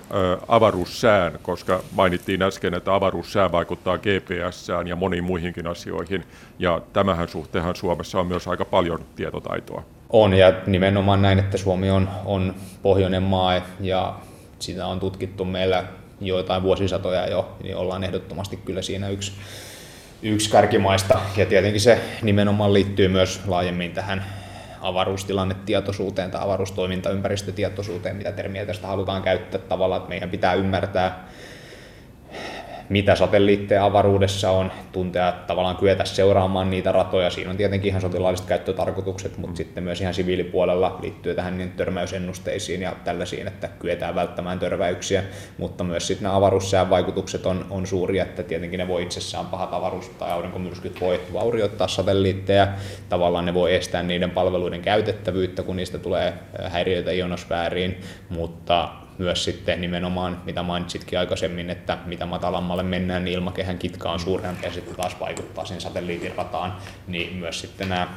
avaruussään, 0.49 1.33
koska 1.43 1.83
mainittiin 1.93 2.43
äsken, 2.43 2.75
että 2.75 2.95
avaruussää 2.95 3.53
vaikuttaa 3.53 3.99
GPSään 3.99 4.87
ja 4.87 4.97
moniin 4.97 5.25
muihinkin 5.25 5.67
asioihin, 5.67 6.25
ja 6.59 6.81
tämähän 6.93 7.29
suhteenhan 7.29 7.77
Suomessa 7.77 8.21
on 8.21 8.27
myös 8.27 8.49
aika 8.49 8.65
paljon 8.65 9.01
tietotaitoa. 9.17 9.83
On, 10.11 10.35
ja 10.35 10.53
nimenomaan 10.67 11.23
näin, 11.23 11.39
että 11.39 11.59
Suomi 11.59 11.91
on, 11.91 12.09
on 12.25 12.55
pohjoinen 12.83 13.23
maa, 13.23 13.63
ja 13.81 14.15
sitä 14.63 14.87
on 14.87 15.01
tutkittu 15.01 15.45
meillä 15.45 15.85
joitain 16.21 16.63
vuosisatoja 16.63 17.27
jo, 17.27 17.57
niin 17.63 17.77
ollaan 17.77 18.05
ehdottomasti 18.05 18.57
kyllä 18.57 18.83
siinä 18.83 19.09
yksi, 19.09 19.33
yksi 20.23 20.51
kärkimaista. 20.51 21.21
Ja 21.37 21.47
tietenkin 21.47 21.81
se 21.81 22.01
nimenomaan 22.23 22.73
liittyy 22.73 23.09
myös 23.09 23.41
laajemmin 23.47 23.93
tähän 23.93 24.25
avaruustilannetietoisuuteen 24.81 26.31
tai 26.31 26.43
avaruustoimintaympäristötietoisuuteen, 26.45 28.17
mitä 28.17 28.33
termiä 28.33 28.67
tästä 28.67 28.87
halutaan 28.87 29.23
käyttää 29.23 29.61
tavallaan, 29.61 29.99
että 29.99 30.09
meidän 30.09 30.31
pitää 30.31 30.55
ymmärtää 30.55 31.29
mitä 32.93 33.15
satelliitteja 33.15 33.85
avaruudessa 33.85 34.51
on, 34.51 34.73
tuntea 34.93 35.33
tavallaan 35.47 35.77
kyetä 35.77 36.05
seuraamaan 36.05 36.71
niitä 36.71 36.93
ratoja. 36.93 37.31
Siinä 37.31 37.51
on 37.51 37.57
tietenkin 37.57 37.89
ihan 37.89 38.01
sotilaalliset 38.01 38.47
käyttötarkoitukset, 38.47 39.39
mutta 39.39 39.57
sitten 39.57 39.85
myös 39.85 40.01
ihan 40.01 40.15
siviilipuolella 40.15 40.99
liittyy 41.03 41.35
tähän 41.35 41.59
niin 41.59 41.71
törmäysennusteisiin 41.71 42.83
ja 42.83 42.93
tällaisiin, 43.05 43.47
että 43.47 43.69
kyetään 43.69 44.15
välttämään 44.15 44.59
törväyksiä, 44.59 45.23
mutta 45.59 45.85
myös 45.85 46.07
sitten 46.07 46.23
nämä 46.23 46.37
avaruussään 46.37 46.91
vaikutukset 46.91 47.47
on, 47.47 47.67
on 47.71 47.87
suuria, 47.87 48.23
että 48.23 48.43
tietenkin 48.43 48.79
ne 48.79 48.89
voi 48.89 49.03
itsessään 49.03 49.47
pahat 49.47 49.73
avaruus- 49.73 50.09
tai 50.19 50.31
aurinkomyrskyt 50.31 51.01
voi 51.01 51.21
vaurioittaa 51.33 51.89
satelliitteja, 51.89 52.69
tavallaan 53.09 53.47
ne 53.47 53.55
voi 53.55 53.75
estää 53.75 54.03
niiden 54.03 54.31
palveluiden 54.31 54.83
käytettävyyttä, 54.83 55.63
kun 55.63 55.77
niistä 55.77 55.99
tulee 55.99 56.33
häiriöitä 56.69 57.13
ionosfääriin, 57.13 58.01
mutta 58.29 58.89
myös 59.23 59.45
sitten 59.45 59.81
nimenomaan, 59.81 60.43
mitä 60.45 60.63
mainitsitkin 60.63 61.19
aikaisemmin, 61.19 61.71
että 61.71 61.99
mitä 62.07 62.27
matalammalle 62.27 62.83
mennään, 62.83 63.25
niin 63.25 63.35
ilmakehän 63.35 63.79
kitka 63.79 64.11
on 64.11 64.21
suurempi 64.21 64.67
ja 64.67 64.73
sitten 64.73 64.97
taas 64.97 65.21
vaikuttaa 65.21 65.65
sen 65.65 65.81
satelliitin 65.81 66.37
rataan, 66.37 66.77
niin 67.07 67.37
myös 67.37 67.61
sitten 67.61 67.89
nämä 67.89 68.09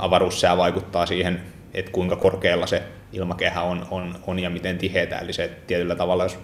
avaruussää 0.00 0.56
vaikuttaa 0.56 1.06
siihen, 1.06 1.40
että 1.74 1.90
kuinka 1.92 2.16
korkealla 2.16 2.66
se 2.66 2.82
ilmakehä 3.12 3.62
on, 3.62 3.86
on, 3.90 4.18
on 4.26 4.38
ja 4.38 4.50
miten 4.50 4.78
tiheitä. 4.78 5.18
Eli 5.18 5.32
se 5.32 5.50
tietyllä 5.66 5.94
tavalla, 5.94 6.22
jos 6.22 6.38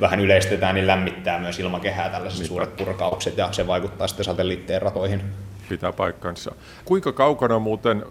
vähän 0.00 0.20
yleistetään, 0.20 0.74
niin 0.74 0.86
lämmittää 0.86 1.38
myös 1.38 1.58
ilmakehää 1.58 2.10
tällaiset 2.10 2.46
suuret 2.46 2.76
purkaukset 2.76 3.36
ja 3.36 3.52
se 3.52 3.66
vaikuttaa 3.66 4.08
sitten 4.08 4.24
satelliitteen 4.24 4.82
ratoihin 4.82 5.22
pitää 5.68 5.92
paikkansa. 5.92 6.52
Kuinka 6.84 7.12
kaukana 7.12 7.58
muuten, 7.58 8.04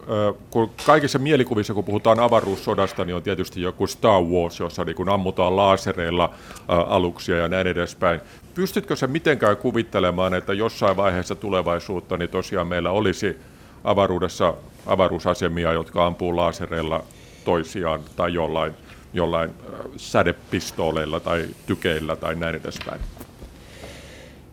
kun 0.51 0.71
kaikissa 0.85 1.19
mielikuvissa, 1.19 1.73
kun 1.73 1.83
puhutaan 1.83 2.19
avaruussodasta, 2.19 3.05
niin 3.05 3.15
on 3.15 3.23
tietysti 3.23 3.61
joku 3.61 3.87
Star 3.87 4.21
Wars, 4.21 4.59
jossa 4.59 4.83
niin 4.83 4.95
kun 4.95 5.09
ammutaan 5.09 5.55
laasereilla 5.55 6.33
aluksia 6.67 7.37
ja 7.37 7.47
näin 7.47 7.67
edespäin. 7.67 8.21
Pystytkö 8.55 8.95
se 8.95 9.07
mitenkään 9.07 9.57
kuvittelemaan, 9.57 10.33
että 10.33 10.53
jossain 10.53 10.97
vaiheessa 10.97 11.35
tulevaisuutta 11.35 12.17
niin 12.17 12.29
tosiaan 12.29 12.67
meillä 12.67 12.91
olisi 12.91 13.37
avaruudessa 13.83 14.53
avaruusasemia, 14.85 15.73
jotka 15.73 16.05
ampuu 16.05 16.35
laasereilla 16.35 17.03
toisiaan 17.45 18.01
tai 18.15 18.33
jollain, 18.33 18.73
jollain 19.13 19.49
sädepistooleilla 19.97 21.19
tai 21.19 21.45
tykeillä 21.67 22.15
tai 22.15 22.35
näin 22.35 22.55
edespäin? 22.55 23.01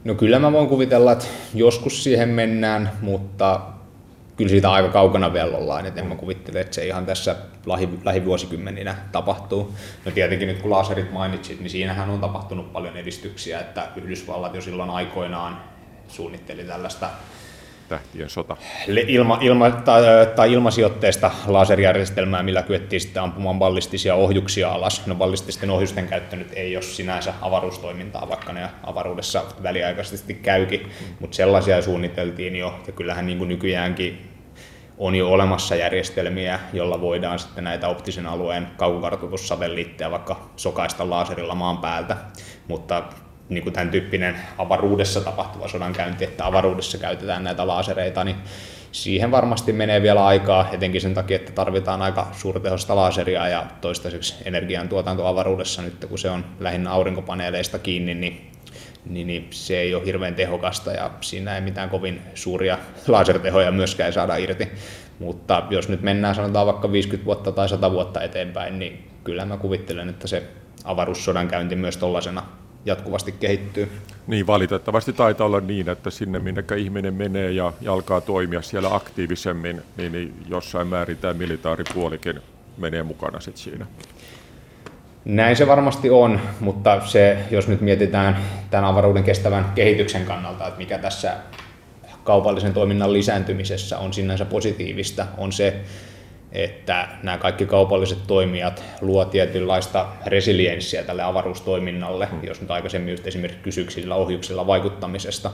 No 0.05 0.15
kyllä 0.15 0.39
mä 0.39 0.53
voin 0.53 0.69
kuvitella, 0.69 1.13
että 1.13 1.25
joskus 1.55 2.05
siihen 2.05 2.29
mennään, 2.29 2.91
mutta 3.01 3.61
kyllä 4.37 4.49
siitä 4.49 4.73
aika 4.73 4.89
kaukana 4.89 5.33
vielä 5.33 5.57
ollaan, 5.57 5.87
että 5.87 6.01
en 6.01 6.07
mä 6.07 6.15
kuvittele, 6.15 6.61
että 6.61 6.75
se 6.75 6.87
ihan 6.87 7.07
tässä 7.07 7.37
lähi, 7.67 7.89
lähivuosikymmeninä 8.05 8.97
tapahtuu. 9.13 9.75
No 10.05 10.13
tietenkin 10.13 10.49
nyt 10.49 10.63
kun 10.63 10.71
laserit 10.71 11.13
mainitsit, 11.13 11.61
niin 11.61 11.71
siinähän 11.71 12.11
on 12.11 12.21
tapahtunut 12.21 12.73
paljon 12.73 12.97
edistyksiä, 12.97 13.61
että 13.61 13.89
Yhdysvallat 13.97 14.55
jo 14.55 14.61
silloin 14.61 14.91
aikoinaan 14.91 15.61
suunnitteli 16.09 16.65
tällaista 16.65 17.11
tähtien 17.89 18.31
sota. 18.31 18.57
Ilma, 19.07 19.39
ilma, 19.41 19.71
tai, 19.71 20.03
tai 20.37 20.53
ilmasijoitteista 20.53 21.31
laserjärjestelmää, 21.47 22.43
millä 22.43 22.63
kyettiin 22.63 23.01
sitten 23.01 23.23
ampumaan 23.23 23.59
ballistisia 23.59 24.15
ohjuksia 24.15 24.73
alas. 24.73 25.07
No 25.07 25.15
ballististen 25.15 25.71
ohjusten 25.71 26.09
käyttö 26.09 26.37
nyt 26.37 26.53
ei 26.53 26.77
ole 26.77 26.83
sinänsä 26.83 27.35
avaruustoimintaa, 27.41 28.29
vaikka 28.29 28.53
ne 28.53 28.69
avaruudessa 28.83 29.43
väliaikaisesti 29.63 30.35
käykin, 30.35 30.91
mutta 31.21 31.37
sellaisia 31.37 31.83
suunniteltiin 31.83 32.57
jo, 32.57 32.81
ja 32.87 32.93
kyllähän 32.93 33.27
niin 33.27 33.39
kuin 33.39 33.49
nykyäänkin 33.49 34.31
on 34.99 35.15
jo 35.15 35.31
olemassa 35.31 35.75
järjestelmiä, 35.75 36.61
jolla 36.73 37.01
voidaan 37.01 37.39
sitten 37.39 37.65
näitä 37.65 37.89
optisen 37.89 38.27
alueen 38.27 38.69
kaukokartoitussatelliitteja 38.77 40.11
vaikka 40.11 40.51
sokaista 40.57 41.11
laserilla 41.11 41.55
maan 41.55 41.79
päältä, 41.79 42.17
mutta 42.69 43.03
niin 43.49 43.63
kuin 43.63 43.73
tämän 43.73 43.91
tyyppinen 43.91 44.37
avaruudessa 44.59 45.21
tapahtuva 45.21 45.69
sodankäynti, 45.69 46.25
että 46.25 46.47
avaruudessa 46.47 46.99
käytetään 46.99 47.45
näitä 47.45 47.67
laasereita, 47.67 48.25
niin 48.25 48.37
siihen 48.93 49.31
varmasti 49.31 49.73
menee 49.73 50.03
vielä 50.03 50.27
aikaa, 50.27 50.69
etenkin 50.73 51.01
sen 51.01 51.15
takia, 51.15 51.37
että 51.37 51.53
tarvitaan 51.53 52.03
aika 52.03 52.27
suurtehosta 52.33 52.97
laaseria 52.97 53.49
ja 53.49 53.67
toistaiseksi 53.81 54.35
energiantuotanto 54.45 55.27
avaruudessa 55.27 55.83
nyt, 55.83 56.05
kun 56.09 56.19
se 56.19 56.31
on 56.31 56.45
lähinnä 56.61 56.91
aurinkopaneeleista 56.91 57.79
kiinni, 57.79 58.15
niin, 58.15 58.51
niin, 59.05 59.27
niin 59.27 59.47
se 59.51 59.79
ei 59.79 59.95
ole 59.95 60.07
hirveän 60.07 60.35
tehokasta 60.35 60.93
ja 60.93 61.11
siinä 61.21 61.55
ei 61.55 61.61
mitään 61.61 61.91
kovin 61.91 62.21
suuria 62.35 62.79
lasertehoja 63.09 63.73
myöskään 63.73 64.13
saada 64.13 64.37
irti. 64.37 64.69
Mutta 65.19 65.63
jos 65.71 65.89
nyt 65.89 66.03
mennään 66.03 66.35
sanotaan 66.35 66.67
vaikka 66.67 66.93
50 66.93 67.27
vuotta 67.27 67.53
tai 67.53 67.69
100 67.69 67.91
vuotta 67.93 68.23
eteenpäin, 68.23 68.79
niin 68.79 69.11
kyllä 69.25 69.45
mä 69.45 69.57
kuvittelen, 69.57 70.09
että 70.09 70.27
se 70.27 70.43
avaruussodan 70.85 71.49
käynti 71.49 71.77
myös 71.77 71.97
tuollaisena 71.97 72.43
jatkuvasti 72.87 73.33
kehittyy. 73.33 73.93
Niin 74.27 74.47
valitettavasti 74.47 75.13
taitaa 75.13 75.47
olla 75.47 75.61
niin, 75.61 75.89
että 75.89 76.11
sinne 76.11 76.39
minne 76.39 76.65
ihminen 76.79 77.15
menee 77.15 77.51
ja, 77.51 77.73
ja 77.81 77.93
alkaa 77.93 78.21
toimia 78.21 78.63
siellä 78.63 78.95
aktiivisemmin, 78.95 79.83
niin, 79.97 80.13
niin 80.13 80.35
jossain 80.49 80.87
määrin 80.87 81.17
tämä 81.17 81.35
militaaripuolikin 81.35 82.41
menee 82.79 83.03
mukana 83.03 83.41
sit 83.41 83.57
siinä. 83.57 83.87
Näin 85.25 85.57
se 85.57 85.67
varmasti 85.67 86.11
on, 86.11 86.41
mutta 86.61 87.01
se, 87.07 87.39
jos 87.51 87.69
nyt 87.69 87.81
mietitään 87.81 88.39
tämän 88.71 88.85
avaruuden 88.85 89.25
kestävän 89.25 89.73
kehityksen 89.75 90.25
kannalta, 90.25 90.67
että 90.67 90.79
mikä 90.79 90.99
tässä 90.99 91.37
kaupallisen 92.25 92.73
toiminnan 92.73 93.13
lisääntymisessä 93.13 93.99
on 93.99 94.13
sinänsä 94.13 94.45
positiivista, 94.45 95.27
on 95.39 95.53
se, 95.53 95.77
että 96.55 97.09
nämä 97.23 97.39
kaikki 97.39 97.67
kaupalliset 97.67 98.19
toimijat 98.27 98.85
luo 99.01 99.25
tietynlaista 99.25 100.07
resilienssiä 100.27 101.03
tälle 101.03 101.23
avaruustoiminnalle. 101.23 102.27
Hmm. 102.31 102.45
Jos 102.45 102.61
nyt 102.61 102.71
aikaisemmin 102.71 103.11
just 103.11 103.27
esimerkiksi 103.27 103.63
kysyksillä 103.63 104.15
ohjuksilla 104.15 104.67
vaikuttamisesta, 104.67 105.51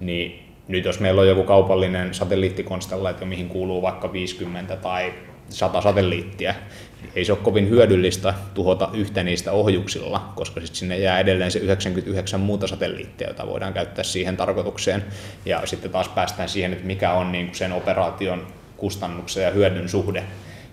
niin 0.00 0.46
nyt 0.68 0.84
jos 0.84 1.00
meillä 1.00 1.20
on 1.20 1.28
joku 1.28 1.42
kaupallinen 1.42 2.14
satelliittikonstellaatio, 2.14 3.26
mihin 3.26 3.48
kuuluu 3.48 3.82
vaikka 3.82 4.12
50 4.12 4.76
tai 4.76 5.12
100 5.48 5.80
satelliittia, 5.80 6.54
niin 7.02 7.12
ei 7.16 7.24
se 7.24 7.32
ole 7.32 7.40
kovin 7.42 7.68
hyödyllistä 7.68 8.34
tuhota 8.54 8.88
yhtä 8.94 9.22
niistä 9.22 9.52
ohjuksilla, 9.52 10.32
koska 10.36 10.60
sitten 10.60 10.76
sinne 10.76 10.98
jää 10.98 11.20
edelleen 11.20 11.50
se 11.50 11.58
99 11.58 12.40
muuta 12.40 12.66
satelliittia, 12.66 13.28
jota 13.28 13.46
voidaan 13.46 13.72
käyttää 13.72 14.04
siihen 14.04 14.36
tarkoitukseen. 14.36 15.04
Ja 15.44 15.62
sitten 15.64 15.90
taas 15.90 16.08
päästään 16.08 16.48
siihen, 16.48 16.72
että 16.72 16.86
mikä 16.86 17.12
on 17.12 17.32
niin 17.32 17.46
kuin 17.46 17.56
sen 17.56 17.72
operaation 17.72 18.46
kustannuksen 18.80 19.44
ja 19.44 19.50
hyödyn 19.50 19.88
suhde. 19.88 20.24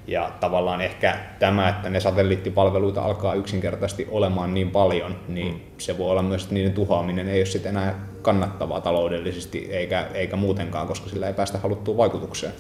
Ja 0.08 0.32
tavallaan 0.40 0.82
ehkä 0.82 1.18
tämä, 1.40 1.70
että 1.70 1.90
ne 1.90 2.00
satelliittipalveluita 2.00 3.02
alkaa 3.02 3.34
yksinkertaisesti 3.34 4.08
olemaan 4.12 4.54
niin 4.54 4.72
paljon, 4.72 5.16
niin 5.28 5.54
mm. 5.54 5.60
se 5.78 5.98
voi 5.98 6.12
olla 6.12 6.22
myös, 6.22 6.44
että 6.44 6.54
niiden 6.54 6.74
tuhoaminen 6.74 7.30
ei 7.30 7.40
ole 7.40 7.46
sitten 7.46 7.70
enää 7.70 8.08
kannattavaa 8.22 8.82
taloudellisesti 8.82 9.68
eikä, 9.72 10.08
eikä 10.14 10.36
muutenkaan, 10.36 10.88
koska 10.88 11.10
sillä 11.10 11.28
ei 11.28 11.34
päästä 11.34 11.58
haluttuun 11.58 11.98
vaikutukseen. 11.98 12.54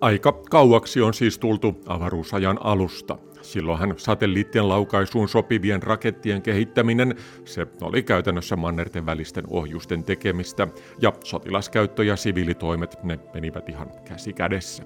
Aika 0.00 0.32
kauaksi 0.32 1.00
on 1.00 1.14
siis 1.14 1.38
tultu 1.38 1.80
avaruusajan 1.86 2.58
alusta. 2.64 3.18
Silloinhan 3.44 3.94
satelliittien 3.96 4.68
laukaisuun 4.68 5.28
sopivien 5.28 5.82
rakettien 5.82 6.42
kehittäminen, 6.42 7.14
se 7.44 7.66
oli 7.80 8.02
käytännössä 8.02 8.56
mannerten 8.56 9.06
välisten 9.06 9.44
ohjusten 9.50 10.04
tekemistä, 10.04 10.68
ja 11.00 11.12
sotilaskäyttö 11.24 12.04
ja 12.04 12.16
siviilitoimet, 12.16 12.96
ne 13.02 13.18
menivät 13.34 13.68
ihan 13.68 13.90
käsi 14.04 14.32
kädessä. 14.32 14.82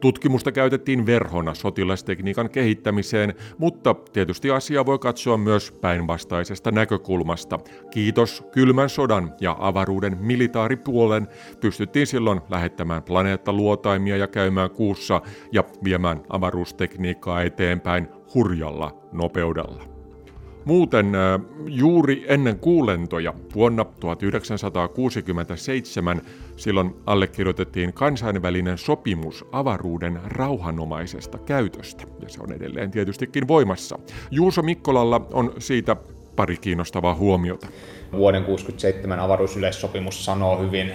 Tutkimusta 0.00 0.52
käytettiin 0.52 1.06
verhona 1.06 1.54
sotilastekniikan 1.54 2.50
kehittämiseen, 2.50 3.34
mutta 3.58 3.94
tietysti 3.94 4.50
asia 4.50 4.86
voi 4.86 4.98
katsoa 4.98 5.36
myös 5.36 5.72
päinvastaisesta 5.72 6.70
näkökulmasta. 6.70 7.58
Kiitos 7.90 8.44
kylmän 8.52 8.88
sodan 8.88 9.34
ja 9.40 9.56
avaruuden 9.58 10.16
militaaripuolen 10.20 11.28
pystyttiin 11.60 12.06
silloin 12.06 12.40
lähettämään 12.50 13.02
planeettaluotaimia 13.02 14.16
ja 14.16 14.26
käymään 14.26 14.70
kuussa 14.70 15.22
ja 15.52 15.64
viemään 15.84 16.22
avaruustekniikkaa 16.28 17.42
eteenpäin 17.42 17.95
hurjalla 18.36 18.94
nopeudella. 19.12 19.82
Muuten 20.64 21.12
juuri 21.66 22.24
ennen 22.28 22.58
kuulentoja 22.58 23.34
vuonna 23.54 23.84
1967 24.00 26.22
silloin 26.56 26.96
allekirjoitettiin 27.06 27.92
kansainvälinen 27.92 28.78
sopimus 28.78 29.44
avaruuden 29.52 30.20
rauhanomaisesta 30.24 31.38
käytöstä, 31.38 32.04
ja 32.22 32.28
se 32.28 32.42
on 32.42 32.52
edelleen 32.52 32.90
tietystikin 32.90 33.48
voimassa. 33.48 33.98
Juuso 34.30 34.62
Mikkolalla 34.62 35.26
on 35.32 35.52
siitä 35.58 35.96
pari 36.36 36.56
kiinnostavaa 36.56 37.14
huomiota. 37.14 37.66
Vuoden 38.12 38.42
1967 38.42 39.20
avaruusyleissopimus 39.20 40.24
sanoo 40.24 40.62
hyvin 40.62 40.92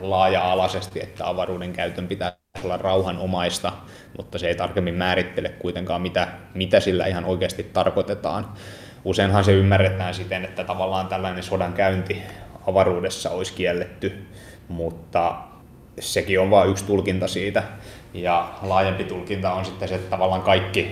laaja-alaisesti, 0.00 1.00
että 1.02 1.28
avaruuden 1.28 1.72
käytön 1.72 2.08
pitää 2.08 2.36
olla 2.64 2.76
rauhanomaista, 2.76 3.72
mutta 4.16 4.38
se 4.38 4.48
ei 4.48 4.54
tarkemmin 4.54 4.94
määrittele 4.94 5.48
kuitenkaan, 5.48 6.02
mitä, 6.02 6.28
mitä 6.54 6.80
sillä 6.80 7.06
ihan 7.06 7.24
oikeasti 7.24 7.62
tarkoitetaan 7.62 8.48
useinhan 9.04 9.44
se 9.44 9.52
ymmärretään 9.52 10.14
siten, 10.14 10.44
että 10.44 10.64
tavallaan 10.64 11.08
tällainen 11.08 11.42
sodan 11.42 11.72
käynti 11.72 12.22
avaruudessa 12.66 13.30
olisi 13.30 13.52
kielletty, 13.52 14.26
mutta 14.68 15.34
sekin 16.00 16.40
on 16.40 16.50
vain 16.50 16.70
yksi 16.70 16.84
tulkinta 16.84 17.28
siitä. 17.28 17.62
Ja 18.14 18.48
laajempi 18.62 19.04
tulkinta 19.04 19.52
on 19.52 19.64
sitten 19.64 19.88
se, 19.88 19.94
että 19.94 20.10
tavallaan 20.10 20.42
kaikki 20.42 20.90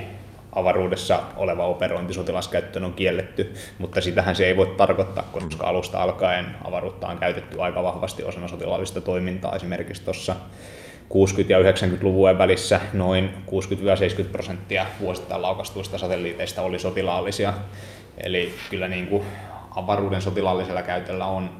avaruudessa 0.52 1.20
oleva 1.36 1.66
operointi 1.66 2.14
sotilaskäyttöön 2.14 2.84
on 2.84 2.92
kielletty, 2.92 3.54
mutta 3.78 4.00
sitähän 4.00 4.36
se 4.36 4.46
ei 4.46 4.56
voi 4.56 4.66
tarkoittaa, 4.66 5.24
koska 5.32 5.66
alusta 5.66 6.02
alkaen 6.02 6.46
avaruutta 6.64 7.08
on 7.08 7.18
käytetty 7.18 7.62
aika 7.62 7.82
vahvasti 7.82 8.24
osana 8.24 8.48
sotilaallista 8.48 9.00
toimintaa. 9.00 9.56
Esimerkiksi 9.56 10.04
tuossa 10.04 10.36
60- 11.12 11.16
ja 11.48 11.58
90-luvujen 11.58 12.38
välissä 12.38 12.80
noin 12.92 13.30
60-70 13.46 14.24
prosenttia 14.32 14.86
vuosittain 15.00 15.42
laukastuista 15.42 15.98
satelliiteista 15.98 16.62
oli 16.62 16.78
sotilaallisia. 16.78 17.54
Eli 18.18 18.54
kyllä 18.70 18.88
niin 18.88 19.06
kuin 19.06 19.22
avaruuden 19.70 20.22
sotilaallisella 20.22 20.82
käytöllä 20.82 21.26
on 21.26 21.50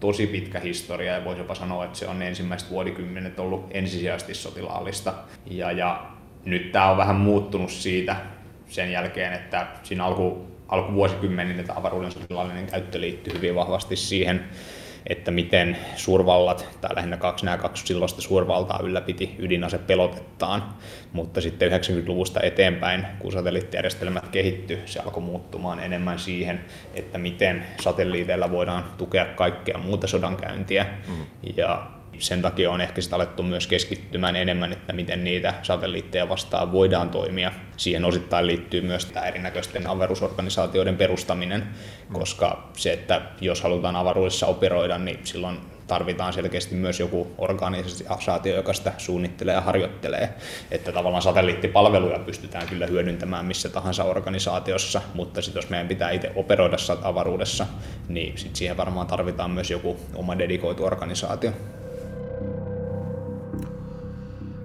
tosi 0.00 0.26
pitkä 0.26 0.60
historia 0.60 1.12
ja 1.12 1.24
voisi 1.24 1.40
jopa 1.40 1.54
sanoa, 1.54 1.84
että 1.84 1.98
se 1.98 2.08
on 2.08 2.22
ensimmäiset 2.22 2.70
vuosikymmenet 2.70 3.38
ollut 3.38 3.66
ensisijaisesti 3.70 4.34
sotilaallista. 4.34 5.14
Ja, 5.46 5.72
ja 5.72 6.06
nyt 6.44 6.72
tämä 6.72 6.90
on 6.90 6.96
vähän 6.96 7.16
muuttunut 7.16 7.70
siitä 7.70 8.16
sen 8.68 8.92
jälkeen, 8.92 9.32
että 9.32 9.66
siinä 9.82 10.04
alku, 10.04 10.46
alkuvuosikymmenin 10.68 11.60
että 11.60 11.72
avaruuden 11.76 12.12
sotilaallinen 12.12 12.66
käyttö 12.66 13.00
liittyy 13.00 13.34
hyvin 13.34 13.54
vahvasti 13.54 13.96
siihen 13.96 14.44
että 15.06 15.30
miten 15.30 15.76
suurvallat, 15.96 16.78
tai 16.80 16.94
lähinnä 16.94 17.16
kaksi 17.16 17.44
nämä 17.44 17.58
kaksi 17.58 17.86
silloista 17.86 18.20
suurvaltaa 18.20 18.80
ylläpiti 18.82 19.34
ydinasepelotettaan, 19.38 20.74
mutta 21.12 21.40
sitten 21.40 21.70
90-luvusta 21.70 22.40
eteenpäin, 22.42 23.06
kun 23.18 23.32
satelliittijärjestelmät 23.32 24.28
kehittyi, 24.28 24.82
se 24.86 25.00
alkoi 25.00 25.22
muuttumaan 25.22 25.80
enemmän 25.80 26.18
siihen, 26.18 26.60
että 26.94 27.18
miten 27.18 27.66
satelliiteilla 27.80 28.50
voidaan 28.50 28.84
tukea 28.98 29.24
kaikkea 29.24 29.78
muuta 29.78 30.06
sodankäyntiä, 30.06 30.86
mm. 31.08 31.26
ja 31.56 31.86
sen 32.20 32.42
takia 32.42 32.70
on 32.70 32.80
ehkä 32.80 33.00
sitä 33.00 33.16
alettu 33.16 33.42
myös 33.42 33.66
keskittymään 33.66 34.36
enemmän, 34.36 34.72
että 34.72 34.92
miten 34.92 35.24
niitä 35.24 35.54
satelliitteja 35.62 36.28
vastaan 36.28 36.72
voidaan 36.72 37.10
toimia. 37.10 37.52
Siihen 37.76 38.04
osittain 38.04 38.46
liittyy 38.46 38.80
myös 38.80 39.06
tämä 39.06 39.26
erinäköisten 39.26 39.86
avaruusorganisaatioiden 39.86 40.96
perustaminen, 40.96 41.66
koska 42.12 42.70
se, 42.76 42.92
että 42.92 43.22
jos 43.40 43.62
halutaan 43.62 43.96
avaruudessa 43.96 44.46
operoida, 44.46 44.98
niin 44.98 45.20
silloin 45.24 45.58
tarvitaan 45.86 46.32
selkeästi 46.32 46.74
myös 46.74 47.00
joku 47.00 47.34
organisaatio, 47.38 48.56
joka 48.56 48.72
sitä 48.72 48.92
suunnittelee 48.98 49.54
ja 49.54 49.60
harjoittelee. 49.60 50.34
Että 50.70 50.92
tavallaan 50.92 51.22
satelliittipalveluja 51.22 52.18
pystytään 52.18 52.68
kyllä 52.68 52.86
hyödyntämään 52.86 53.46
missä 53.46 53.68
tahansa 53.68 54.04
organisaatiossa, 54.04 55.02
mutta 55.14 55.42
sitten 55.42 55.60
jos 55.60 55.70
meidän 55.70 55.88
pitää 55.88 56.10
itse 56.10 56.32
operoida 56.34 56.76
avaruudessa, 57.02 57.66
niin 58.08 58.38
sit 58.38 58.56
siihen 58.56 58.76
varmaan 58.76 59.06
tarvitaan 59.06 59.50
myös 59.50 59.70
joku 59.70 59.96
oma 60.14 60.38
dedikoitu 60.38 60.84
organisaatio. 60.84 61.52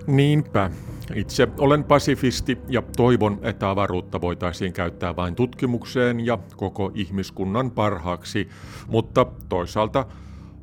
Niinpä. 0.08 0.72
Itse 1.16 1.48
olen 1.58 1.84
pasifisti 1.84 2.58
ja 2.68 2.84
toivon, 2.98 3.40
että 3.42 3.70
avaruutta 3.70 4.22
voitaisiin 4.22 4.74
käyttää 4.74 5.16
vain 5.16 5.36
tutkimukseen 5.36 6.26
ja 6.26 6.38
koko 6.58 6.92
ihmiskunnan 6.94 7.72
parhaaksi, 7.72 8.50
mutta 8.88 9.26
toisaalta 9.50 10.06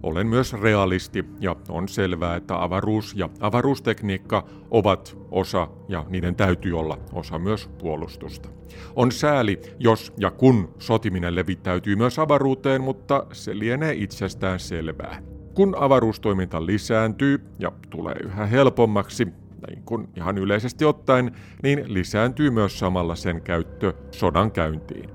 olen 0.03 0.27
myös 0.27 0.53
realisti 0.53 1.25
ja 1.41 1.57
on 1.69 1.89
selvää, 1.89 2.37
että 2.37 2.63
avaruus 2.63 3.15
ja 3.17 3.29
avaruustekniikka 3.41 4.47
ovat 4.71 5.19
osa 5.31 5.69
ja 5.89 6.05
niiden 6.09 6.35
täytyy 6.35 6.79
olla 6.79 6.99
osa 7.13 7.39
myös 7.39 7.71
puolustusta. 7.79 8.49
On 8.97 9.13
sääli, 9.13 9.61
jos 9.79 10.13
ja 10.19 10.31
kun 10.31 10.75
sotiminen 10.79 11.35
levittäytyy 11.35 11.97
myös 11.97 12.19
avaruuteen, 12.19 12.83
mutta 12.83 13.27
se 13.33 13.59
lienee 13.59 13.95
itsestään 13.95 14.61
selvää. 14.61 15.23
Kun 15.55 15.77
avaruustoiminta 15.79 16.67
lisääntyy 16.67 17.41
ja 17.59 17.73
tulee 17.91 18.15
yhä 18.25 18.47
helpommaksi, 18.47 19.25
niin 19.25 19.83
kuin 19.85 20.09
ihan 20.17 20.39
yleisesti 20.39 20.85
ottaen, 20.85 21.33
niin 21.63 21.95
lisääntyy 21.95 22.51
myös 22.51 22.79
samalla 22.79 23.15
sen 23.15 23.43
käyttö 23.43 23.93
sodan 24.11 24.53
käyntiin. 24.53 25.11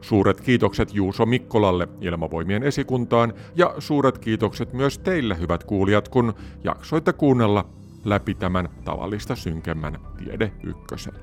Suuret 0.00 0.40
kiitokset 0.40 0.94
Juuso 0.94 1.26
Mikkolalle 1.26 1.88
Ilmavoimien 2.00 2.62
esikuntaan 2.62 3.34
ja 3.54 3.74
suuret 3.78 4.18
kiitokset 4.18 4.72
myös 4.72 4.98
teille 4.98 5.38
hyvät 5.40 5.64
kuulijat, 5.64 6.08
kun 6.08 6.34
jaksoitte 6.64 7.12
kuunnella 7.12 7.68
läpi 8.04 8.34
tämän 8.34 8.68
tavallista 8.84 9.36
synkemmän 9.36 9.98
Tiede 10.18 10.52
Ykkösen. 10.62 11.14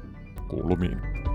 Kuulumiin. 0.48 1.33